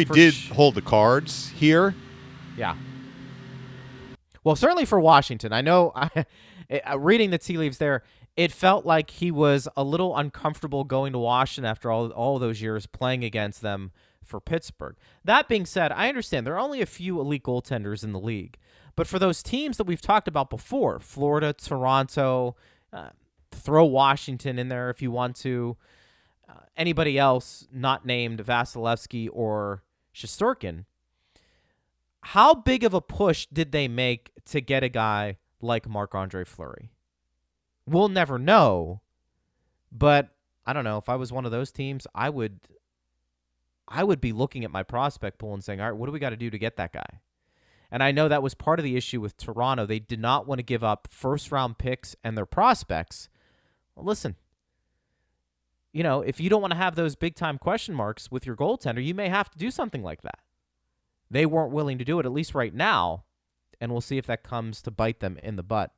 For 0.05 0.15
did 0.15 0.33
sh- 0.33 0.49
hold 0.49 0.75
the 0.75 0.81
cards 0.81 1.49
here. 1.49 1.93
Yeah. 2.57 2.75
Well, 4.43 4.55
certainly 4.55 4.85
for 4.85 4.99
Washington. 4.99 5.53
I 5.53 5.61
know 5.61 5.91
I, 5.95 6.25
uh, 6.89 6.97
reading 6.97 7.29
the 7.29 7.37
tea 7.37 7.57
leaves 7.57 7.77
there, 7.77 8.03
it 8.35 8.51
felt 8.51 8.85
like 8.85 9.09
he 9.11 9.29
was 9.29 9.67
a 9.77 9.83
little 9.83 10.17
uncomfortable 10.17 10.83
going 10.83 11.13
to 11.13 11.19
Washington 11.19 11.69
after 11.69 11.91
all 11.91 12.09
all 12.09 12.39
those 12.39 12.61
years 12.61 12.87
playing 12.87 13.23
against 13.23 13.61
them 13.61 13.91
for 14.23 14.39
Pittsburgh. 14.39 14.95
That 15.23 15.47
being 15.47 15.65
said, 15.65 15.91
I 15.91 16.09
understand 16.09 16.47
there 16.47 16.55
are 16.55 16.59
only 16.59 16.81
a 16.81 16.87
few 16.87 17.19
elite 17.19 17.43
goaltenders 17.43 18.03
in 18.03 18.13
the 18.13 18.19
league. 18.19 18.57
But 18.95 19.05
for 19.05 19.19
those 19.19 19.43
teams 19.43 19.77
that 19.77 19.85
we've 19.85 20.01
talked 20.01 20.27
about 20.27 20.49
before, 20.49 20.99
Florida, 20.99 21.53
Toronto, 21.53 22.55
uh, 22.91 23.09
throw 23.51 23.85
Washington 23.85 24.57
in 24.57 24.69
there 24.69 24.89
if 24.89 25.03
you 25.03 25.11
want 25.11 25.35
to, 25.37 25.77
uh, 26.49 26.61
anybody 26.75 27.17
else 27.17 27.67
not 27.71 28.05
named 28.05 28.43
Vasilevskiy 28.43 29.29
or 29.31 29.83
Shesterkin, 30.13 30.85
how 32.21 32.53
big 32.53 32.83
of 32.83 32.93
a 32.93 33.01
push 33.01 33.47
did 33.51 33.71
they 33.71 33.87
make 33.87 34.31
to 34.45 34.61
get 34.61 34.83
a 34.83 34.89
guy 34.89 35.37
like 35.61 35.87
Marc 35.87 36.15
Andre 36.15 36.43
Fleury? 36.43 36.91
We'll 37.85 38.09
never 38.09 38.37
know, 38.37 39.01
but 39.91 40.29
I 40.65 40.73
don't 40.73 40.83
know. 40.83 40.97
If 40.97 41.07
I 41.07 41.15
was 41.15 41.31
one 41.31 41.45
of 41.45 41.51
those 41.51 41.71
teams, 41.71 42.05
I 42.13 42.29
would 42.29 42.59
I 43.87 44.03
would 44.03 44.19
be 44.19 44.33
looking 44.33 44.65
at 44.65 44.71
my 44.71 44.83
prospect 44.83 45.37
pool 45.37 45.53
and 45.53 45.63
saying, 45.63 45.79
all 45.79 45.89
right, 45.89 45.97
what 45.97 46.07
do 46.07 46.11
we 46.11 46.19
got 46.19 46.31
to 46.31 46.35
do 46.37 46.49
to 46.49 46.57
get 46.57 46.75
that 46.75 46.91
guy? 46.91 47.21
And 47.89 48.03
I 48.03 48.11
know 48.11 48.27
that 48.27 48.43
was 48.43 48.53
part 48.53 48.79
of 48.79 48.83
the 48.83 48.97
issue 48.97 49.21
with 49.21 49.37
Toronto. 49.37 49.85
They 49.85 49.99
did 49.99 50.19
not 50.19 50.45
want 50.45 50.59
to 50.59 50.63
give 50.63 50.83
up 50.83 51.07
first 51.09 51.51
round 51.51 51.77
picks 51.77 52.15
and 52.23 52.37
their 52.37 52.45
prospects. 52.45 53.29
Well, 53.95 54.05
listen, 54.05 54.35
you 55.93 56.03
know, 56.03 56.21
if 56.21 56.39
you 56.39 56.49
don't 56.49 56.61
want 56.61 56.71
to 56.71 56.77
have 56.77 56.95
those 56.95 57.15
big 57.15 57.35
time 57.35 57.57
question 57.57 57.95
marks 57.95 58.31
with 58.31 58.45
your 58.45 58.55
goaltender, 58.55 59.03
you 59.03 59.13
may 59.13 59.29
have 59.29 59.49
to 59.51 59.57
do 59.57 59.71
something 59.71 60.03
like 60.03 60.21
that. 60.21 60.39
They 61.29 61.45
weren't 61.45 61.71
willing 61.71 61.97
to 61.97 62.05
do 62.05 62.19
it, 62.19 62.25
at 62.25 62.31
least 62.31 62.55
right 62.55 62.73
now, 62.73 63.23
and 63.81 63.91
we'll 63.91 64.01
see 64.01 64.17
if 64.17 64.25
that 64.27 64.43
comes 64.43 64.81
to 64.83 64.91
bite 64.91 65.19
them 65.19 65.37
in 65.43 65.55
the 65.55 65.63
butt. 65.63 65.91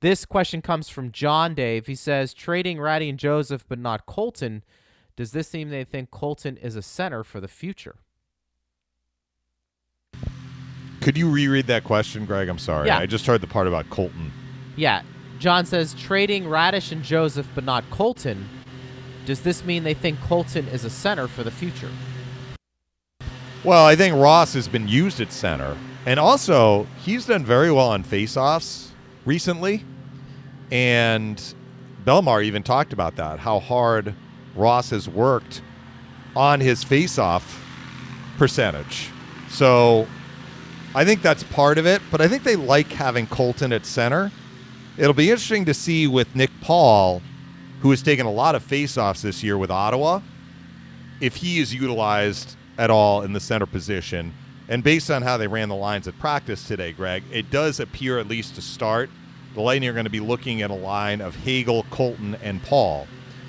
This 0.00 0.24
question 0.24 0.62
comes 0.62 0.88
from 0.88 1.12
John 1.12 1.54
Dave. 1.54 1.86
He 1.86 1.94
says, 1.94 2.32
trading 2.32 2.78
Raddysh 2.78 3.10
and 3.10 3.18
Joseph, 3.18 3.66
but 3.68 3.78
not 3.78 4.06
Colton. 4.06 4.64
Does 5.16 5.32
this 5.32 5.52
mean 5.52 5.68
they 5.68 5.84
think 5.84 6.10
Colton 6.10 6.56
is 6.56 6.76
a 6.76 6.82
center 6.82 7.22
for 7.22 7.40
the 7.40 7.48
future? 7.48 7.96
Could 11.02 11.18
you 11.18 11.30
reread 11.30 11.66
that 11.66 11.84
question, 11.84 12.24
Greg? 12.24 12.48
I'm 12.48 12.58
sorry. 12.58 12.86
Yeah. 12.86 12.98
I 12.98 13.06
just 13.06 13.26
heard 13.26 13.40
the 13.40 13.46
part 13.46 13.66
about 13.66 13.90
Colton. 13.90 14.32
Yeah. 14.76 15.02
John 15.38 15.66
says, 15.66 15.94
trading 15.94 16.44
Raddysh 16.44 16.92
and 16.92 17.02
Joseph, 17.02 17.48
but 17.54 17.64
not 17.64 17.88
Colton. 17.90 18.48
Does 19.26 19.42
this 19.42 19.64
mean 19.64 19.84
they 19.84 19.94
think 19.94 20.20
Colton 20.22 20.66
is 20.68 20.84
a 20.84 20.90
center 20.90 21.28
for 21.28 21.42
the 21.42 21.50
future? 21.50 21.90
Well, 23.62 23.84
I 23.84 23.94
think 23.94 24.16
Ross 24.16 24.54
has 24.54 24.68
been 24.68 24.88
used 24.88 25.20
at 25.20 25.32
center. 25.32 25.76
And 26.06 26.18
also, 26.18 26.86
he's 27.04 27.26
done 27.26 27.44
very 27.44 27.70
well 27.70 27.90
on 27.90 28.02
faceoffs 28.02 28.88
recently. 29.26 29.84
And 30.70 31.42
Bellemare 32.04 32.44
even 32.44 32.62
talked 32.62 32.92
about 32.92 33.16
that, 33.16 33.38
how 33.38 33.60
hard 33.60 34.14
Ross 34.54 34.90
has 34.90 35.08
worked 35.08 35.62
on 36.34 36.60
his 36.60 36.84
faceoff 36.84 37.58
percentage. 38.38 39.10
So 39.48 40.06
I 40.94 41.04
think 41.04 41.22
that's 41.22 41.42
part 41.44 41.76
of 41.76 41.86
it, 41.86 42.00
but 42.10 42.20
I 42.20 42.28
think 42.28 42.44
they 42.44 42.56
like 42.56 42.88
having 42.88 43.26
Colton 43.26 43.72
at 43.72 43.84
center. 43.84 44.32
It'll 44.96 45.12
be 45.12 45.30
interesting 45.30 45.64
to 45.66 45.74
see 45.74 46.06
with 46.06 46.34
Nick 46.34 46.50
Paul, 46.60 47.22
who 47.80 47.90
has 47.90 48.02
taken 48.02 48.26
a 48.26 48.30
lot 48.30 48.54
of 48.54 48.66
faceoffs 48.66 49.22
this 49.22 49.42
year 49.42 49.56
with 49.56 49.70
Ottawa, 49.70 50.20
if 51.20 51.36
he 51.36 51.58
is 51.58 51.74
utilized 51.74 52.56
at 52.78 52.90
all 52.90 53.22
in 53.22 53.32
the 53.32 53.40
center 53.40 53.66
position. 53.66 54.32
And 54.68 54.84
based 54.84 55.10
on 55.10 55.22
how 55.22 55.36
they 55.36 55.48
ran 55.48 55.68
the 55.68 55.74
lines 55.74 56.06
at 56.06 56.18
practice 56.18 56.66
today, 56.66 56.92
Greg, 56.92 57.24
it 57.32 57.50
does 57.50 57.80
appear, 57.80 58.18
at 58.18 58.28
least 58.28 58.54
to 58.54 58.62
start, 58.62 59.10
the 59.54 59.60
Lightning 59.60 59.88
are 59.88 59.92
going 59.92 60.04
to 60.04 60.10
be 60.10 60.20
looking 60.20 60.62
at 60.62 60.70
a 60.70 60.74
line 60.74 61.20
of 61.20 61.34
Hagel, 61.34 61.84
Colton, 61.90 62.36
and 62.36 62.62
Paul. 62.62 63.08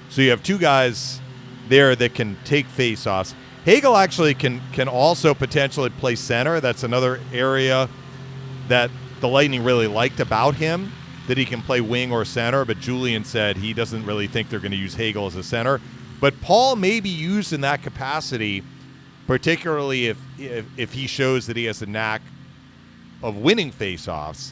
So 0.09 0.21
you 0.21 0.31
have 0.31 0.41
two 0.41 0.57
guys 0.57 1.21
there 1.69 1.95
that 1.95 2.15
can 2.15 2.37
take 2.43 2.67
faceoffs. 2.67 3.33
Hagel 3.65 3.95
actually 3.95 4.33
can 4.33 4.59
can 4.73 4.87
also 4.87 5.35
potentially 5.35 5.91
play 5.91 6.15
center. 6.15 6.59
That's 6.59 6.83
another 6.83 7.19
area 7.31 7.87
that 8.67 8.89
the 9.19 9.27
Lightning 9.27 9.63
really 9.63 9.85
liked 9.85 10.19
about 10.19 10.55
him 10.55 10.91
that 11.31 11.37
he 11.37 11.45
can 11.45 11.61
play 11.61 11.79
wing 11.79 12.11
or 12.11 12.25
center, 12.25 12.65
but 12.65 12.77
Julien 12.81 13.23
said 13.23 13.55
he 13.55 13.73
doesn't 13.73 14.05
really 14.05 14.27
think 14.27 14.49
they're 14.49 14.59
going 14.59 14.73
to 14.73 14.77
use 14.77 14.95
Hagel 14.95 15.27
as 15.27 15.37
a 15.37 15.43
center. 15.43 15.79
But 16.19 16.41
Paul 16.41 16.75
may 16.75 16.99
be 16.99 17.07
used 17.07 17.53
in 17.53 17.61
that 17.61 17.81
capacity, 17.81 18.65
particularly 19.27 20.07
if, 20.07 20.17
if, 20.37 20.65
if 20.75 20.91
he 20.91 21.07
shows 21.07 21.47
that 21.47 21.55
he 21.55 21.63
has 21.63 21.81
a 21.81 21.85
knack 21.85 22.21
of 23.23 23.37
winning 23.37 23.71
faceoffs. 23.71 24.51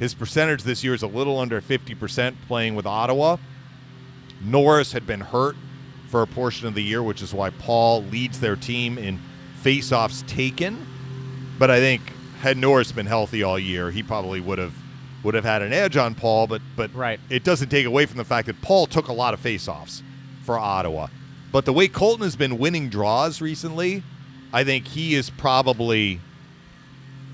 His 0.00 0.14
percentage 0.14 0.64
this 0.64 0.82
year 0.82 0.94
is 0.94 1.04
a 1.04 1.06
little 1.06 1.38
under 1.38 1.60
50% 1.60 2.34
playing 2.48 2.74
with 2.74 2.86
Ottawa. 2.86 3.36
Norris 4.42 4.90
had 4.90 5.06
been 5.06 5.20
hurt 5.20 5.54
for 6.08 6.22
a 6.22 6.26
portion 6.26 6.66
of 6.66 6.74
the 6.74 6.82
year, 6.82 7.04
which 7.04 7.22
is 7.22 7.32
why 7.32 7.50
Paul 7.50 8.02
leads 8.02 8.40
their 8.40 8.56
team 8.56 8.98
in 8.98 9.20
faceoffs 9.62 10.26
taken. 10.26 10.84
But 11.56 11.70
I 11.70 11.78
think 11.78 12.02
had 12.40 12.56
Norris 12.56 12.90
been 12.90 13.06
healthy 13.06 13.44
all 13.44 13.60
year, 13.60 13.92
he 13.92 14.02
probably 14.02 14.40
would 14.40 14.58
have 14.58 14.74
would 15.26 15.34
have 15.34 15.44
had 15.44 15.60
an 15.60 15.72
edge 15.72 15.96
on 15.96 16.14
Paul. 16.14 16.46
But 16.46 16.62
but 16.74 16.94
Right. 16.94 17.20
it 17.28 17.44
doesn't 17.44 17.68
take 17.68 17.84
away 17.84 18.06
from 18.06 18.16
the 18.16 18.24
fact 18.24 18.46
that 18.46 18.62
Paul 18.62 18.86
took 18.86 19.08
a 19.08 19.12
lot 19.12 19.34
of 19.34 19.42
faceoffs 19.42 20.00
for 20.44 20.58
Ottawa. 20.58 21.08
But 21.52 21.64
the 21.64 21.72
way 21.72 21.88
Colton 21.88 22.24
has 22.24 22.36
been 22.36 22.58
winning 22.58 22.88
draws 22.88 23.40
recently, 23.40 24.02
I 24.52 24.64
think 24.64 24.86
he 24.88 25.14
is 25.14 25.28
probably 25.30 26.20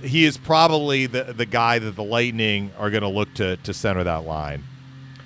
he 0.02 0.24
is 0.24 0.36
probably 0.36 1.06
the 1.06 1.32
the 1.32 1.46
guy 1.46 1.78
that 1.78 1.94
the 1.94 2.02
Lightning 2.02 2.72
are 2.78 2.90
going 2.90 3.02
to 3.02 3.08
look 3.08 3.32
to 3.34 3.56
to 3.58 3.72
center 3.72 4.02
that 4.02 4.24
line. 4.24 4.64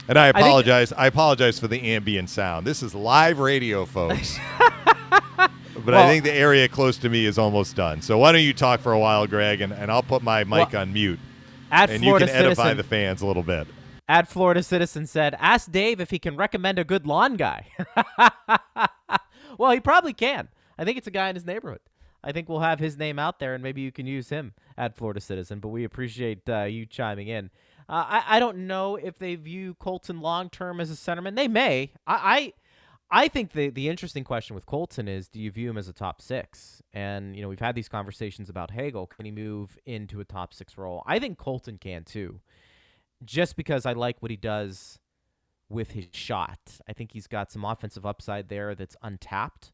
And 0.08 0.18
I 0.18 0.28
apologize. 0.28 0.92
I, 0.92 1.06
apologize 1.08 1.58
for 1.58 1.66
the 1.66 1.82
ambient 1.82 2.30
sound. 2.30 2.64
This 2.64 2.80
is 2.80 2.94
live 2.94 3.40
radio, 3.40 3.84
folks. 3.84 4.38
but 5.84 5.94
I 5.94 6.06
think 6.08 6.22
the 6.22 6.32
area 6.32 6.68
close 6.68 6.96
to 6.98 7.08
me 7.08 7.26
is 7.26 7.38
almost 7.38 7.74
done. 7.74 8.00
So 8.02 8.16
why 8.16 8.30
don't 8.30 8.42
you 8.42 8.54
talk 8.54 8.78
for 8.78 8.92
a 8.92 8.98
while, 9.00 9.26
Greg, 9.26 9.62
and, 9.62 9.72
and 9.72 9.90
I'll 9.90 10.04
put 10.04 10.22
my 10.22 10.44
mic 10.44 10.72
Well, 10.72 10.82
on 10.82 10.92
mute, 10.92 11.18
At 11.70 11.90
and 11.90 12.02
Florida 12.02 12.26
you 12.26 12.30
can 12.32 12.44
edify 12.46 12.62
Citizen, 12.62 12.76
the 12.76 12.82
fans 12.84 13.22
a 13.22 13.26
little 13.26 13.42
bit. 13.42 13.66
at 14.08 14.28
Florida 14.28 14.62
Citizen 14.62 15.06
said, 15.06 15.34
"Ask 15.38 15.70
Dave 15.70 16.00
if 16.00 16.10
he 16.10 16.18
can 16.18 16.36
recommend 16.36 16.78
a 16.78 16.84
good 16.84 17.06
lawn 17.06 17.36
guy." 17.36 17.66
well, 19.58 19.72
he 19.72 19.80
probably 19.80 20.12
can. 20.12 20.48
I 20.78 20.84
think 20.84 20.98
it's 20.98 21.06
a 21.06 21.12
guy 21.12 21.28
in 21.28 21.34
his 21.34 21.44
neighborhood. 21.44 21.80
I 22.22 22.32
think 22.32 22.48
we'll 22.48 22.60
have 22.60 22.80
his 22.80 22.98
name 22.98 23.18
out 23.18 23.38
there, 23.38 23.54
and 23.54 23.62
maybe 23.62 23.80
you 23.80 23.92
can 23.92 24.06
use 24.06 24.28
him 24.30 24.54
at 24.76 24.96
Florida 24.96 25.20
Citizen. 25.20 25.60
But 25.60 25.68
we 25.68 25.84
appreciate 25.84 26.48
uh, 26.48 26.64
you 26.64 26.86
chiming 26.86 27.28
in. 27.28 27.50
Uh, 27.88 28.04
I 28.08 28.24
I 28.36 28.38
don't 28.40 28.66
know 28.66 28.96
if 28.96 29.18
they 29.18 29.34
view 29.36 29.74
Colton 29.74 30.20
long 30.20 30.50
term 30.50 30.80
as 30.80 30.90
a 30.90 30.94
centerman. 30.94 31.36
They 31.36 31.48
may. 31.48 31.92
I. 32.06 32.14
I 32.14 32.52
I 33.10 33.28
think 33.28 33.52
the 33.52 33.70
the 33.70 33.88
interesting 33.88 34.24
question 34.24 34.54
with 34.54 34.66
Colton 34.66 35.06
is 35.06 35.28
do 35.28 35.40
you 35.40 35.50
view 35.50 35.70
him 35.70 35.78
as 35.78 35.88
a 35.88 35.92
top 35.92 36.20
six? 36.20 36.82
And 36.92 37.36
you 37.36 37.42
know 37.42 37.48
we've 37.48 37.60
had 37.60 37.74
these 37.74 37.88
conversations 37.88 38.48
about 38.48 38.72
Hagel. 38.72 39.06
Can 39.06 39.24
he 39.24 39.30
move 39.30 39.78
into 39.86 40.20
a 40.20 40.24
top 40.24 40.52
six 40.52 40.76
role? 40.76 41.02
I 41.06 41.18
think 41.18 41.38
Colton 41.38 41.78
can 41.78 42.04
too 42.04 42.40
just 43.24 43.56
because 43.56 43.86
I 43.86 43.92
like 43.92 44.20
what 44.20 44.30
he 44.30 44.36
does 44.36 44.98
with 45.68 45.92
his 45.92 46.06
shot. 46.12 46.58
I 46.88 46.92
think 46.92 47.12
he's 47.12 47.26
got 47.26 47.50
some 47.50 47.64
offensive 47.64 48.06
upside 48.06 48.48
there 48.48 48.74
that's 48.74 48.96
untapped. 49.02 49.72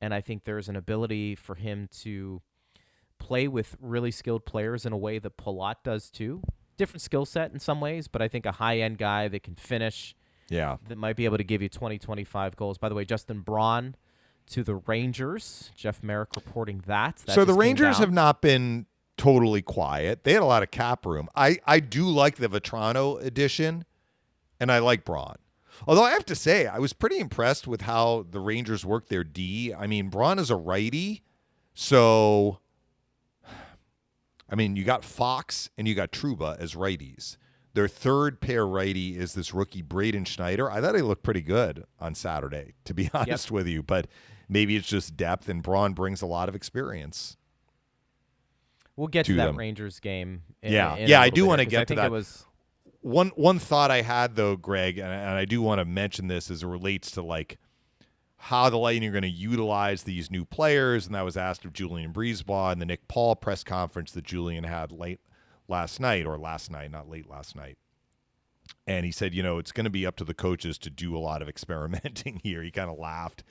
And 0.00 0.14
I 0.14 0.20
think 0.20 0.44
there's 0.44 0.68
an 0.68 0.76
ability 0.76 1.34
for 1.34 1.56
him 1.56 1.88
to 2.02 2.40
play 3.18 3.48
with 3.48 3.76
really 3.80 4.12
skilled 4.12 4.46
players 4.46 4.86
in 4.86 4.92
a 4.92 4.96
way 4.96 5.18
that 5.18 5.36
Palat 5.36 5.76
does 5.82 6.08
too. 6.08 6.42
Different 6.76 7.02
skill 7.02 7.26
set 7.26 7.52
in 7.52 7.58
some 7.58 7.80
ways, 7.80 8.06
but 8.06 8.22
I 8.22 8.28
think 8.28 8.46
a 8.46 8.52
high 8.52 8.78
end 8.78 8.98
guy 8.98 9.26
that 9.26 9.42
can 9.42 9.56
finish, 9.56 10.14
Yeah. 10.48 10.76
that 10.88 10.98
might 10.98 11.16
be 11.16 11.24
able 11.24 11.36
to 11.38 11.44
give 11.44 11.60
you 11.62 11.68
20, 11.68 11.98
25 11.98 12.56
goals. 12.56 12.78
By 12.78 12.88
the 12.88 12.94
way, 12.94 13.04
Justin 13.04 13.40
Braun 13.40 13.94
to 14.50 14.64
the 14.64 14.76
Rangers. 14.76 15.70
Jeff 15.76 16.02
Marek 16.02 16.30
reporting 16.34 16.82
that. 16.86 17.16
That 17.26 17.34
so 17.34 17.44
the 17.44 17.54
Rangers 17.54 17.98
have 17.98 18.12
not 18.12 18.40
been 18.40 18.86
totally 19.16 19.62
quiet. 19.62 20.24
They 20.24 20.32
had 20.32 20.42
a 20.42 20.46
lot 20.46 20.62
of 20.62 20.70
cap 20.70 21.04
room. 21.04 21.28
I, 21.34 21.58
I 21.66 21.80
do 21.80 22.08
like 22.08 22.36
the 22.36 22.48
Vatrano 22.48 23.22
edition, 23.22 23.84
and 24.58 24.72
I 24.72 24.78
like 24.78 25.04
Braun. 25.04 25.36
Although 25.86 26.04
I 26.04 26.10
have 26.10 26.24
to 26.26 26.34
say, 26.34 26.66
I 26.66 26.78
was 26.78 26.92
pretty 26.92 27.18
impressed 27.18 27.66
with 27.68 27.82
how 27.82 28.26
the 28.30 28.40
Rangers 28.40 28.84
worked 28.84 29.10
their 29.10 29.24
D. 29.24 29.72
I 29.74 29.86
mean, 29.86 30.08
Braun 30.08 30.38
is 30.38 30.50
a 30.50 30.56
righty, 30.56 31.22
so 31.74 32.58
I 34.50 34.54
mean, 34.54 34.76
you 34.76 34.84
got 34.84 35.04
Fox 35.04 35.70
and 35.76 35.86
you 35.86 35.94
got 35.94 36.10
Trouba 36.10 36.58
as 36.58 36.74
righties. 36.74 37.36
Their 37.78 37.86
third 37.86 38.40
pair 38.40 38.66
righty 38.66 39.16
is 39.16 39.34
this 39.34 39.54
rookie 39.54 39.82
Braden 39.82 40.24
Schneider. 40.24 40.68
I 40.68 40.80
thought 40.80 40.96
he 40.96 41.00
looked 41.00 41.22
pretty 41.22 41.42
good 41.42 41.84
on 42.00 42.12
Saturday, 42.16 42.74
to 42.86 42.92
be 42.92 43.08
honest 43.14 43.52
with 43.52 43.68
you. 43.68 43.84
But 43.84 44.08
maybe 44.48 44.74
it's 44.74 44.88
just 44.88 45.16
depth, 45.16 45.48
and 45.48 45.62
Braun 45.62 45.92
brings 45.92 46.20
a 46.20 46.26
lot 46.26 46.48
of 46.48 46.56
experience. 46.56 47.36
We'll 48.96 49.06
get 49.06 49.26
to, 49.26 49.32
to 49.34 49.36
that 49.36 49.46
them. 49.46 49.56
Rangers 49.56 50.00
game. 50.00 50.42
In, 50.60 50.72
Yeah. 50.72 50.96
in 50.96 51.08
Yeah, 51.08 51.20
I 51.20 51.30
do 51.30 51.46
wanna 51.46 51.66
get 51.66 51.86
to 51.86 51.94
that. 51.94 52.10
Was 52.10 52.46
One 53.00 53.28
one 53.36 53.60
thought 53.60 53.92
I 53.92 54.02
had 54.02 54.34
though, 54.34 54.56
Greg, 54.56 54.98
and, 54.98 55.12
and 55.12 55.38
I 55.38 55.44
do 55.44 55.62
want 55.62 55.78
to 55.78 55.84
mention 55.84 56.26
this 56.26 56.50
as 56.50 56.64
it 56.64 56.66
relates 56.66 57.12
to 57.12 57.22
like 57.22 57.58
how 58.38 58.70
the 58.70 58.76
Lightning 58.76 59.08
are 59.08 59.12
going 59.12 59.22
to 59.22 59.28
utilize 59.28 60.02
these 60.02 60.32
new 60.32 60.44
players, 60.44 61.06
and 61.06 61.14
that 61.14 61.24
was 61.24 61.36
asked 61.36 61.64
of 61.64 61.72
Julien 61.72 62.12
BriseBois 62.12 62.72
in 62.72 62.80
the 62.80 62.86
Nick 62.86 63.06
Paul 63.06 63.36
press 63.36 63.62
conference 63.62 64.10
that 64.12 64.24
Julien 64.24 64.64
had 64.64 64.90
late 64.90 65.20
last 65.68 66.00
night, 66.00 66.26
or 66.26 66.38
last 66.38 66.70
night, 66.70 66.90
not 66.90 67.08
late 67.08 67.28
last 67.28 67.54
night. 67.54 67.78
And 68.86 69.04
he 69.04 69.12
said, 69.12 69.34
you 69.34 69.42
know, 69.42 69.58
it's 69.58 69.72
going 69.72 69.84
to 69.84 69.90
be 69.90 70.06
up 70.06 70.16
to 70.16 70.24
the 70.24 70.34
coaches 70.34 70.78
to 70.78 70.90
do 70.90 71.16
a 71.16 71.18
lot 71.18 71.42
of 71.42 71.48
experimenting 71.48 72.40
here. 72.42 72.62
He 72.62 72.70
kind 72.70 72.90
of 72.90 72.98
laughed. 72.98 73.44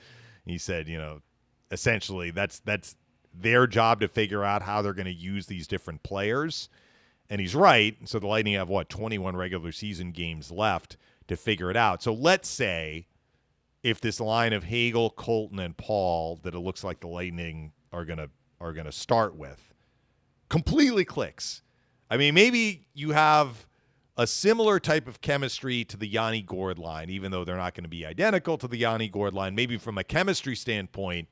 He 0.44 0.58
said, 0.58 0.88
you 0.88 0.98
know, 0.98 1.20
essentially 1.70 2.30
that's 2.30 2.60
that's 2.60 2.96
their 3.34 3.66
job 3.66 4.00
to 4.00 4.08
figure 4.08 4.42
out 4.42 4.62
how 4.62 4.82
they're 4.82 4.94
going 4.94 5.06
to 5.06 5.12
use 5.12 5.46
these 5.46 5.66
different 5.66 6.02
players. 6.02 6.68
And 7.30 7.40
he's 7.40 7.54
right. 7.54 7.96
So 8.04 8.18
the 8.18 8.26
Lightning 8.26 8.54
have 8.54 8.68
what 8.68 8.88
21 8.88 9.36
regular 9.36 9.70
season 9.70 10.12
games 10.12 10.50
left 10.50 10.96
to 11.28 11.36
figure 11.36 11.70
it 11.70 11.76
out. 11.76 12.02
So 12.02 12.12
let's 12.12 12.48
say 12.48 13.06
if 13.82 14.00
this 14.00 14.18
line 14.18 14.52
of 14.52 14.64
Hagel, 14.64 15.10
Colton, 15.10 15.58
and 15.58 15.76
Paul 15.76 16.40
that 16.42 16.54
it 16.54 16.60
looks 16.60 16.82
like 16.82 17.00
the 17.00 17.08
Lightning 17.08 17.72
are 17.92 18.04
gonna 18.04 18.28
are 18.60 18.72
gonna 18.72 18.92
start 18.92 19.36
with 19.36 19.72
completely 20.48 21.04
clicks. 21.04 21.62
I 22.10 22.16
mean, 22.16 22.34
maybe 22.34 22.86
you 22.94 23.10
have 23.10 23.66
a 24.16 24.26
similar 24.26 24.80
type 24.80 25.06
of 25.06 25.20
chemistry 25.20 25.84
to 25.84 25.96
the 25.96 26.06
Yanni 26.06 26.42
Gourde 26.42 26.78
line, 26.78 27.10
even 27.10 27.30
though 27.30 27.44
they're 27.44 27.56
not 27.56 27.74
going 27.74 27.84
to 27.84 27.88
be 27.88 28.04
identical 28.04 28.58
to 28.58 28.66
the 28.68 28.78
Yanni 28.78 29.08
Gourde 29.08 29.34
line. 29.34 29.54
Maybe 29.54 29.76
from 29.76 29.98
a 29.98 30.04
chemistry 30.04 30.56
standpoint, 30.56 31.28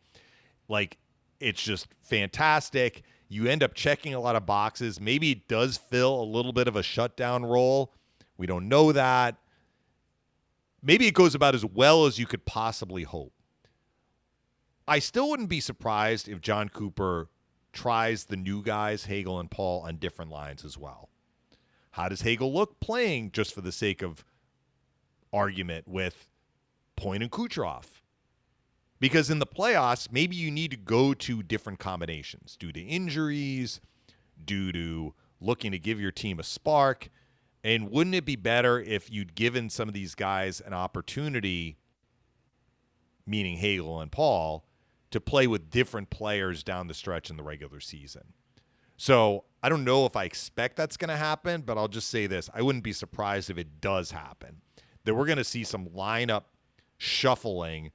like 0.69 0.99
it's 1.41 1.63
just 1.63 1.89
fantastic. 2.03 3.03
You 3.29 3.49
end 3.49 3.63
up 3.63 3.75
checking 3.75 4.15
a 4.15 4.21
lot 4.21 4.37
of 4.37 4.47
boxes. 4.47 5.01
Maybe 5.01 5.33
it 5.33 5.49
does 5.49 5.77
fill 5.77 6.21
a 6.21 6.25
little 6.25 6.53
bit 6.53 6.69
of 6.69 6.77
a 6.77 6.83
shutdown 6.83 7.45
role. 7.45 7.93
We 8.37 8.47
don't 8.47 8.69
know 8.69 8.93
that. 8.93 9.37
Maybe 10.83 11.09
it 11.09 11.15
goes 11.15 11.35
about 11.35 11.55
as 11.55 11.65
well 11.65 12.07
as 12.07 12.19
you 12.19 12.27
could 12.27 12.45
possibly 12.45 13.03
hope. 13.03 13.33
I 14.87 15.01
still 15.01 15.31
wouldn't 15.31 15.49
be 15.49 15.59
surprised 15.59 16.29
if 16.29 16.41
Jon 16.41 16.69
Cooper 16.69 17.29
tries 17.77 18.25
the 18.25 18.37
new 18.37 18.63
guys, 18.63 19.05
Hagel 19.05 19.39
and 19.39 19.51
Paul, 19.51 19.83
on 19.83 19.99
different 19.99 20.31
lines 20.31 20.65
as 20.65 20.77
well. 20.77 21.11
How 21.93 22.09
does 22.09 22.23
Hagel 22.23 22.53
look 22.53 22.81
playing 22.81 23.31
just 23.33 23.55
for 23.55 23.61
the 23.61 23.71
sake 23.71 24.03
of 24.03 24.25
argument 25.33 25.87
with 25.87 26.29
Point 26.97 27.23
and 27.23 27.31
Kucherov? 27.31 27.85
Because 28.99 29.31
in 29.31 29.39
the 29.39 29.47
playoffs, 29.47 30.11
maybe 30.11 30.37
you 30.37 30.51
need 30.51 30.71
to 30.71 30.77
go 30.77 31.13
to 31.15 31.43
different 31.43 31.79
combinations 31.79 32.57
due 32.57 32.73
to 32.73 32.81
injuries, 32.81 33.81
due 34.43 34.73
to 34.73 35.15
looking 35.41 35.71
to 35.73 35.79
give 35.79 36.01
your 36.01 36.13
team 36.13 36.41
a 36.41 36.43
spark. 36.43 37.11
And 37.63 37.91
wouldn't 37.91 38.15
it 38.15 38.25
be 38.25 38.37
better 38.37 38.81
if 38.81 39.11
you'd 39.11 39.35
given 39.35 39.69
some 39.69 39.87
of 39.87 39.95
these 39.95 40.15
guys 40.15 40.61
an 40.61 40.73
opportunity, 40.73 41.77
meaning 43.27 43.59
Hagel 43.59 44.01
and 44.01 44.11
Paul, 44.11 44.65
to 45.11 45.21
play 45.21 45.47
with 45.47 45.71
different 45.71 46.11
players 46.11 46.63
down 46.63 46.89
the 46.89 46.95
stretch 46.95 47.31
in 47.31 47.37
the 47.37 47.43
regular 47.43 47.81
season? 47.81 48.33
So 48.97 49.45
I 49.63 49.69
don't 49.69 49.85
know 49.85 50.07
if 50.07 50.17
I 50.17 50.25
expect 50.25 50.77
that's 50.77 50.97
going 50.97 51.11
to 51.11 51.17
happen, 51.17 51.63
but 51.63 51.77
I'll 51.77 51.89
just 51.89 52.09
say 52.09 52.27
this. 52.27 52.49
I 52.55 52.63
wouldn't 52.63 52.85
be 52.85 52.93
surprised 52.93 53.51
if 53.51 53.59
it 53.59 53.81
does 53.81 54.11
happen. 54.11 54.61
That 55.05 55.15
we're 55.15 55.27
going 55.27 55.39
to 55.39 55.45
see 55.45 55.65
some 55.65 55.87
lineup 55.87 56.45
shuffling 56.99 57.93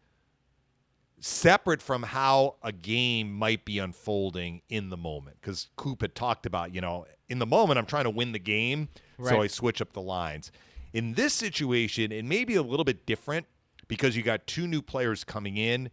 separate 1.19 1.81
from 1.81 2.03
how 2.03 2.55
a 2.63 2.71
game 2.71 3.31
might 3.31 3.63
be 3.63 3.79
unfolding 3.79 4.61
in 4.69 4.89
the 4.89 4.97
moment. 4.97 5.37
Because 5.41 5.69
Coop 5.75 6.01
had 6.01 6.15
talked 6.15 6.45
about, 6.45 6.73
you 6.73 6.81
know, 6.81 7.05
in 7.29 7.39
the 7.39 7.45
moment, 7.45 7.77
I'm 7.77 7.85
trying 7.85 8.05
to 8.05 8.09
win 8.09 8.31
the 8.31 8.39
game, 8.39 8.89
so 9.23 9.41
I 9.41 9.47
switch 9.47 9.81
up 9.81 9.93
the 9.93 10.01
lines. 10.01 10.51
In 10.93 11.13
this 11.13 11.33
situation, 11.33 12.11
it 12.11 12.25
may 12.25 12.43
be 12.43 12.55
a 12.55 12.61
little 12.61 12.83
bit 12.83 13.05
different 13.05 13.45
because 13.87 14.15
you 14.17 14.23
got 14.23 14.47
two 14.47 14.67
new 14.67 14.81
players 14.81 15.23
coming 15.23 15.57
in, 15.57 15.89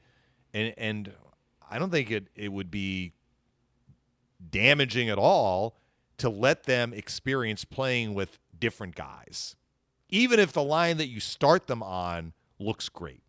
and 0.55 0.75
and 0.77 1.13
I 1.71 1.79
don't 1.79 1.91
think 1.91 2.11
it 2.11 2.29
it 2.35 2.53
would 2.53 2.71
be 2.71 3.13
damaging 4.51 5.09
at 5.09 5.19
all 5.19 5.77
to 6.19 6.29
let 6.29 6.65
them 6.65 6.93
experience 6.93 7.65
playing 7.65 8.15
with 8.15 8.39
different 8.59 8.95
guys, 8.95 9.57
even 10.09 10.39
if 10.41 10.53
the 10.53 10.63
line 10.63 10.97
that 10.97 11.09
you 11.09 11.21
start 11.21 11.67
them 11.67 11.83
on 11.83 12.33
looks 12.59 12.89
great. 12.89 13.23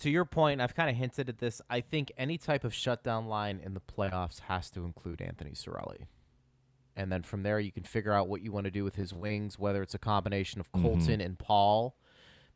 to 0.00 0.10
your 0.10 0.24
point, 0.24 0.60
I've 0.60 0.74
kind 0.74 0.90
of 0.90 0.96
hinted 0.96 1.28
at 1.28 1.38
this. 1.38 1.62
I 1.70 1.80
think 1.80 2.12
any 2.18 2.36
type 2.36 2.62
of 2.64 2.74
shutdown 2.74 3.26
line 3.26 3.60
in 3.64 3.74
the 3.74 3.80
playoffs 3.80 4.40
has 4.40 4.68
to 4.72 4.84
include 4.84 5.22
Anthony 5.22 5.52
Cirelli. 5.52 6.06
and 6.96 7.10
then 7.10 7.22
from 7.24 7.42
there 7.42 7.58
you 7.58 7.72
can 7.72 7.82
figure 7.82 8.12
out 8.12 8.28
what 8.28 8.40
you 8.40 8.52
want 8.52 8.64
to 8.66 8.70
do 8.70 8.84
with 8.84 8.94
his 8.96 9.12
wings, 9.12 9.58
whether 9.58 9.82
it's 9.82 9.94
a 9.94 9.98
combination 9.98 10.60
of 10.60 10.70
Mhm. 10.72 10.82
Colton 10.82 11.20
and 11.20 11.36
Paul. 11.38 11.96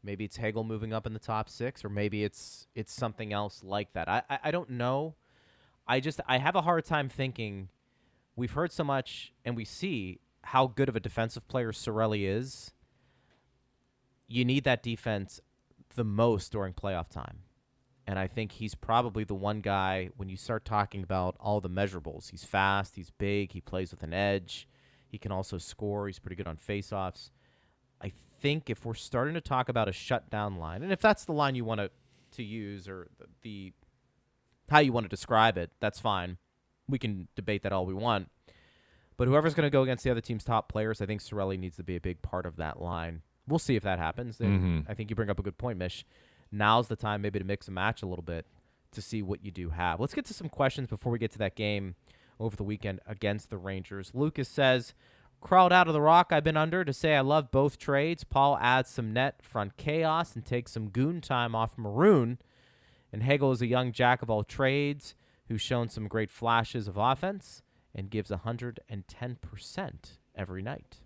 Maybe 0.09 0.25
it's 0.25 0.39
Hagel 0.39 0.65
moving 0.65 0.95
up 0.95 1.07
in 1.07 1.13
the 1.13 1.19
top 1.19 1.51
six, 1.51 1.85
or 1.85 1.91
maybe 1.91 2.25
it's 2.25 2.67
it's 2.75 2.95
something 2.95 3.31
else 3.31 3.63
like 3.63 3.93
that. 3.93 4.09
I, 4.09 4.23
I, 4.31 4.39
I 4.45 4.51
don't 4.51 4.71
know. 4.71 5.17
I 5.87 6.01
just 6.01 6.23
I 6.27 6.39
have 6.39 6.57
a 6.57 6.63
hard 6.63 6.87
time 6.87 7.11
thinking. 7.11 7.69
We've 8.35 8.53
heard 8.53 8.73
so 8.73 8.85
much, 8.85 9.35
and 9.45 9.55
we 9.55 9.67
see 9.67 10.21
how 10.45 10.67
good 10.67 10.89
of 10.89 10.97
a 10.97 11.01
defensive 11.01 11.47
player 11.47 11.73
Cirelli 11.73 12.27
is. 12.27 12.73
You 14.27 14.47
need 14.47 14.65
that 14.65 14.83
defense 14.83 15.43
the 15.95 16.05
most 16.05 16.53
during 16.53 16.73
playoff 16.73 17.11
time. 17.11 17.41
And 18.07 18.19
I 18.19 18.29
think 18.29 18.53
he's 18.53 18.75
probably 18.75 19.25
the 19.25 19.35
one 19.35 19.61
guy 19.61 20.09
when 20.17 20.31
you 20.31 20.39
start 20.39 20.65
talking 20.65 21.03
about 21.03 21.37
all 21.39 21.61
the 21.61 21.69
measurables. 21.69 22.31
He's 22.31 22.45
fast, 22.45 22.97
he's 22.97 23.11
big, 23.11 23.53
he 23.53 23.61
plays 23.61 23.91
with 23.91 24.03
an 24.03 24.15
edge, 24.15 24.67
he 25.07 25.19
can 25.19 25.33
also 25.33 25.59
score, 25.59 26.07
he's 26.07 26.19
pretty 26.19 26.37
good 26.37 26.49
on 26.49 26.57
faceoffs. 26.57 27.29
I 28.03 28.13
think 28.41 28.71
if 28.71 28.85
we're 28.85 28.95
starting 28.95 29.35
to 29.35 29.41
talk 29.41 29.69
about 29.69 29.89
a 29.89 29.93
shutdown 29.93 30.57
line, 30.57 30.83
and 30.83 30.93
if 30.93 31.01
that's 31.01 31.25
the 31.25 31.33
line 31.33 31.55
you 31.55 31.65
want 31.65 31.81
to 31.81 31.91
to 32.33 32.43
use 32.43 32.87
or 32.89 33.09
the, 33.19 33.27
the 33.43 33.73
how 34.71 34.81
you 34.81 34.93
want 34.93 35.05
to 35.05 35.09
describe 35.09 35.57
it, 35.57 35.71
that's 35.81 35.99
fine. 35.99 36.37
We 36.89 36.99
can 36.99 37.29
debate 37.35 37.63
that 37.63 37.73
all 37.73 37.87
we 37.87 37.95
want. 37.95 38.29
But 39.17 39.27
whoever's 39.29 39.55
going 39.55 39.67
to 39.67 39.71
go 39.71 39.83
against 39.83 40.05
the 40.05 40.11
other 40.11 40.21
team's 40.21 40.45
top 40.45 40.69
players, 40.69 41.01
I 41.01 41.07
think 41.07 41.21
Cirelli 41.23 41.59
needs 41.59 41.77
to 41.77 41.83
be 41.83 41.97
a 41.97 42.01
big 42.01 42.21
part 42.23 42.47
of 42.47 42.57
that 42.57 42.81
line. 42.81 43.23
We'll 43.49 43.59
see 43.59 43.77
if 43.77 43.83
that 43.83 43.99
happens. 43.99 44.39
Mhm. 44.39 44.85
I 44.89 44.95
think 44.95 45.09
you 45.11 45.17
bring 45.17 45.31
up 45.31 45.39
a 45.39 45.43
good 45.43 45.57
point, 45.59 45.79
Mish. 45.79 46.05
Now's 46.53 46.89
the 46.89 46.97
time 46.97 47.23
maybe 47.23 47.39
to 47.39 47.45
mix 47.45 47.67
and 47.67 47.75
match 47.75 48.03
a 48.03 48.07
little 48.07 48.23
bit 48.23 48.47
to 48.93 49.03
see 49.03 49.23
what 49.23 49.43
you 49.45 49.51
do 49.51 49.71
have. 49.71 50.01
Let's 50.01 50.15
get 50.15 50.25
to 50.27 50.35
some 50.35 50.49
questions 50.49 50.87
before 50.89 51.11
we 51.11 51.19
get 51.19 51.31
to 51.33 51.39
that 51.39 51.57
game 51.57 51.95
over 52.39 52.57
the 52.57 52.63
weekend 52.63 53.01
against 53.07 53.51
the 53.51 53.59
Rangers. 53.59 54.13
Lucas 54.15 54.49
says, 54.49 54.95
Crawled 55.41 55.73
out 55.73 55.87
of 55.87 55.95
the 55.95 56.01
rock 56.01 56.33
I've 56.33 56.45
been 56.45 56.57
under 56.57 56.85
to 56.85 56.93
say 56.93 57.15
I 57.15 57.21
love 57.21 57.51
both 57.51 57.79
trades. 57.79 58.25
Paul 58.25 58.59
adds 58.61 58.91
some 58.91 59.13
net 59.13 59.41
front 59.43 59.77
chaos 59.77 60.35
and 60.35 60.45
takes 60.45 60.73
some 60.73 60.89
goon 60.89 61.21
time 61.21 61.55
off 61.55 61.79
Maroon. 61.79 62.39
And 63.13 63.23
Hagel 63.23 63.53
is 63.53 63.63
a 63.63 63.67
young 63.67 63.93
jack 63.93 64.21
of 64.21 64.31
all 64.31 64.45
trades 64.45 65.15
who's 65.49 65.63
shown 65.63 65.89
some 65.89 66.09
great 66.09 66.31
flashes 66.31 66.89
of 66.89 66.97
offense 66.97 67.63
and 67.95 68.11
gives 68.11 68.31
110% 68.31 69.93
every 70.37 70.63
night. 70.63 70.99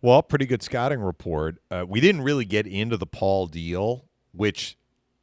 Well, 0.00 0.22
pretty 0.22 0.46
good 0.46 0.62
scouting 0.62 1.00
report. 1.00 1.58
Uh, 1.70 1.84
we 1.86 2.00
didn't 2.00 2.22
really 2.22 2.44
get 2.44 2.66
into 2.66 2.96
the 2.96 3.06
Paul 3.06 3.46
deal, 3.46 4.06
which 4.32 4.76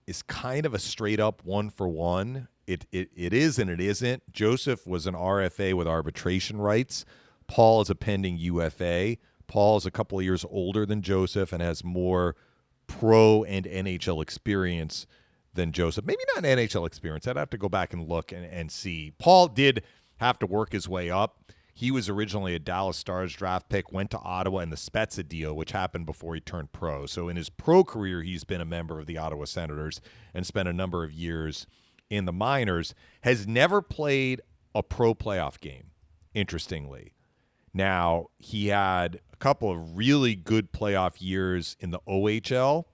is 0.08 0.22
kind 0.22 0.66
of 0.66 0.74
a 0.74 0.80
straight 0.80 1.20
up 1.20 1.44
one 1.44 1.70
for 1.70 1.88
one. 1.88 2.48
It, 2.66 2.86
it 2.92 3.10
it 3.16 3.34
is 3.34 3.60
and 3.60 3.70
it 3.70 3.82
isn't. 3.82 4.32
Joseph 4.32 4.88
was 4.88 5.06
an 5.06 5.16
RFA 5.16 5.74
with 5.74 5.88
arbitration 5.88 6.62
rights. 6.62 7.04
Paul 7.50 7.82
is 7.82 7.90
a 7.90 7.96
pending 7.96 8.38
UFA. 8.38 9.18
Paul 9.48 9.78
is 9.78 9.86
a 9.88 9.92
couple 9.92 10.20
of 10.20 10.24
years 10.24 10.46
older 10.50 10.86
than 10.86 11.02
Joseph 11.02 11.52
and 11.52 11.64
has 11.64 11.84
more 11.84 12.36
pro 12.86 13.44
and 13.44 13.66
NHL 13.66 14.22
experience 14.22 15.08
than 15.56 15.72
Joseph. 15.72 16.06
Maybe 16.06 16.22
not 16.36 16.44
NHL 16.44 16.86
experience. 16.86 17.28
I'd 17.28 17.38
have 17.38 17.50
to 17.50 17.58
go 17.58 17.68
back 17.68 17.92
and 17.92 18.08
look 18.08 18.32
and, 18.32 18.46
and 18.46 18.72
see. 18.72 19.14
Paul 19.18 19.48
did 19.48 19.84
have 20.18 20.38
to 20.40 20.46
work 20.46 20.72
his 20.74 20.88
way 20.88 21.10
up. 21.10 21.52
He 21.74 21.90
was 21.90 22.08
originally 22.08 22.54
a 22.54 22.60
Dallas 22.60 22.98
Stars 22.98 23.34
draft 23.34 23.68
pick, 23.68 23.92
went 23.92 24.12
to 24.12 24.20
Ottawa 24.20 24.60
in 24.60 24.70
the 24.70 24.76
Spezza 24.76 25.28
deal, 25.28 25.56
which 25.56 25.72
happened 25.72 26.06
before 26.06 26.36
he 26.36 26.42
turned 26.42 26.72
pro. 26.72 27.08
So 27.08 27.30
in 27.30 27.36
his 27.36 27.50
pro 27.50 27.84
career, 27.84 28.22
he's 28.22 28.44
been 28.44 28.62
a 28.62 28.66
member 28.66 29.00
of 29.00 29.08
the 29.08 29.18
Ottawa 29.18 29.46
Senators 29.46 30.02
and 30.36 30.46
spent 30.46 30.70
a 30.70 30.74
number 30.74 31.04
of 31.04 31.12
years 31.12 31.66
in 32.12 32.26
the 32.26 32.34
minors. 32.34 32.94
Has 33.22 33.48
never 33.48 33.82
played 33.82 34.42
a 34.76 34.84
pro 34.84 35.16
playoff 35.16 35.60
game, 35.60 35.92
interestingly. 36.36 37.14
Now, 37.74 38.28
he 38.38 38.68
had 38.68 39.20
a 39.32 39.38
couple 39.38 39.72
of 39.72 39.98
really 39.98 40.36
good 40.36 40.72
playoff 40.72 41.16
years 41.20 41.76
in 41.80 41.92
the 41.92 42.00
OHL, 42.08 42.86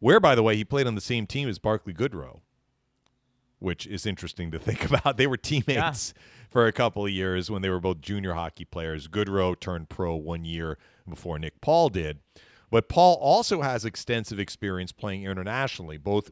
where, 0.00 0.20
by 0.20 0.34
the 0.34 0.42
way, 0.42 0.56
he 0.56 0.64
played 0.64 0.86
on 0.86 0.94
the 0.94 1.00
same 1.00 1.26
team 1.26 1.48
as 1.48 1.58
Barclay 1.58 1.92
Goodrow, 1.92 2.40
which 3.58 3.86
is 3.86 4.06
interesting 4.06 4.50
to 4.50 4.58
think 4.58 4.84
about. 4.90 5.16
They 5.16 5.26
were 5.26 5.36
teammates 5.36 6.14
for 6.50 6.66
a 6.66 6.72
couple 6.72 7.04
of 7.04 7.10
years 7.10 7.50
when 7.50 7.62
they 7.62 7.70
were 7.70 7.80
both 7.80 8.00
junior 8.00 8.34
hockey 8.34 8.64
players. 8.64 9.08
Goodrow 9.08 9.58
turned 9.58 9.88
pro 9.88 10.14
one 10.14 10.44
year 10.44 10.78
before 11.08 11.38
Nick 11.38 11.60
Paul 11.60 11.88
did. 11.88 12.18
But 12.70 12.88
Paul 12.88 13.16
also 13.16 13.62
has 13.62 13.84
extensive 13.84 14.38
experience 14.38 14.92
playing 14.92 15.24
internationally, 15.24 15.96
both 15.96 16.30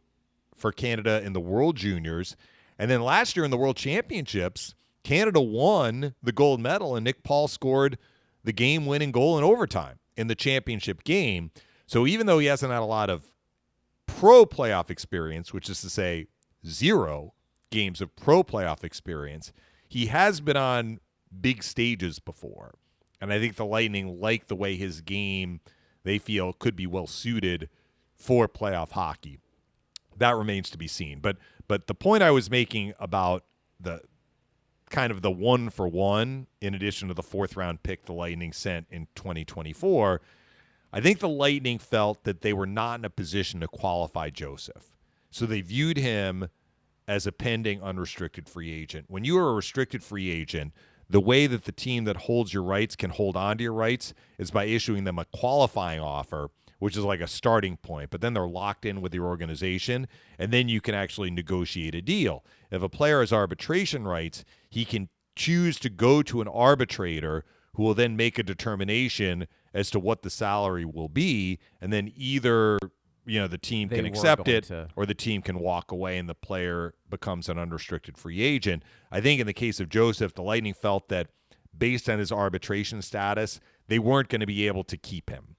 for 0.54 0.72
Canada 0.72 1.22
in 1.24 1.32
the 1.32 1.40
World 1.40 1.76
Juniors. 1.76 2.36
And 2.78 2.90
then 2.90 3.02
last 3.02 3.36
year 3.36 3.44
in 3.44 3.50
the 3.50 3.56
World 3.56 3.76
Championships, 3.76 4.74
Canada 5.06 5.40
won 5.40 6.16
the 6.20 6.32
gold 6.32 6.60
medal, 6.60 6.96
and 6.96 7.04
Nick 7.04 7.22
Paul 7.22 7.46
scored 7.46 7.96
the 8.42 8.52
game 8.52 8.86
winning 8.86 9.12
goal 9.12 9.38
in 9.38 9.44
overtime 9.44 10.00
in 10.16 10.26
the 10.26 10.34
championship 10.34 11.04
game. 11.04 11.52
So 11.86 12.08
even 12.08 12.26
though 12.26 12.40
he 12.40 12.48
hasn't 12.48 12.72
had 12.72 12.80
a 12.80 12.86
lot 12.86 13.08
of 13.08 13.24
pro 14.06 14.44
playoff 14.44 14.90
experience, 14.90 15.52
which 15.52 15.70
is 15.70 15.80
to 15.82 15.90
say 15.90 16.26
zero 16.66 17.34
games 17.70 18.00
of 18.00 18.16
pro 18.16 18.42
playoff 18.42 18.82
experience, 18.82 19.52
he 19.88 20.06
has 20.06 20.40
been 20.40 20.56
on 20.56 20.98
big 21.40 21.62
stages 21.62 22.18
before. 22.18 22.74
And 23.20 23.32
I 23.32 23.38
think 23.38 23.54
the 23.54 23.64
Lightning 23.64 24.20
like 24.20 24.48
the 24.48 24.56
way 24.56 24.74
his 24.74 25.02
game 25.02 25.60
they 26.02 26.18
feel 26.18 26.52
could 26.52 26.74
be 26.74 26.88
well 26.88 27.06
suited 27.06 27.68
for 28.16 28.48
playoff 28.48 28.90
hockey. 28.90 29.38
That 30.16 30.34
remains 30.34 30.68
to 30.70 30.78
be 30.78 30.88
seen. 30.88 31.20
But 31.20 31.36
but 31.68 31.86
the 31.86 31.94
point 31.94 32.24
I 32.24 32.32
was 32.32 32.50
making 32.50 32.92
about 32.98 33.44
the 33.78 34.00
kind 34.90 35.10
of 35.10 35.22
the 35.22 35.30
one 35.30 35.70
for 35.70 35.88
one, 35.88 36.46
in 36.60 36.74
addition 36.74 37.08
to 37.08 37.14
the 37.14 37.22
fourth 37.22 37.56
round 37.56 37.82
pick 37.82 38.04
the 38.04 38.12
Lightning 38.12 38.52
sent 38.52 38.86
in 38.90 39.08
2024, 39.14 40.20
I 40.92 41.00
think 41.00 41.18
the 41.18 41.28
Lightning 41.28 41.78
felt 41.78 42.24
that 42.24 42.42
they 42.42 42.52
were 42.52 42.66
not 42.66 43.00
in 43.00 43.04
a 43.04 43.10
position 43.10 43.60
to 43.60 43.68
qualify 43.68 44.30
Joseph. 44.30 44.96
So 45.30 45.44
they 45.44 45.60
viewed 45.60 45.96
him 45.96 46.48
as 47.08 47.26
a 47.26 47.32
pending 47.32 47.82
unrestricted 47.82 48.48
free 48.48 48.72
agent. 48.72 49.06
When 49.08 49.24
you 49.24 49.38
are 49.38 49.50
a 49.50 49.54
restricted 49.54 50.02
free 50.02 50.30
agent, 50.30 50.72
the 51.08 51.20
way 51.20 51.46
that 51.46 51.64
the 51.64 51.72
team 51.72 52.04
that 52.04 52.16
holds 52.16 52.52
your 52.52 52.62
rights 52.62 52.96
can 52.96 53.10
hold 53.10 53.36
on 53.36 53.58
to 53.58 53.64
your 53.64 53.72
rights 53.72 54.12
is 54.38 54.50
by 54.50 54.64
issuing 54.64 55.04
them 55.04 55.18
a 55.18 55.24
qualifying 55.26 56.00
offer, 56.00 56.50
which 56.78 56.96
is 56.96 57.04
like 57.04 57.20
a 57.20 57.26
starting 57.26 57.76
point, 57.76 58.10
but 58.10 58.20
then 58.20 58.34
they're 58.34 58.46
locked 58.46 58.84
in 58.84 59.00
with 59.00 59.14
your 59.14 59.26
organization, 59.26 60.06
and 60.38 60.52
then 60.52 60.68
you 60.68 60.80
can 60.80 60.94
actually 60.94 61.30
negotiate 61.30 61.94
a 61.94 62.02
deal. 62.02 62.44
If 62.70 62.82
a 62.82 62.88
player 62.88 63.20
has 63.20 63.32
arbitration 63.32 64.06
rights, 64.06 64.44
he 64.68 64.84
can 64.84 65.08
choose 65.34 65.78
to 65.80 65.90
go 65.90 66.22
to 66.22 66.40
an 66.40 66.48
arbitrator 66.48 67.44
who 67.74 67.82
will 67.82 67.94
then 67.94 68.16
make 68.16 68.38
a 68.38 68.42
determination 68.42 69.46
as 69.74 69.90
to 69.90 70.00
what 70.00 70.22
the 70.22 70.30
salary 70.30 70.84
will 70.84 71.08
be, 71.08 71.58
and 71.80 71.92
then 71.92 72.12
either 72.16 72.78
you 73.28 73.40
know 73.40 73.48
the 73.48 73.58
team 73.58 73.88
They 73.88 73.96
can 73.96 74.06
accept 74.06 74.46
it 74.48 74.64
to- 74.64 74.88
or 74.94 75.04
the 75.04 75.14
team 75.14 75.42
can 75.42 75.58
walk 75.58 75.90
away 75.90 76.16
and 76.16 76.28
the 76.28 76.34
player 76.34 76.94
becomes 77.10 77.48
an 77.48 77.58
unrestricted 77.58 78.16
free 78.16 78.40
agent. 78.40 78.84
I 79.10 79.20
think 79.20 79.40
in 79.40 79.46
the 79.46 79.52
case 79.52 79.80
of 79.80 79.88
Joseph, 79.88 80.34
the 80.34 80.42
Lightning 80.42 80.74
felt 80.74 81.08
that 81.08 81.28
based 81.76 82.08
on 82.08 82.18
his 82.20 82.30
arbitration 82.30 83.02
status, 83.02 83.60
they 83.88 83.98
weren't 83.98 84.28
going 84.28 84.40
to 84.40 84.46
be 84.46 84.66
able 84.66 84.84
to 84.84 84.96
keep 84.96 85.28
him 85.28 85.56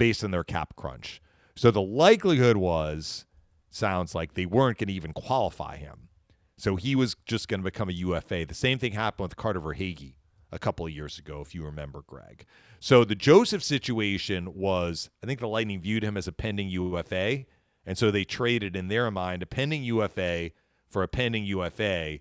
based 0.00 0.24
on 0.24 0.30
their 0.30 0.42
cap 0.42 0.74
crunch. 0.76 1.20
So 1.54 1.70
the 1.70 1.82
likelihood 1.82 2.56
was 2.56 3.26
sounds 3.68 4.14
like 4.14 4.32
they 4.32 4.46
weren't 4.46 4.78
going 4.78 4.88
to 4.88 4.94
even 4.94 5.12
qualify 5.12 5.76
him. 5.76 6.08
So 6.56 6.76
he 6.76 6.96
was 6.96 7.16
just 7.26 7.48
going 7.48 7.60
to 7.60 7.64
become 7.64 7.90
a 7.90 7.92
UFA. 7.92 8.46
The 8.46 8.54
same 8.54 8.78
thing 8.78 8.92
happened 8.92 9.28
with 9.28 9.36
Carter 9.36 9.60
Verhaeghe 9.60 10.14
a 10.50 10.58
couple 10.58 10.86
of 10.86 10.92
years 10.92 11.18
ago, 11.18 11.42
if 11.42 11.54
you 11.54 11.64
remember, 11.66 12.02
Greg. 12.06 12.46
So 12.80 13.04
the 13.04 13.14
Joseph 13.14 13.62
situation 13.62 14.54
was, 14.54 15.10
I 15.22 15.26
think 15.26 15.38
the 15.38 15.48
Lightning 15.48 15.82
viewed 15.82 16.02
him 16.02 16.16
as 16.16 16.26
a 16.26 16.32
pending 16.32 16.70
UFA, 16.70 17.44
and 17.84 17.98
so 17.98 18.10
they 18.10 18.24
traded 18.24 18.76
in 18.76 18.88
their 18.88 19.10
mind 19.10 19.42
a 19.42 19.46
pending 19.46 19.84
UFA 19.84 20.52
for 20.88 21.02
a 21.02 21.08
pending 21.08 21.44
UFA, 21.44 22.20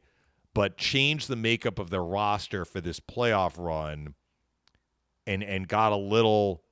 but 0.54 0.76
changed 0.76 1.30
the 1.30 1.38
makeup 1.38 1.80
of 1.80 1.92
their 1.92 2.04
roster 2.04 2.66
for 2.66 2.82
this 2.82 3.00
playoff 3.00 3.54
run, 3.58 4.16
and 5.26 5.42
and 5.44 5.68
got 5.68 5.94
a 5.94 5.98
little 5.98 6.64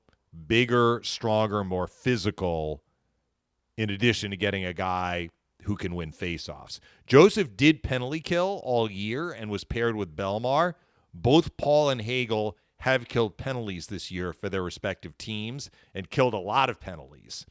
bigger, 0.47 1.01
stronger, 1.03 1.63
more 1.63 1.87
physical. 1.87 2.83
In 3.77 3.89
addition 3.89 4.31
to 4.31 4.37
getting 4.37 4.65
a 4.65 4.73
guy 4.73 5.29
who 5.67 5.75
can 5.75 5.93
win 5.95 6.11
faceoffs. 6.11 6.79
Joseph 7.05 7.57
did 7.57 7.83
penalty 7.83 8.21
kill 8.21 8.61
all 8.63 8.89
year 8.89 9.31
and 9.31 9.51
was 9.51 9.65
paired 9.65 9.95
with 9.95 10.15
Bellemare. 10.15 10.73
Both 11.13 11.57
Paul 11.57 11.89
and 11.89 12.01
Hagel 12.01 12.57
have 12.79 13.07
killed 13.07 13.37
penalties 13.37 13.87
this 13.87 14.09
year 14.09 14.33
for 14.33 14.49
their 14.49 14.63
respective 14.63 15.17
teams 15.17 15.69
and 15.93 16.09
killed 16.09 16.33
a 16.33 16.39
lot 16.39 16.69
of 16.69 16.79
penalties. 16.79 17.45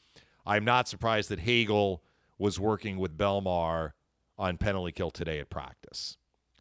I'm 0.46 0.64
not 0.64 0.88
surprised 0.88 1.28
that 1.28 1.40
Hagel 1.40 2.02
was 2.38 2.58
working 2.58 2.96
with 2.96 3.18
Bellemare 3.18 3.92
on 4.38 4.56
penalty 4.56 4.92
kill 4.92 5.10
today 5.10 5.38
at 5.38 5.50
practice. 5.50 6.16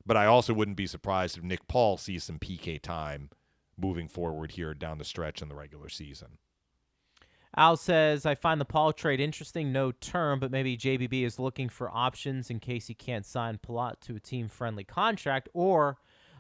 But 0.06 0.18
I 0.18 0.26
also 0.26 0.54
wouldn't 0.54 0.78
be 0.78 0.88
surprised 0.88 1.38
if 1.38 1.44
Nick 1.44 1.68
Paul 1.68 1.98
sees 1.98 2.24
some 2.24 2.40
PK 2.40 2.82
time 2.82 3.30
moving 3.78 4.08
forward 4.08 4.52
here 4.54 4.74
down 4.74 4.98
the 4.98 5.06
stretch 5.06 5.42
in 5.42 5.50
the 5.50 5.56
regular 5.56 5.90
season. 5.90 6.38
Al 7.58 7.78
says, 7.78 8.26
I 8.26 8.36
find 8.36 8.60
the 8.60 8.66
Paul 8.66 8.92
trade 8.92 9.22
interesting, 9.22 9.72
no 9.72 9.92
term, 9.94 10.40
but 10.42 10.52
maybe 10.52 10.76
JBB 10.76 11.24
is 11.24 11.40
looking 11.40 11.70
for 11.70 11.90
options 11.90 12.50
in 12.50 12.60
case 12.60 12.88
he 12.88 12.94
can't 12.94 13.26
sign 13.26 13.60
Palat 13.66 14.02
to 14.02 14.16
a 14.18 14.20
team 14.20 14.50
friendly 14.50 14.84
contract, 14.84 15.48
or 15.54 15.98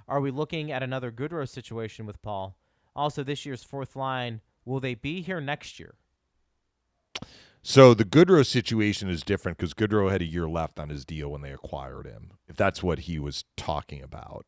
Are 0.08 0.22
we 0.22 0.32
looking 0.32 0.72
at 0.72 0.84
another 0.84 1.12
Goodrow 1.12 1.48
situation 1.50 2.06
with 2.06 2.22
Paul? 2.22 2.58
Also, 2.96 3.24
this 3.24 3.46
year's 3.46 3.64
fourth 3.64 3.96
line, 3.96 4.42
will 4.64 4.80
they 4.80 4.96
be 4.96 5.22
here 5.22 5.42
next 5.42 5.80
year? 5.80 5.96
So 7.64 7.96
the 7.96 8.06
Goodrow 8.06 8.46
situation 8.46 9.10
is 9.10 9.24
different 9.24 9.58
because 9.58 9.74
Goodrow 9.74 10.12
had 10.12 10.22
a 10.22 10.26
year 10.26 10.48
left 10.48 10.80
on 10.80 10.90
his 10.90 11.04
deal 11.04 11.30
when 11.30 11.42
they 11.42 11.52
acquired 11.52 12.06
him. 12.06 12.34
If 12.48 12.56
that's 12.56 12.84
what 12.84 13.00
he 13.00 13.18
was 13.18 13.46
talking 13.58 14.04
about, 14.04 14.46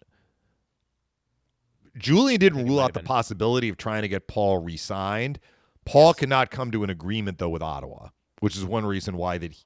Julien 1.97 2.39
didn't 2.39 2.65
rule 2.65 2.79
out 2.79 2.93
the 2.93 2.99
been. 2.99 3.07
possibility 3.07 3.69
of 3.69 3.77
trying 3.77 4.01
to 4.03 4.07
get 4.07 4.27
Paul 4.27 4.59
re-signed. 4.59 5.39
Paul 5.85 6.13
cannot 6.13 6.51
come 6.51 6.71
to 6.71 6.83
an 6.83 6.89
agreement 6.89 7.37
though 7.37 7.49
with 7.49 7.61
Ottawa, 7.61 8.09
which 8.39 8.55
is 8.57 8.65
one 8.65 8.85
reason 8.85 9.17
why 9.17 9.37
that 9.37 9.53
he, 9.53 9.63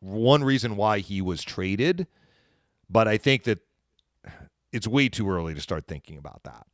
one 0.00 0.42
reason 0.44 0.76
why 0.76 0.98
he 0.98 1.20
was 1.22 1.42
traded. 1.42 2.06
But 2.90 3.08
I 3.08 3.16
think 3.16 3.44
that 3.44 3.60
it's 4.72 4.86
way 4.88 5.08
too 5.08 5.30
early 5.30 5.54
to 5.54 5.60
start 5.60 5.86
thinking 5.86 6.18
about 6.18 6.42
that. 6.44 6.66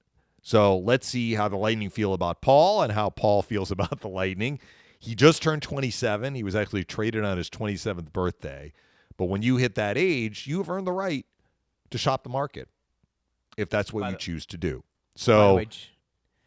So 0.43 0.79
let's 0.79 1.07
see 1.07 1.35
how 1.35 1.49
the 1.49 1.57
Lightning 1.57 1.91
feel 1.91 2.15
about 2.15 2.41
Paul 2.41 2.83
and 2.83 2.93
how 2.93 3.11
Paul 3.11 3.43
feels 3.43 3.71
about 3.73 4.01
the 4.01 4.09
Lightning. 4.09 4.59
He 4.99 5.15
just 5.15 5.43
turned 5.43 5.63
27. 5.63 6.35
He 6.35 6.43
was 6.43 6.57
actually 6.57 6.85
traded 6.85 7.25
on 7.25 7.37
his 7.39 7.51
27th 7.51 8.13
birthday. 8.13 8.73
But 9.17 9.27
when 9.27 9.43
you 9.43 9.57
hit 9.57 9.75
that 9.77 9.99
age, 9.99 10.47
you 10.47 10.59
have 10.59 10.71
earned 10.71 10.87
the 10.87 10.93
right 10.93 11.27
to 11.91 11.99
shop 11.99 12.23
the 12.23 12.29
market 12.31 12.69
if 13.57 13.69
that's 13.69 13.93
what 13.93 14.01
By 14.03 14.09
you 14.09 14.13
the- 14.15 14.19
choose 14.19 14.47
to 14.47 14.57
do. 14.57 14.83
So, 15.19 15.59
J- 15.65 15.89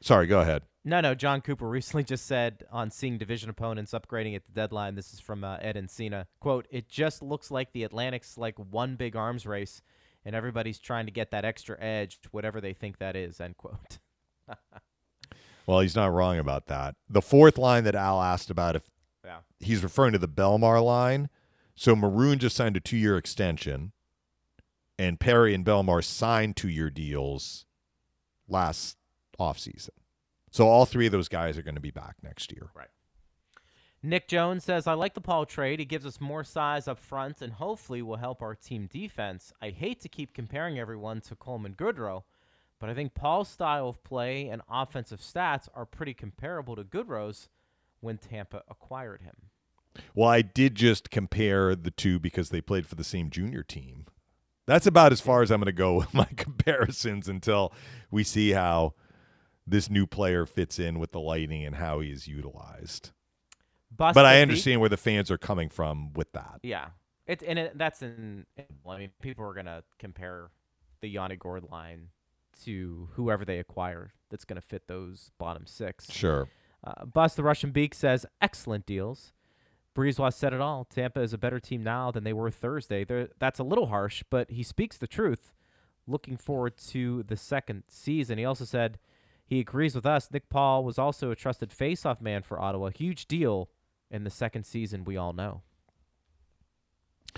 sorry, 0.02 0.28
go 0.28 0.40
ahead. 0.40 0.64
No, 0.86 1.02
no. 1.02 1.14
Jon 1.14 1.42
Cooper 1.42 1.68
recently 1.70 2.04
just 2.06 2.26
said 2.26 2.64
on 2.72 2.90
seeing 2.90 3.18
division 3.18 3.50
opponents 3.50 3.92
upgrading 3.92 4.36
at 4.36 4.46
the 4.46 4.52
deadline. 4.54 4.96
This 4.96 5.14
is 5.14 5.20
from 5.20 5.44
uh, 5.44 5.58
Ed 5.62 5.76
Encina. 5.76 6.26
Quote: 6.40 6.68
It 6.72 6.88
just 6.88 7.22
looks 7.22 7.52
like 7.52 7.74
the 7.74 7.84
Atlantic's 7.84 8.38
like 8.38 8.58
one 8.58 8.96
big 8.96 9.16
arms 9.18 9.46
race, 9.46 9.82
and 10.24 10.34
everybody's 10.36 10.80
trying 10.80 11.06
to 11.06 11.12
get 11.12 11.32
that 11.32 11.44
extra 11.44 11.78
edge, 11.84 12.18
whatever 12.32 12.62
they 12.62 12.74
think 12.74 12.98
that 13.00 13.16
is. 13.18 13.42
End 13.42 13.58
quote. 13.58 14.00
Well, 15.68 15.80
he's 15.82 15.96
not 15.96 16.12
wrong 16.12 16.40
about 16.40 16.66
that. 16.68 16.96
The 17.08 17.22
fourth 17.22 17.58
line 17.58 17.84
that 17.84 17.94
Al 17.96 18.20
asked 18.22 18.50
about, 18.50 18.76
if 18.76 18.84
Yeah. 19.24 19.38
he's 19.60 19.84
referring 19.84 20.12
to 20.14 20.18
the 20.18 20.28
Bellemare 20.28 20.84
line. 20.84 21.30
So 21.76 21.96
Maroon 21.96 22.40
just 22.40 22.56
signed 22.56 22.76
a 22.76 22.80
two 22.80 22.98
year 22.98 23.16
extension, 23.16 23.92
and 24.98 25.20
Perry 25.20 25.54
and 25.54 25.64
Bellemare 25.64 26.04
signed 26.04 26.58
two 26.58 26.68
year 26.68 26.90
deals 26.90 27.66
last 28.52 28.98
offseason. 29.40 29.90
So 30.52 30.68
all 30.68 30.86
three 30.86 31.06
of 31.06 31.12
those 31.12 31.30
guys 31.30 31.58
are 31.58 31.64
going 31.64 31.76
to 31.76 31.82
be 31.82 31.92
back 31.92 32.18
next 32.22 32.52
year. 32.52 32.70
Right. 32.76 32.90
Nick 34.04 34.28
Jones 34.28 34.64
says, 34.64 34.88
I 34.88 34.94
like 34.94 35.14
the 35.14 35.22
Paul 35.22 35.46
trade. 35.46 35.80
He 35.80 35.86
gives 35.86 36.08
us 36.08 36.20
more 36.20 36.44
size 36.44 36.88
up 36.88 36.98
front 36.98 37.42
and 37.42 37.54
hopefully 37.54 38.02
will 38.02 38.18
help 38.18 38.42
our 38.42 38.56
team 38.56 38.90
defense. 38.92 39.54
I 39.62 39.70
hate 39.70 40.02
to 40.02 40.10
keep 40.10 40.34
comparing 40.34 40.80
everyone 40.80 41.22
to 41.22 41.36
Coleman 41.36 41.76
Goodrow, 41.76 42.24
but 42.80 42.90
I 42.90 42.96
think 42.96 43.14
Paul's 43.14 43.48
style 43.48 43.88
of 43.88 44.04
play 44.04 44.48
and 44.48 44.64
offensive 44.70 45.22
stats 45.22 45.70
are 45.76 45.86
pretty 45.86 46.16
comparable 46.16 46.76
to 46.76 46.84
Goodrow's 46.84 47.48
when 48.00 48.18
Tampa 48.18 48.64
acquired 48.68 49.22
him. 49.22 49.36
Well, 50.16 50.30
I 50.30 50.42
did 50.42 50.76
just 50.76 51.12
compare 51.12 51.76
the 51.76 51.92
two 51.92 52.18
because 52.18 52.50
they 52.50 52.62
played 52.62 52.88
for 52.88 52.96
the 52.96 53.04
same 53.04 53.30
junior 53.30 53.62
team. 53.62 54.06
That's 54.72 54.88
about 54.88 55.12
as 55.12 55.20
far 55.20 55.42
as 55.42 55.52
I'm 55.52 55.60
going 55.60 55.66
to 55.66 55.74
go 55.74 55.96
with 55.98 56.14
my 56.14 56.28
comparisons 56.38 57.28
until 57.28 57.74
we 58.10 58.24
see 58.24 58.52
how 58.52 58.94
this 59.68 59.90
new 59.90 60.08
player 60.08 60.46
fits 60.46 60.80
in 60.80 60.98
with 60.98 61.12
the 61.12 61.20
Lightning 61.20 61.66
and 61.66 61.76
how 61.76 62.00
he 62.00 62.10
is 62.10 62.26
utilized. 62.26 63.12
But 63.98 64.18
I 64.18 64.42
understand 64.42 64.80
where 64.80 64.90
the 64.90 64.96
fans 64.96 65.30
are 65.30 65.38
coming 65.38 65.68
from 65.68 66.14
with 66.14 66.32
that. 66.32 66.62
Yeah. 66.64 66.88
it's 67.28 67.44
and 67.44 67.60
it, 67.60 67.78
that's 67.78 68.02
in. 68.02 68.46
I 68.88 68.98
mean, 68.98 69.10
people 69.22 69.46
are 69.46 69.54
going 69.54 69.66
to 69.66 69.84
compare 70.00 70.50
the 71.02 71.10
Yanni 71.10 71.36
Gourde 71.36 71.70
line 71.70 72.08
to 72.64 73.10
whoever 73.14 73.44
they 73.44 73.60
acquire 73.60 74.14
that's 74.30 74.46
going 74.46 74.60
to 74.60 74.66
fit 74.66 74.88
those 74.88 75.32
bottom 75.38 75.66
six. 75.68 76.10
Sure. 76.10 76.48
Uh, 76.82 77.04
Bus 77.04 77.36
the 77.36 77.44
Russian 77.44 77.72
Beak 77.72 77.94
says 77.94 78.26
excellent 78.42 78.86
deals. 78.86 79.34
BriseBois 79.96 80.34
said 80.34 80.54
it 80.54 80.62
all. 80.62 80.86
Tampa 80.86 81.20
is 81.22 81.34
a 81.34 81.38
better 81.38 81.60
team 81.60 81.84
now 81.84 82.12
than 82.12 82.24
they 82.24 82.34
were 82.34 82.50
Thursday. 82.50 83.04
They're, 83.04 83.30
that's 83.40 83.60
a 83.60 83.64
little 83.64 83.88
harsh, 83.88 84.24
but 84.30 84.50
he 84.52 84.64
speaks 84.64 84.98
the 84.98 85.08
truth. 85.08 85.54
Looking 86.08 86.38
forward 86.38 86.78
to 86.90 87.24
the 87.24 87.38
second 87.38 87.84
season. 87.88 88.38
He 88.38 88.46
also 88.46 88.66
said 88.66 88.98
he 89.46 89.60
agrees 89.60 89.94
with 89.94 90.06
us. 90.06 90.30
Nick 90.32 90.50
Paul 90.50 90.84
was 90.84 90.98
also 90.98 91.30
a 91.30 91.36
trusted 91.36 91.72
face-off 91.72 92.22
man 92.22 92.42
for 92.42 92.60
Ottawa. 92.60 92.90
Huge 92.90 93.28
deal 93.28 93.70
in 94.10 94.24
the 94.24 94.30
second 94.30 94.64
season. 94.66 95.04
We 95.04 95.18
all 95.18 95.34
know. 95.34 95.62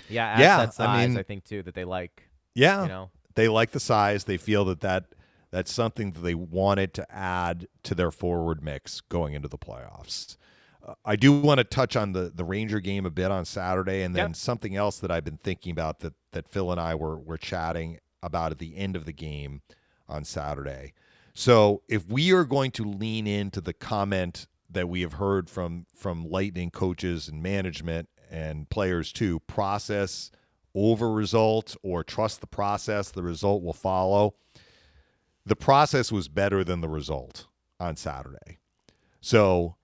Yeah, 0.08 0.38
Yeah, 0.40 0.66
that 0.66 0.80
I 0.80 1.06
mean- 1.06 1.18
I 1.18 1.22
think 1.22 1.44
too 1.44 1.62
that 1.62 1.74
they 1.74 1.84
like. 1.84 2.28
Yeah. 2.54 2.82
You 2.82 2.88
know, 2.88 3.10
They 3.34 3.48
like 3.48 3.72
the 3.72 3.80
size. 3.80 4.24
They 4.24 4.36
feel 4.36 4.64
that, 4.66 4.80
that 4.80 5.06
that's 5.50 5.72
something 5.72 6.12
that 6.12 6.20
they 6.20 6.34
wanted 6.34 6.94
to 6.94 7.12
add 7.14 7.66
to 7.84 7.94
their 7.94 8.10
forward 8.12 8.62
mix 8.62 9.00
going 9.00 9.34
into 9.34 9.48
the 9.48 9.58
playoffs. 9.58 10.36
I 11.04 11.16
do 11.16 11.32
want 11.32 11.58
to 11.58 11.64
touch 11.64 11.96
on 11.96 12.12
the, 12.12 12.30
the 12.34 12.44
Ranger 12.44 12.80
game 12.80 13.06
a 13.06 13.10
bit 13.10 13.30
on 13.30 13.44
Saturday, 13.44 14.02
and 14.02 14.14
then 14.14 14.30
Yep. 14.30 14.36
something 14.36 14.76
else 14.76 14.98
that 14.98 15.10
I've 15.10 15.24
been 15.24 15.38
thinking 15.38 15.72
about 15.72 16.00
that, 16.00 16.14
that 16.32 16.48
Phil 16.48 16.70
and 16.70 16.80
I 16.80 16.94
were, 16.94 17.18
were 17.18 17.38
chatting 17.38 17.98
about 18.22 18.52
at 18.52 18.58
the 18.58 18.76
end 18.76 18.96
of 18.96 19.04
the 19.04 19.12
game 19.12 19.62
on 20.08 20.24
Saturday. 20.24 20.92
So 21.34 21.82
if 21.88 22.06
we 22.08 22.32
are 22.32 22.44
going 22.44 22.70
to 22.72 22.84
lean 22.84 23.26
into 23.26 23.60
the 23.60 23.72
comment 23.72 24.46
that 24.70 24.88
we 24.88 25.00
have 25.02 25.14
heard 25.14 25.48
from 25.50 25.86
from 25.94 26.28
Lightning 26.28 26.70
coaches 26.70 27.28
and 27.28 27.42
management 27.42 28.08
and 28.30 28.68
players 28.68 29.12
too, 29.12 29.40
process 29.40 30.30
over 30.74 31.10
result 31.12 31.76
or 31.82 32.02
trust 32.04 32.40
the 32.40 32.46
process, 32.46 33.10
the 33.10 33.22
result 33.22 33.62
will 33.62 33.72
follow. 33.72 34.34
The 35.46 35.56
process 35.56 36.10
was 36.10 36.28
better 36.28 36.64
than 36.64 36.80
the 36.80 36.88
result 36.88 37.46
on 37.78 37.96
Saturday. 37.96 38.58
So 39.20 39.76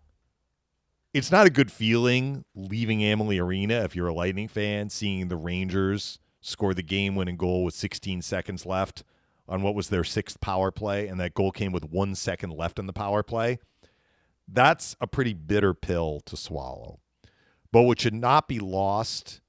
it's 1.13 1.33
not 1.33 1.47
a 1.47 1.51
good 1.51 1.73
feeling 1.73 2.45
leaving 2.55 3.03
Amalie 3.03 3.39
Arena 3.39 3.83
if 3.83 3.97
you're 3.97 4.09
a 4.09 4.15
Lightning 4.15 4.49
fan, 4.49 4.89
seeing 4.89 5.29
the 5.29 5.37
Rangers 5.37 6.19
score 6.41 6.73
the 6.73 6.83
game 6.83 7.15
winning 7.15 7.37
goal 7.37 7.65
with 7.65 7.75
16 7.75 8.23
seconds 8.23 8.65
left 8.65 9.03
on 9.49 9.63
what 9.63 9.75
was 9.75 9.89
their 9.89 10.05
sixth 10.05 10.41
power 10.41 10.71
play, 10.71 11.09
and 11.09 11.19
that 11.19 11.35
goal 11.35 11.51
came 11.51 11.73
with 11.73 11.91
one 11.91 12.15
second 12.15 12.51
left 12.51 12.79
in 12.79 12.87
the 12.87 12.93
power 12.93 13.23
play. 13.23 13.59
That's 14.47 14.97
a 15.01 15.07
pretty 15.07 15.35
bitter 15.35 15.75
pill 15.75 16.21
to 16.27 16.37
swallow. 16.37 17.01
But 17.73 17.83
what 17.83 18.01
should 18.01 18.15
not 18.15 18.47
be 18.47 18.61
lost 18.61 19.41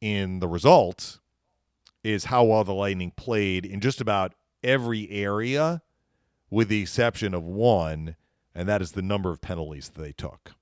in 0.00 0.38
the 0.40 0.48
result 0.48 1.20
is 2.02 2.26
how 2.26 2.44
well 2.44 2.64
the 2.64 2.74
Lightning 2.74 3.12
played 3.14 3.64
in 3.66 3.80
just 3.80 4.00
about 4.00 4.34
every 4.62 5.10
area, 5.10 5.82
with 6.50 6.68
the 6.68 6.82
exception 6.82 7.34
of 7.34 7.42
one, 7.42 8.16
and 8.54 8.68
that 8.68 8.82
is 8.82 8.92
the 8.92 9.02
number 9.02 9.30
of 9.30 9.42
penalties 9.42 9.90
that 9.90 10.00
they 10.00 10.12
took. 10.12 10.52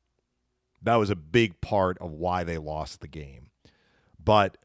That 0.83 0.97
was 0.97 1.11
a 1.11 1.17
big 1.17 1.61
part 1.61 1.99
of 1.99 2.13
why 2.13 2.45
they 2.45 2.59
lost 2.59 3.01
the 3.01 3.09
game. 3.09 3.51
But 4.23 4.59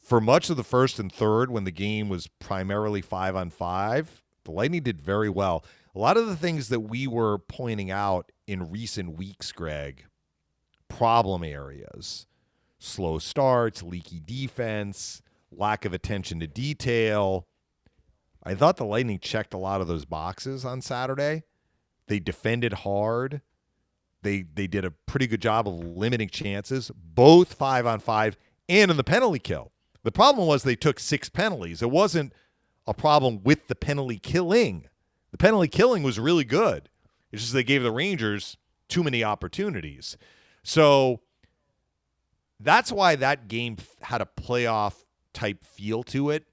for 0.00 0.20
much 0.20 0.50
of 0.50 0.56
the 0.56 0.64
first 0.64 0.98
and 0.98 1.12
third, 1.12 1.50
when 1.50 1.64
the 1.64 1.70
game 1.70 2.08
was 2.08 2.28
primarily 2.38 3.02
five 3.02 3.36
on 3.36 3.50
five, 3.50 4.22
the 4.44 4.52
Lightning 4.52 4.82
did 4.82 5.00
very 5.00 5.28
well. 5.28 5.64
A 5.94 5.98
lot 5.98 6.16
of 6.16 6.26
the 6.26 6.36
things 6.36 6.68
that 6.68 6.80
we 6.80 7.06
were 7.06 7.38
pointing 7.38 7.90
out 7.90 8.30
in 8.46 8.70
recent 8.70 9.18
weeks, 9.18 9.52
Greg, 9.52 10.04
problem 10.88 11.44
areas, 11.44 12.26
slow 12.78 13.18
starts, 13.18 13.82
leaky 13.82 14.20
defense, 14.24 15.22
lack 15.50 15.84
of 15.84 15.92
attention 15.92 16.40
to 16.40 16.46
detail. 16.46 17.46
I 18.42 18.54
thought 18.54 18.76
the 18.76 18.84
Lightning 18.84 19.18
checked 19.18 19.52
a 19.52 19.58
lot 19.58 19.80
of 19.80 19.88
those 19.88 20.04
boxes 20.04 20.64
on 20.64 20.80
Saturday. 20.80 21.42
They 22.06 22.20
defended 22.20 22.72
hard. 22.72 23.42
They 24.22 24.42
they 24.42 24.66
did 24.66 24.84
a 24.84 24.90
pretty 24.90 25.26
good 25.26 25.42
job 25.42 25.68
of 25.68 25.74
limiting 25.74 26.28
chances, 26.28 26.90
both 26.94 27.54
five 27.54 27.86
on 27.86 28.00
five 28.00 28.36
and 28.68 28.90
in 28.90 28.96
the 28.96 29.04
penalty 29.04 29.38
kill. 29.38 29.72
The 30.02 30.12
problem 30.12 30.46
was 30.46 30.62
they 30.62 30.76
took 30.76 30.98
six 30.98 31.28
penalties. 31.28 31.82
It 31.82 31.90
wasn't 31.90 32.32
a 32.86 32.94
problem 32.94 33.42
with 33.42 33.68
the 33.68 33.74
penalty 33.74 34.18
killing. 34.18 34.88
The 35.30 35.38
penalty 35.38 35.68
killing 35.68 36.02
was 36.02 36.18
really 36.18 36.44
good. 36.44 36.88
It's 37.30 37.42
just 37.42 37.54
they 37.54 37.64
gave 37.64 37.82
the 37.82 37.92
Rangers 37.92 38.56
too 38.88 39.04
many 39.04 39.22
opportunities. 39.22 40.16
So 40.62 41.20
that's 42.58 42.90
why 42.90 43.16
that 43.16 43.48
game 43.48 43.76
had 44.00 44.20
a 44.20 44.28
playoff 44.40 45.04
type 45.32 45.62
feel 45.62 46.02
to 46.04 46.30
it 46.30 46.46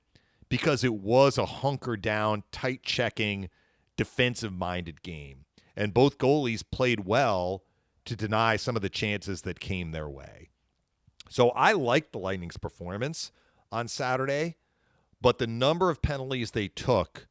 because 0.49 0.83
it 0.83 0.93
was 0.93 1.37
a 1.37 1.45
hunker 1.45 1.97
down, 1.97 2.43
tight 2.51 2.83
checking, 2.83 3.49
defensive 3.97 4.53
minded 4.53 5.01
game. 5.01 5.44
And 5.75 5.93
both 5.93 6.17
goalies 6.17 6.63
played 6.69 7.05
well 7.05 7.63
to 8.05 8.15
deny 8.15 8.55
some 8.55 8.75
of 8.75 8.81
the 8.81 8.89
chances 8.89 9.41
that 9.41 9.59
came 9.59 9.91
their 9.91 10.09
way. 10.09 10.49
So 11.29 11.49
I 11.49 11.73
liked 11.73 12.11
the 12.11 12.19
Lightning's 12.19 12.57
performance 12.57 13.31
on 13.71 13.87
Saturday, 13.87 14.55
but 15.21 15.39
the 15.39 15.47
number 15.47 15.89
of 15.89 16.01
penalties 16.01 16.51
they 16.51 16.67
took, 16.67 17.27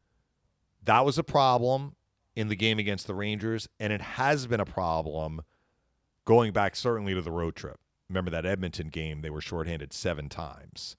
that 0.83 1.05
was 1.05 1.17
a 1.17 1.25
problem 1.25 1.95
in 2.35 2.49
the 2.49 2.57
game 2.57 2.79
against 2.79 3.07
the 3.07 3.15
Rangers, 3.15 3.69
and 3.79 3.93
it 3.93 4.01
has 4.01 4.47
been 4.47 4.61
a 4.61 4.67
problem 4.67 5.43
going 6.25 6.53
back 6.53 6.75
certainly 6.75 7.15
to 7.15 7.23
the 7.23 7.31
road 7.31 7.55
trip. 7.55 7.79
Remember 8.09 8.31
that 8.31 8.45
Edmonton 8.45 8.89
game, 8.89 9.23
they 9.23 9.31
were 9.31 9.41
shorthanded 9.41 9.93
seven 9.93 10.29
times. 10.29 10.97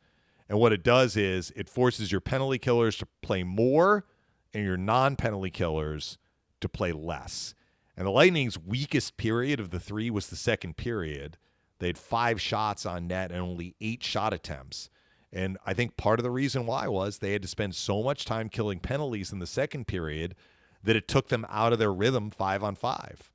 And 0.48 0.60
what 0.60 0.74
it 0.74 0.84
does 0.84 1.18
is 1.18 1.52
it 1.56 1.70
forces 1.70 2.12
your 2.12 2.22
penalty 2.22 2.58
killers 2.58 2.98
to 2.98 3.08
play 3.22 3.44
more 3.44 4.06
and 4.54 4.64
your 4.64 4.78
non 4.78 5.16
penalty 5.16 5.50
killers 5.50 6.18
to 6.66 6.78
play 6.78 6.92
less. 6.92 7.56
And 7.98 8.06
the 8.06 8.12
Lightning's 8.12 8.60
weakest 8.60 9.18
period 9.18 9.60
of 9.60 9.70
the 9.70 9.80
three 9.80 10.10
was 10.10 10.28
the 10.28 10.36
second 10.36 10.76
period. 10.76 11.38
They 11.80 11.88
had 11.88 11.98
five 11.98 12.42
shots 12.42 12.86
on 12.86 13.08
net 13.08 13.32
and 13.32 13.40
only 13.40 13.76
eight 13.80 14.04
shot 14.04 14.34
attempts. 14.34 14.90
And 15.32 15.58
I 15.66 15.74
think 15.74 15.98
part 15.98 16.20
of 16.20 16.24
the 16.24 16.32
reason 16.32 16.66
why 16.66 16.88
was 16.88 17.18
they 17.18 17.34
had 17.34 17.42
to 17.42 17.48
spend 17.48 17.76
so 17.76 18.02
much 18.02 18.26
time 18.26 18.50
killing 18.50 18.80
penalties 18.80 19.32
in 19.32 19.40
the 19.40 19.48
second 19.48 19.88
period 19.88 20.36
that 20.84 20.96
it 20.96 21.08
took 21.08 21.28
them 21.30 21.46
out 21.50 21.74
of 21.74 21.80
their 21.80 21.92
rhythm 21.92 22.30
five 22.30 22.64
on 22.64 22.76
five. 22.76 23.32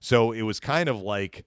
So 0.00 0.32
it 0.32 0.42
was 0.42 0.60
kind 0.60 0.88
of 0.88 1.00
like 1.00 1.44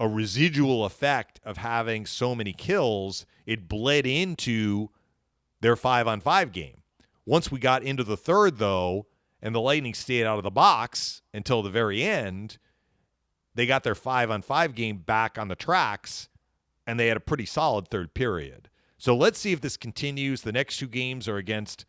a 0.00 0.08
residual 0.08 0.84
effect 0.84 1.40
of 1.44 1.56
having 1.56 2.06
so 2.06 2.34
many 2.34 2.52
kills. 2.52 3.26
It 3.46 3.68
bled 3.68 4.06
into 4.06 4.90
their 5.60 5.76
five 5.76 6.06
on 6.06 6.20
five 6.20 6.52
game. 6.52 6.82
Once 7.24 7.50
we 7.50 7.58
got 7.58 7.82
into 7.82 8.04
the 8.04 8.16
third, 8.16 8.58
though, 8.58 9.06
and 9.40 9.54
the 9.54 9.60
Lightning 9.60 9.94
stayed 9.94 10.24
out 10.24 10.38
of 10.38 10.44
the 10.44 10.50
box 10.50 11.22
until 11.32 11.62
the 11.62 11.70
very 11.70 12.02
end, 12.02 12.58
they 13.54 13.66
got 13.66 13.84
their 13.84 13.94
five 13.94 14.30
on 14.30 14.42
five 14.42 14.74
game 14.74 14.98
back 14.98 15.38
on 15.38 15.48
the 15.48 15.56
tracks 15.56 16.28
and 16.86 16.98
they 16.98 17.08
had 17.08 17.16
a 17.16 17.20
pretty 17.20 17.46
solid 17.46 17.88
third 17.88 18.14
period. 18.14 18.68
So 18.96 19.16
let's 19.16 19.38
see 19.38 19.52
if 19.52 19.60
this 19.60 19.76
continues. 19.76 20.42
The 20.42 20.52
next 20.52 20.78
two 20.78 20.88
games 20.88 21.28
are 21.28 21.36
against 21.36 21.84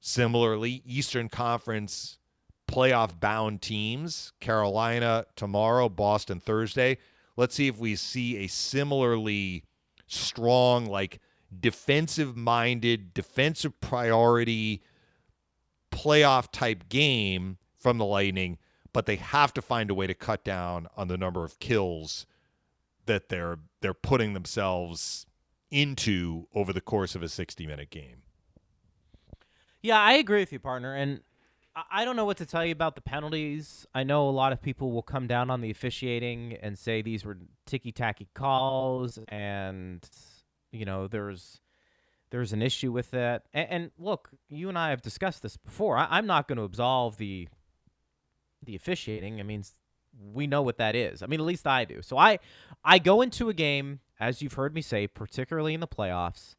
similarly 0.00 0.82
Eastern 0.84 1.28
Conference 1.28 2.18
playoff 2.68 3.18
bound 3.18 3.62
teams 3.62 4.32
Carolina 4.40 5.26
tomorrow, 5.36 5.88
Boston 5.88 6.40
Thursday. 6.40 6.98
Let's 7.36 7.54
see 7.54 7.68
if 7.68 7.78
we 7.78 7.96
see 7.96 8.38
a 8.38 8.46
similarly 8.46 9.64
strong, 10.06 10.86
like 10.86 11.20
defensive 11.60 12.36
minded, 12.36 13.14
defensive 13.14 13.80
priority 13.80 14.82
playoff 15.98 16.50
type 16.52 16.88
game 16.88 17.58
from 17.76 17.98
the 17.98 18.04
Lightning, 18.04 18.58
but 18.92 19.06
they 19.06 19.16
have 19.16 19.52
to 19.54 19.62
find 19.62 19.90
a 19.90 19.94
way 19.94 20.06
to 20.06 20.14
cut 20.14 20.44
down 20.44 20.86
on 20.96 21.08
the 21.08 21.16
number 21.16 21.44
of 21.44 21.58
kills 21.58 22.26
that 23.06 23.28
they're 23.28 23.58
they're 23.80 23.94
putting 23.94 24.34
themselves 24.34 25.26
into 25.70 26.46
over 26.54 26.72
the 26.72 26.80
course 26.80 27.14
of 27.14 27.22
a 27.22 27.28
60 27.28 27.66
minute 27.66 27.90
game. 27.90 28.22
Yeah, 29.82 30.00
I 30.00 30.14
agree 30.14 30.40
with 30.40 30.52
you, 30.52 30.58
partner. 30.58 30.94
And 30.94 31.20
I 31.90 32.04
don't 32.04 32.16
know 32.16 32.24
what 32.24 32.38
to 32.38 32.46
tell 32.46 32.64
you 32.64 32.72
about 32.72 32.94
the 32.94 33.00
penalties. 33.00 33.86
I 33.94 34.02
know 34.02 34.28
a 34.28 34.30
lot 34.30 34.52
of 34.52 34.60
people 34.60 34.90
will 34.92 35.02
come 35.02 35.26
down 35.26 35.50
on 35.50 35.60
the 35.60 35.70
officiating 35.70 36.56
and 36.60 36.78
say 36.78 37.02
these 37.02 37.24
were 37.24 37.38
ticky 37.66 37.92
tacky 37.92 38.28
calls, 38.34 39.18
and 39.28 40.08
you 40.72 40.84
know 40.84 41.06
there's 41.06 41.60
there's 42.30 42.52
an 42.52 42.62
issue 42.62 42.92
with 42.92 43.10
that. 43.12 43.44
And, 43.52 43.68
and 43.70 43.90
look, 43.98 44.30
you 44.48 44.68
and 44.68 44.78
I 44.78 44.90
have 44.90 45.02
discussed 45.02 45.42
this 45.42 45.56
before. 45.56 45.96
I, 45.96 46.18
am 46.18 46.26
not 46.26 46.48
going 46.48 46.58
to 46.58 46.64
absolve 46.64 47.16
the 47.16 47.48
the 48.64 48.74
officiating. 48.74 49.38
I 49.38 49.44
mean, 49.44 49.62
we 50.32 50.46
know 50.46 50.62
what 50.62 50.78
that 50.78 50.96
is. 50.96 51.22
I 51.22 51.26
mean, 51.26 51.40
at 51.40 51.46
least 51.46 51.66
I 51.66 51.84
do. 51.84 52.02
So 52.02 52.18
I 52.18 52.38
I 52.84 52.98
go 52.98 53.22
into 53.22 53.48
a 53.48 53.54
game, 53.54 54.00
as 54.18 54.42
you've 54.42 54.54
heard 54.54 54.74
me 54.74 54.82
say, 54.82 55.06
particularly 55.06 55.74
in 55.74 55.80
the 55.80 55.88
playoffs, 55.88 56.54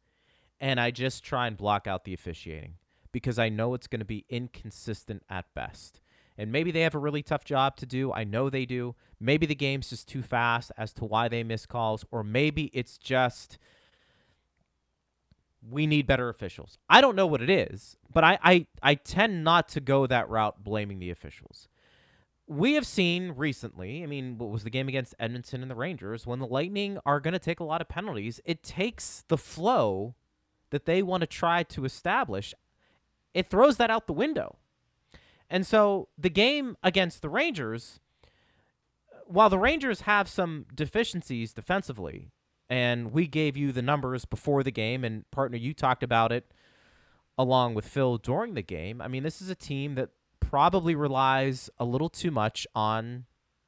and 0.60 0.80
I 0.80 0.90
just 0.90 1.24
try 1.24 1.46
and 1.46 1.56
block 1.56 1.86
out 1.86 2.04
the 2.04 2.14
officiating 2.14 2.74
because 3.12 3.38
I 3.38 3.48
know 3.48 3.74
it's 3.74 3.86
going 3.86 4.00
to 4.00 4.06
be 4.06 4.24
inconsistent 4.28 5.22
at 5.28 5.46
best. 5.54 6.00
And 6.38 6.50
maybe 6.50 6.70
they 6.70 6.80
have 6.82 6.94
a 6.94 6.98
really 6.98 7.22
tough 7.22 7.44
job 7.44 7.76
to 7.78 7.86
do. 7.86 8.12
I 8.12 8.24
know 8.24 8.48
they 8.48 8.64
do. 8.64 8.94
Maybe 9.18 9.44
the 9.44 9.54
game's 9.54 9.90
just 9.90 10.08
too 10.08 10.22
fast 10.22 10.72
as 10.78 10.92
to 10.94 11.04
why 11.04 11.28
they 11.28 11.42
miss 11.42 11.66
calls, 11.66 12.04
or 12.10 12.24
maybe 12.24 12.70
it's 12.72 12.96
just 12.96 13.58
we 15.68 15.86
need 15.86 16.06
better 16.06 16.28
officials. 16.28 16.78
I 16.88 17.00
don't 17.00 17.16
know 17.16 17.26
what 17.26 17.42
it 17.42 17.50
is, 17.50 17.96
but 18.12 18.24
I, 18.24 18.38
I, 18.42 18.66
I 18.82 18.94
tend 18.94 19.44
not 19.44 19.68
to 19.70 19.80
go 19.80 20.06
that 20.06 20.28
route 20.28 20.62
blaming 20.62 20.98
the 20.98 21.10
officials. 21.10 21.68
We 22.46 22.74
have 22.74 22.86
seen 22.86 23.32
recently, 23.36 24.02
I 24.02 24.06
mean, 24.06 24.38
what 24.38 24.50
was 24.50 24.64
the 24.64 24.70
game 24.70 24.88
against 24.88 25.14
Edmonton 25.20 25.62
and 25.62 25.70
the 25.70 25.76
Rangers, 25.76 26.26
when 26.26 26.40
the 26.40 26.46
Lightning 26.46 26.98
are 27.06 27.20
going 27.20 27.32
to 27.32 27.38
take 27.38 27.60
a 27.60 27.64
lot 27.64 27.80
of 27.80 27.88
penalties, 27.88 28.40
it 28.44 28.62
takes 28.62 29.24
the 29.28 29.38
flow 29.38 30.14
that 30.70 30.84
they 30.84 31.02
want 31.02 31.20
to 31.20 31.26
try 31.26 31.62
to 31.64 31.84
establish 31.84 32.54
it 33.34 33.48
throws 33.48 33.76
that 33.76 33.90
out 33.90 34.06
the 34.06 34.12
window. 34.12 34.56
And 35.48 35.66
so 35.66 36.08
the 36.18 36.30
game 36.30 36.76
against 36.82 37.22
the 37.22 37.28
Rangers, 37.28 38.00
while 39.26 39.50
the 39.50 39.58
Rangers 39.58 40.02
have 40.02 40.28
some 40.28 40.66
deficiencies 40.74 41.52
defensively, 41.52 42.30
and 42.70 43.12
we 43.12 43.26
gave 43.26 43.56
you 43.56 43.72
the 43.72 43.82
numbers 43.82 44.24
before 44.24 44.62
the 44.62 44.70
game, 44.70 45.04
and 45.04 45.28
partner, 45.32 45.58
you 45.58 45.74
talked 45.74 46.04
about 46.04 46.30
it 46.30 46.52
along 47.36 47.74
with 47.74 47.86
Phil 47.86 48.16
during 48.16 48.54
the 48.54 48.62
game. 48.62 49.02
I 49.02 49.08
mean, 49.08 49.24
this 49.24 49.42
is 49.42 49.50
a 49.50 49.56
team 49.56 49.96
that 49.96 50.10
probably 50.38 50.94
relies 50.94 51.68
a 51.78 51.84
little 51.84 52.08
too 52.08 52.30
much 52.30 52.66
on 52.74 53.24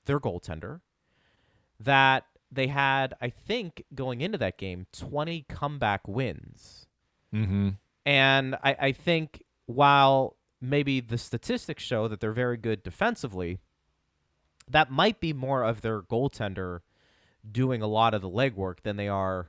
their 0.06 0.20
goaltender. 0.20 0.80
That 1.80 2.26
they 2.50 2.68
had, 2.68 3.14
I 3.20 3.30
think, 3.30 3.84
going 3.92 4.20
into 4.20 4.38
that 4.38 4.56
game, 4.56 4.86
20 4.92 5.46
comeback 5.48 6.06
wins. 6.06 6.86
Mm-hmm. 7.34 7.70
And 8.06 8.54
I, 8.62 8.76
I 8.78 8.92
think 8.92 9.42
while 9.66 10.36
maybe 10.60 11.00
the 11.00 11.18
statistics 11.18 11.82
show 11.82 12.06
that 12.06 12.20
they're 12.20 12.32
very 12.32 12.56
good 12.56 12.84
defensively, 12.84 13.58
that 14.68 14.92
might 14.92 15.18
be 15.18 15.32
more 15.32 15.64
of 15.64 15.80
their 15.80 16.02
goaltender 16.02 16.80
doing 17.50 17.82
a 17.82 17.86
lot 17.86 18.14
of 18.14 18.22
the 18.22 18.28
legwork 18.28 18.80
than 18.82 18.96
they 18.96 19.08
are 19.08 19.48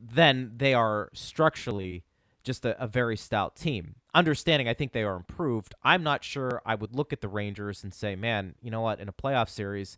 then 0.00 0.52
they 0.56 0.74
are 0.74 1.10
structurally 1.12 2.04
just 2.42 2.64
a, 2.64 2.80
a, 2.82 2.86
very 2.86 3.16
stout 3.16 3.56
team. 3.56 3.96
Understanding, 4.14 4.68
I 4.68 4.74
think 4.74 4.92
they 4.92 5.04
are 5.04 5.16
improved. 5.16 5.74
I'm 5.82 6.02
not 6.02 6.24
sure 6.24 6.60
I 6.66 6.74
would 6.74 6.94
look 6.94 7.12
at 7.12 7.20
the 7.20 7.28
Rangers 7.28 7.84
and 7.84 7.94
say, 7.94 8.16
man, 8.16 8.54
you 8.60 8.70
know 8.70 8.80
what, 8.80 9.00
in 9.00 9.08
a 9.08 9.12
playoff 9.12 9.48
series, 9.48 9.96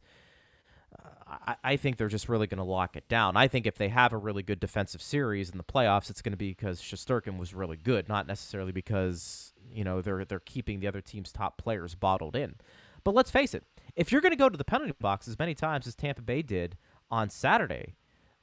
uh, 0.99 1.37
I, 1.47 1.57
I 1.65 1.77
think 1.77 1.97
they're 1.97 2.09
just 2.09 2.29
really 2.29 2.47
going 2.47 2.59
to 2.59 2.65
lock 2.65 2.97
it 2.97 3.09
down. 3.09 3.37
I 3.37 3.49
think 3.49 3.67
if 3.67 3.77
they 3.77 3.89
have 3.89 4.13
a 4.13 4.19
really 4.19 4.43
good 4.43 4.61
defensive 4.61 5.01
series 5.01 5.51
in 5.51 5.59
the 5.59 5.65
playoffs, 5.65 6.11
it's 6.11 6.23
going 6.23 6.33
to 6.33 6.39
be 6.39 6.51
because 6.51 6.83
Shesterkin 6.83 7.39
was 7.39 7.55
really 7.55 7.79
good, 7.79 8.09
not 8.09 8.27
necessarily 8.27 8.73
because 8.73 9.53
you 9.73 9.83
know 9.83 10.03
they're 10.03 10.25
they're 10.25 10.41
keeping 10.41 10.81
the 10.81 10.87
other 10.87 11.01
team's 11.01 11.33
top 11.33 11.57
players 11.57 11.95
bottled 11.95 12.37
in. 12.37 12.57
But 13.03 13.15
let's 13.15 13.31
face 13.31 13.55
it, 13.55 13.65
if 13.97 14.13
you're 14.13 14.21
going 14.21 14.33
to 14.33 14.37
go 14.37 14.49
to 14.49 14.57
the 14.57 14.65
penalty 14.65 14.95
box 15.01 15.29
as 15.29 15.39
many 15.39 15.55
times 15.55 15.87
as 15.87 15.95
Tampa 15.95 16.23
Bay 16.23 16.43
did 16.43 16.77
on 17.15 17.31
Saturday, 17.31 17.95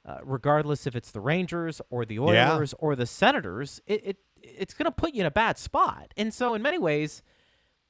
uh, 0.06 0.18
regardless 0.24 0.86
if 0.86 0.96
it's 0.96 1.10
the 1.10 1.20
Rangers 1.20 1.80
or 1.90 2.04
the 2.04 2.18
Oilers 2.18 2.72
yeah. 2.72 2.84
or 2.84 2.96
the 2.96 3.06
Senators, 3.06 3.80
it, 3.86 4.02
it 4.04 4.16
it's 4.42 4.74
going 4.74 4.86
to 4.86 4.92
put 4.92 5.14
you 5.14 5.20
in 5.20 5.26
a 5.26 5.30
bad 5.30 5.58
spot. 5.58 6.12
And 6.16 6.34
so, 6.34 6.54
in 6.54 6.62
many 6.62 6.78
ways, 6.78 7.22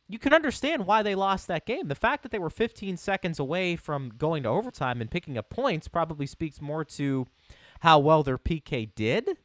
you 0.08 0.18
can 0.18 0.34
understand 0.34 0.86
why 0.86 1.02
they 1.02 1.14
lost 1.14 1.46
that 1.48 1.64
game. 1.64 1.88
The 1.88 1.94
fact 1.94 2.22
that 2.22 2.32
they 2.32 2.38
were 2.38 2.50
15 2.50 2.96
seconds 2.98 3.38
away 3.38 3.76
from 3.76 4.10
going 4.18 4.42
to 4.42 4.48
overtime 4.50 5.00
and 5.00 5.10
picking 5.10 5.38
up 5.38 5.48
points 5.48 5.88
probably 5.88 6.26
speaks 6.26 6.60
more 6.60 6.84
to 6.84 7.26
how 7.80 7.98
well 7.98 8.22
their 8.22 8.38
PK 8.38 8.94
did 8.94 9.38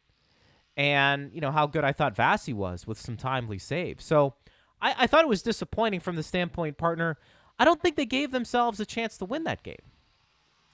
and, 0.75 1.31
you 1.33 1.39
know, 1.39 1.51
how 1.51 1.67
good 1.67 1.83
I 1.85 1.93
thought 1.93 2.15
Vasi 2.15 2.53
was 2.53 2.85
with 2.85 2.99
some 2.99 3.15
timely 3.15 3.57
saves. 3.57 4.03
So 4.03 4.35
I, 4.81 4.95
I 4.99 5.07
thought 5.07 5.23
it 5.23 5.29
was 5.29 5.41
disappointing 5.41 6.01
from 6.01 6.17
the 6.17 6.23
standpoint, 6.23 6.77
partner. 6.77 7.17
I 7.57 7.65
don't 7.65 7.81
think 7.81 7.95
they 7.95 8.05
gave 8.05 8.31
themselves 8.31 8.79
a 8.79 8.85
chance 8.85 9.17
to 9.19 9.25
win 9.25 9.45
that 9.45 9.63
game 9.63 9.81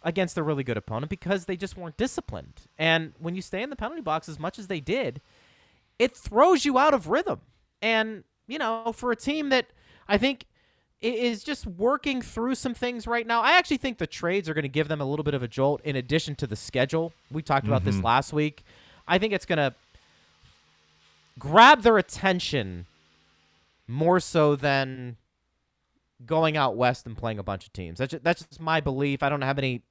against 0.04 0.38
a 0.38 0.44
really 0.44 0.64
good 0.64 0.78
opponent 0.78 1.10
because 1.10 1.46
they 1.46 1.56
just 1.56 1.78
weren't 1.78 1.98
disciplined. 1.98 2.62
And 2.78 3.14
when 3.20 3.36
you 3.36 3.42
stay 3.42 3.64
in 3.64 3.70
the 3.70 3.76
penalty 3.76 4.02
box 4.02 4.28
as 4.28 4.40
much 4.40 4.60
as 4.60 4.68
they 4.68 4.80
did, 4.80 5.22
it 6.00 6.16
throws 6.16 6.66
you 6.66 6.78
out 6.78 6.94
of 6.94 7.08
rhythm. 7.08 7.42
And 7.82 8.24
you 8.48 8.60
know, 8.60 8.92
for 8.94 9.12
a 9.12 9.16
team 9.16 9.50
that 9.50 9.68
I 10.08 10.18
think 10.18 10.46
is 11.04 11.44
just 11.44 11.68
working 11.68 12.22
through 12.22 12.56
some 12.56 12.74
things 12.74 13.06
right 13.06 13.28
now. 13.28 13.42
I 13.42 13.58
actually 13.58 13.78
think 13.78 13.98
the 13.98 14.08
trades 14.08 14.48
are 14.48 14.54
going 14.54 14.64
to 14.64 14.70
give 14.70 14.88
them 14.88 15.02
a 15.02 15.06
little 15.06 15.24
bit 15.24 15.34
of 15.34 15.44
a 15.44 15.50
jolt 15.50 15.82
in 15.84 15.98
addition 15.98 16.34
to 16.36 16.48
the 16.48 16.56
schedule. 16.56 17.12
We 17.30 17.42
talked 17.42 17.68
about 17.68 17.82
mm-hmm. 17.82 17.92
this 17.92 18.04
last 18.04 18.32
week. 18.32 18.64
I 19.06 19.18
think 19.18 19.34
it's 19.34 19.46
going 19.46 19.58
to 19.58 19.76
grab 21.38 21.82
their 21.82 21.98
attention 21.98 22.86
more 23.86 24.22
so 24.22 24.56
than 24.56 25.18
going 26.26 26.56
out 26.56 26.78
west 26.78 27.06
and 27.06 27.18
playing 27.18 27.38
a 27.38 27.44
bunch 27.44 27.66
of 27.66 27.74
teams. 27.74 28.00
That's 28.00 28.12
just, 28.12 28.24
that's 28.24 28.46
just 28.46 28.62
my 28.62 28.80
belief. 28.80 29.22
I 29.22 29.28
don't 29.28 29.42
have 29.42 29.58
any 29.58 29.82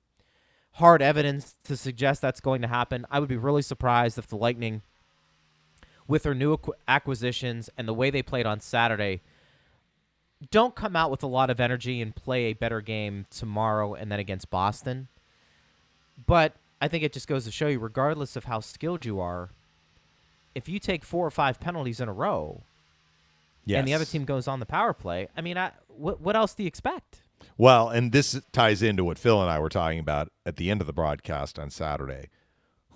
hard 0.72 1.02
evidence 1.02 1.56
to 1.64 1.76
suggest 1.76 2.20
that's 2.22 2.40
going 2.40 2.62
to 2.62 2.68
happen. 2.68 3.06
I 3.10 3.20
would 3.20 3.28
be 3.28 3.36
really 3.36 3.62
surprised 3.62 4.18
if 4.18 4.26
the 4.26 4.36
Lightning– 4.36 4.82
with 6.08 6.24
their 6.24 6.34
new 6.34 6.58
acquisitions 6.88 7.70
and 7.76 7.86
the 7.86 7.94
way 7.94 8.10
they 8.10 8.22
played 8.22 8.46
on 8.46 8.60
Saturday, 8.60 9.22
don't 10.50 10.74
come 10.74 10.96
out 10.96 11.10
with 11.10 11.22
a 11.22 11.26
lot 11.26 11.50
of 11.50 11.60
energy 11.60 12.00
and 12.00 12.14
play 12.14 12.44
a 12.44 12.52
better 12.52 12.80
game 12.80 13.26
tomorrow 13.30 13.94
and 13.94 14.10
then 14.10 14.18
against 14.18 14.50
Boston. 14.50 15.08
But 16.26 16.54
I 16.80 16.88
think 16.88 17.04
it 17.04 17.12
just 17.12 17.28
goes 17.28 17.44
to 17.44 17.50
show 17.50 17.68
you, 17.68 17.78
regardless 17.78 18.36
of 18.36 18.44
how 18.44 18.60
skilled 18.60 19.04
you 19.04 19.20
are, 19.20 19.50
if 20.54 20.68
you 20.68 20.78
take 20.78 21.04
four 21.04 21.26
or 21.26 21.30
five 21.30 21.60
penalties 21.60 22.00
in 22.00 22.08
a 22.08 22.12
row, 22.12 22.62
yes. 23.64 23.78
and 23.78 23.88
the 23.88 23.94
other 23.94 24.04
team 24.04 24.24
goes 24.24 24.46
on 24.46 24.60
the 24.60 24.66
power 24.66 24.92
play, 24.92 25.28
I 25.36 25.40
mean, 25.40 25.56
I, 25.56 25.70
what 25.88 26.20
what 26.20 26.36
else 26.36 26.54
do 26.54 26.62
you 26.64 26.66
expect? 26.66 27.21
Well, 27.56 27.88
and 27.88 28.12
this 28.12 28.40
ties 28.52 28.82
into 28.82 29.04
what 29.04 29.18
Phil 29.18 29.40
and 29.40 29.50
I 29.50 29.58
were 29.58 29.68
talking 29.68 29.98
about 29.98 30.30
at 30.46 30.56
the 30.56 30.70
end 30.70 30.80
of 30.80 30.86
the 30.86 30.92
broadcast 30.92 31.58
on 31.58 31.70
Saturday 31.70 32.28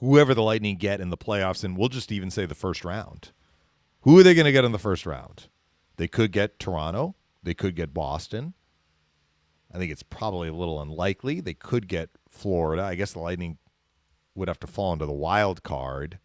whoever 0.00 0.34
the 0.34 0.42
Lightning 0.42 0.76
get 0.76 1.00
in 1.00 1.10
the 1.10 1.16
playoffs, 1.16 1.64
and 1.64 1.76
we'll 1.76 1.88
just 1.88 2.12
even 2.12 2.30
say 2.30 2.46
the 2.46 2.54
first 2.54 2.84
round. 2.84 3.32
Who 4.02 4.18
are 4.18 4.22
they 4.22 4.34
going 4.34 4.46
to 4.46 4.52
get 4.52 4.64
in 4.64 4.72
the 4.72 4.78
first 4.78 5.06
round? 5.06 5.48
They 5.96 6.08
could 6.08 6.32
get 6.32 6.58
Toronto. 6.58 7.14
They 7.42 7.54
could 7.54 7.74
get 7.74 7.94
Boston. 7.94 8.54
I 9.72 9.78
think 9.78 9.90
it's 9.90 10.02
probably 10.02 10.48
a 10.48 10.54
little 10.54 10.80
unlikely. 10.80 11.40
They 11.40 11.54
could 11.54 11.88
get 11.88 12.10
Florida. 12.28 12.82
I 12.82 12.94
guess 12.94 13.12
the 13.12 13.20
Lightning 13.20 13.58
would 14.34 14.48
have 14.48 14.60
to 14.60 14.66
fall 14.66 14.92
into 14.92 15.06
the 15.06 15.12
wild 15.12 15.62
card 15.62 16.18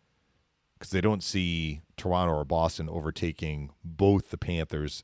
because 0.77 0.91
they 0.91 1.01
don't 1.01 1.23
see 1.23 1.81
Toronto 1.97 2.35
or 2.35 2.45
Boston 2.45 2.89
overtaking 2.89 3.71
both 3.83 4.29
the 4.29 4.37
Panthers 4.37 5.03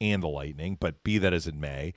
and 0.00 0.22
the 0.22 0.28
Lightning. 0.28 0.76
But 0.78 1.02
be 1.02 1.18
that 1.18 1.32
as 1.32 1.46
it 1.46 1.54
may, 1.54 1.94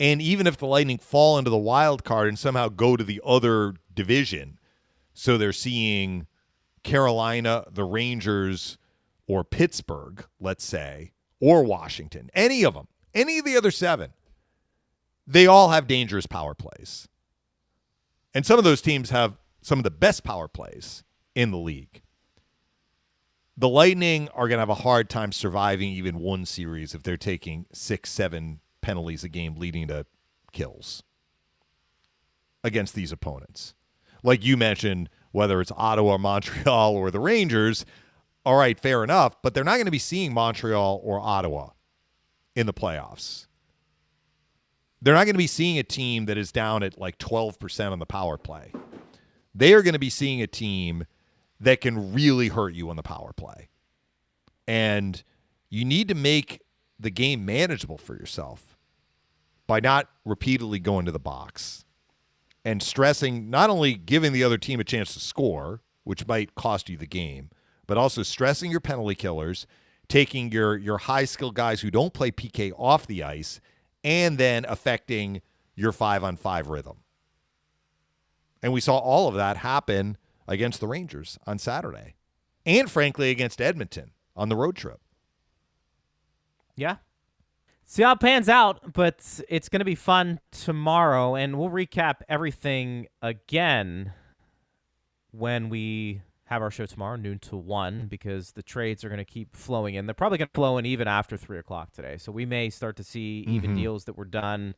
and 0.00 0.20
even 0.20 0.46
if 0.46 0.56
the 0.56 0.66
Lightning 0.66 0.98
fall 0.98 1.38
into 1.38 1.50
the 1.50 1.56
wild 1.56 2.04
card 2.04 2.28
and 2.28 2.38
somehow 2.38 2.68
go 2.68 2.96
to 2.96 3.04
the 3.04 3.20
other 3.24 3.74
division, 3.92 4.58
so 5.12 5.38
they're 5.38 5.52
seeing 5.52 6.26
Carolina, 6.82 7.64
the 7.70 7.84
Rangers, 7.84 8.76
or 9.26 9.44
Pittsburgh, 9.44 10.24
let's 10.40 10.64
say, 10.64 11.12
or 11.40 11.62
Washington, 11.62 12.30
any 12.34 12.64
of 12.64 12.74
them, 12.74 12.88
any 13.14 13.38
of 13.38 13.44
the 13.44 13.56
other 13.56 13.70
seven, 13.70 14.12
they 15.26 15.46
all 15.46 15.70
have 15.70 15.86
dangerous 15.86 16.26
power 16.26 16.54
plays. 16.54 17.08
And 18.34 18.44
some 18.44 18.58
of 18.58 18.64
those 18.64 18.82
teams 18.82 19.10
have 19.10 19.38
some 19.62 19.78
of 19.78 19.84
the 19.84 19.90
best 19.90 20.24
power 20.24 20.48
plays 20.48 21.04
in 21.34 21.50
the 21.50 21.58
league. 21.58 22.02
The 23.56 23.68
Lightning 23.68 24.28
are 24.34 24.48
going 24.48 24.56
to 24.56 24.62
have 24.62 24.68
a 24.68 24.74
hard 24.74 25.08
time 25.08 25.30
surviving 25.30 25.88
even 25.90 26.18
one 26.18 26.44
series 26.44 26.94
if 26.94 27.04
they're 27.04 27.16
taking 27.16 27.66
six, 27.72 28.10
seven 28.10 28.60
penalties 28.84 29.24
a 29.24 29.28
game 29.30 29.56
leading 29.56 29.88
to 29.88 30.04
kills 30.52 31.02
against 32.62 32.94
these 32.94 33.12
opponents. 33.12 33.74
Like 34.22 34.44
you 34.44 34.58
mentioned, 34.58 35.08
whether 35.32 35.60
it's 35.62 35.72
Ottawa, 35.74 36.18
Montreal, 36.18 36.94
or 36.94 37.10
the 37.10 37.18
Rangers, 37.18 37.86
all 38.44 38.56
right, 38.56 38.78
fair 38.78 39.02
enough, 39.02 39.40
but 39.42 39.54
they're 39.54 39.64
not 39.64 39.76
going 39.76 39.86
to 39.86 39.90
be 39.90 39.98
seeing 39.98 40.34
Montreal 40.34 41.00
or 41.02 41.18
Ottawa 41.18 41.70
in 42.54 42.66
the 42.66 42.74
playoffs. 42.74 43.46
They're 45.00 45.14
not 45.14 45.24
going 45.24 45.34
to 45.34 45.38
be 45.38 45.46
seeing 45.46 45.78
a 45.78 45.82
team 45.82 46.26
that 46.26 46.36
is 46.36 46.52
down 46.52 46.82
at 46.82 46.98
like 46.98 47.16
12% 47.16 47.90
on 47.90 47.98
the 47.98 48.06
power 48.06 48.36
play. 48.36 48.70
They 49.54 49.72
are 49.72 49.82
going 49.82 49.94
to 49.94 49.98
be 49.98 50.10
seeing 50.10 50.42
a 50.42 50.46
team 50.46 51.06
that 51.58 51.80
can 51.80 52.12
really 52.12 52.48
hurt 52.48 52.74
you 52.74 52.90
on 52.90 52.96
the 52.96 53.02
power 53.02 53.32
play. 53.32 53.68
And 54.68 55.22
you 55.70 55.86
need 55.86 56.08
to 56.08 56.14
make 56.14 56.60
the 57.00 57.10
game 57.10 57.46
manageable 57.46 57.98
for 57.98 58.14
yourself 58.14 58.73
by 59.66 59.80
not 59.80 60.08
repeatedly 60.24 60.78
going 60.78 61.06
to 61.06 61.12
the 61.12 61.18
box 61.18 61.84
and 62.64 62.82
stressing 62.82 63.50
not 63.50 63.70
only 63.70 63.94
giving 63.94 64.32
the 64.32 64.44
other 64.44 64.58
team 64.58 64.80
a 64.80 64.84
chance 64.84 65.12
to 65.14 65.20
score, 65.20 65.82
which 66.04 66.26
might 66.26 66.54
cost 66.54 66.88
you 66.88 66.96
the 66.96 67.06
game, 67.06 67.50
but 67.86 67.98
also 67.98 68.22
stressing 68.22 68.70
your 68.70 68.80
penalty 68.80 69.14
killers, 69.14 69.66
taking 70.08 70.50
your 70.50 70.76
your 70.76 70.98
high 70.98 71.24
skill 71.24 71.50
guys 71.50 71.80
who 71.80 71.90
don't 71.90 72.14
play 72.14 72.30
PK 72.30 72.72
off 72.78 73.06
the 73.06 73.22
ice, 73.22 73.60
and 74.02 74.38
then 74.38 74.64
affecting 74.68 75.42
your 75.74 75.92
five 75.92 76.24
on 76.24 76.36
five 76.36 76.68
rhythm. 76.68 76.98
And 78.62 78.72
we 78.72 78.80
saw 78.80 78.96
all 78.96 79.28
of 79.28 79.34
that 79.34 79.58
happen 79.58 80.16
against 80.48 80.80
the 80.80 80.86
Rangers 80.86 81.38
on 81.46 81.58
Saturday, 81.58 82.14
and 82.64 82.90
frankly 82.90 83.30
against 83.30 83.60
Edmonton 83.60 84.12
on 84.36 84.48
the 84.48 84.56
road 84.56 84.76
trip. 84.76 85.00
Yeah, 86.76 86.96
see 87.84 88.02
how 88.02 88.12
it 88.12 88.20
pans 88.20 88.48
out, 88.48 88.92
but 88.92 89.40
it's 89.48 89.68
going 89.68 89.80
to 89.80 89.84
be 89.84 89.94
fun 89.94 90.40
tomorrow, 90.50 91.34
and 91.34 91.58
we'll 91.58 91.70
recap 91.70 92.16
everything 92.28 93.06
again 93.22 94.12
when 95.30 95.68
we 95.68 96.22
have 96.44 96.60
our 96.62 96.70
show 96.70 96.86
tomorrow, 96.86 97.16
noon 97.16 97.38
to 97.38 97.56
one, 97.56 98.06
because 98.06 98.52
the 98.52 98.62
trades 98.62 99.02
are 99.04 99.08
going 99.08 99.18
to 99.18 99.24
keep 99.24 99.56
flowing 99.56 99.94
in. 99.94 100.06
They're 100.06 100.14
probably 100.14 100.38
going 100.38 100.48
to 100.48 100.54
flow 100.54 100.78
in 100.78 100.86
even 100.86 101.08
after 101.08 101.36
three 101.36 101.58
o'clock 101.58 101.92
today, 101.92 102.16
so 102.18 102.30
we 102.32 102.44
may 102.46 102.70
start 102.70 102.96
to 102.96 103.04
see 103.04 103.44
even 103.48 103.72
Mhm. 103.72 103.76
deals 103.76 104.04
that 104.04 104.16
were 104.16 104.24
done 104.26 104.74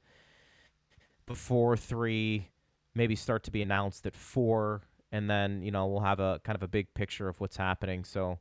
before 1.27 1.77
three, 1.77 2.49
maybe 2.95 3.17
start 3.17 3.43
to 3.45 3.51
be 3.51 3.63
announced 3.63 4.07
at 4.07 4.15
four, 4.15 4.83
and 5.11 5.29
then 5.29 5.63
you 5.63 5.71
know 5.71 5.87
we'll 5.87 6.01
have 6.01 6.21
a 6.21 6.41
kind 6.45 6.55
of 6.57 6.63
a 6.63 6.69
big 6.69 6.95
picture 6.95 7.29
of 7.29 7.41
what's 7.41 7.57
happening. 7.57 8.05
So 8.05 8.39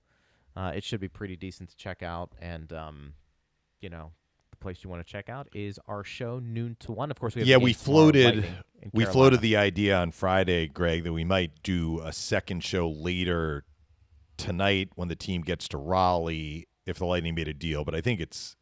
uh, 0.55 0.71
it 0.75 0.83
should 0.83 0.99
be 1.01 1.09
pretty 1.09 1.35
decent 1.35 1.69
to 1.69 1.75
check 1.75 2.03
out, 2.03 2.33
and 2.39 2.71
um, 2.71 3.13
you 3.81 3.89
know 3.89 4.11
place 4.65 4.83
you 4.83 4.89
want 4.89 5.05
to 5.05 5.11
check 5.11 5.29
out 5.29 5.47
is 5.53 5.79
our 5.87 6.03
show 6.03 6.39
noon 6.39 6.75
to 6.79 6.91
one. 6.91 7.11
Of 7.11 7.19
course, 7.19 7.35
we 7.35 7.41
have 7.41 7.47
yeah, 7.47 7.57
we 7.57 7.71
floated 7.71 8.47
we 8.93 9.05
floated 9.05 9.41
the 9.41 9.57
idea 9.57 9.95
on 9.95 10.11
Friday, 10.11 10.67
Greg, 10.67 11.03
that 11.03 11.13
we 11.13 11.23
might 11.23 11.51
do 11.61 12.01
a 12.03 12.11
second 12.11 12.63
show 12.63 12.89
later 12.89 13.63
tonight 14.37 14.89
when 14.95 15.07
the 15.07 15.15
team 15.15 15.43
gets 15.43 15.67
to 15.67 15.77
Raleigh 15.77 16.67
if 16.87 16.97
the 16.97 17.05
Lightning 17.05 17.35
made 17.35 17.47
a 17.47 17.53
deal. 17.53 17.85
But 17.85 17.93
I 17.93 18.01
think 18.01 18.19
it's 18.19 18.55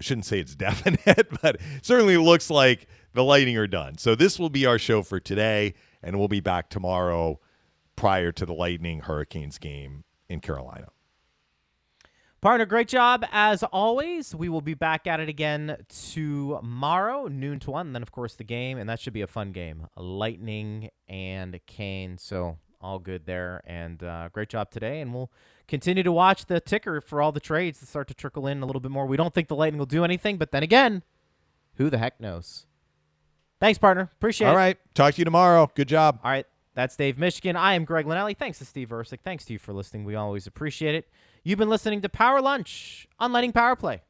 I 0.00 0.04
shouldn't 0.04 0.26
say 0.26 0.40
it's 0.40 0.54
definite, 0.56 1.28
but 1.40 1.60
certainly 1.82 2.16
looks 2.16 2.50
like 2.50 2.88
the 3.12 3.22
Lightning 3.22 3.56
are 3.56 3.68
done. 3.68 3.98
So 3.98 4.16
this 4.16 4.40
will 4.40 4.50
be 4.50 4.66
our 4.66 4.80
show 4.80 5.04
for 5.04 5.20
today, 5.20 5.74
and 6.02 6.18
we'll 6.18 6.26
be 6.26 6.40
back 6.40 6.70
tomorrow 6.70 7.38
prior 7.94 8.32
to 8.32 8.44
the 8.44 8.52
Lightning 8.52 9.00
Hurricanes 9.00 9.58
game 9.58 10.02
in 10.28 10.40
Carolina. 10.40 10.88
Partner, 12.44 12.66
great 12.66 12.88
job 12.88 13.24
as 13.32 13.62
always. 13.62 14.34
We 14.34 14.50
will 14.50 14.60
be 14.60 14.74
back 14.74 15.06
at 15.06 15.18
it 15.18 15.30
again 15.30 15.78
tomorrow, 15.88 17.26
noon 17.26 17.58
to 17.60 17.70
one. 17.70 17.86
And 17.86 17.94
then, 17.94 18.02
of 18.02 18.12
course, 18.12 18.34
the 18.34 18.44
game, 18.44 18.76
and 18.76 18.86
that 18.90 19.00
should 19.00 19.14
be 19.14 19.22
a 19.22 19.26
fun 19.26 19.50
game. 19.50 19.86
Lightning 19.96 20.90
and 21.08 21.58
Kane. 21.66 22.18
So 22.18 22.58
all 22.82 22.98
good 22.98 23.24
there. 23.24 23.62
And 23.66 24.02
uh, 24.02 24.28
great 24.30 24.50
job 24.50 24.70
today. 24.70 25.00
And 25.00 25.14
we'll 25.14 25.32
continue 25.68 26.02
to 26.02 26.12
watch 26.12 26.44
the 26.44 26.60
ticker 26.60 27.00
for 27.00 27.22
all 27.22 27.32
the 27.32 27.40
trades 27.40 27.80
that 27.80 27.86
start 27.86 28.08
to 28.08 28.14
trickle 28.14 28.46
in 28.46 28.60
a 28.60 28.66
little 28.66 28.78
bit 28.78 28.90
more. 28.90 29.06
We 29.06 29.16
don't 29.16 29.32
think 29.32 29.48
the 29.48 29.56
Lightning 29.56 29.78
will 29.78 29.86
do 29.86 30.04
anything, 30.04 30.36
but 30.36 30.52
then 30.52 30.62
again, 30.62 31.02
who 31.76 31.88
the 31.88 31.96
heck 31.96 32.20
knows? 32.20 32.66
Thanks, 33.58 33.78
partner. 33.78 34.10
Appreciate 34.16 34.48
All 34.48 34.52
it. 34.52 34.56
All 34.56 34.58
right. 34.58 34.78
talk 34.92 35.14
to 35.14 35.18
you 35.18 35.24
tomorrow. 35.24 35.70
Good 35.74 35.88
job. 35.88 36.20
All 36.22 36.30
right. 36.30 36.44
That's 36.74 36.94
Dave 36.94 37.16
Mishkin. 37.16 37.56
I 37.56 37.72
am 37.72 37.86
Greg 37.86 38.04
Linnelli. 38.04 38.36
Thanks 38.36 38.58
to 38.58 38.66
Steve 38.66 38.90
Versick. 38.90 39.20
Thanks 39.24 39.46
to 39.46 39.54
you 39.54 39.58
for 39.58 39.72
listening. 39.72 40.04
We 40.04 40.14
always 40.14 40.46
appreciate 40.46 40.94
it. 40.94 41.08
You've 41.46 41.58
been 41.58 41.68
listening 41.68 42.00
to 42.00 42.08
Power 42.08 42.40
Lunch 42.40 43.06
on 43.18 43.30
Lightning 43.30 43.52
Power 43.52 43.76
Play. 43.76 44.00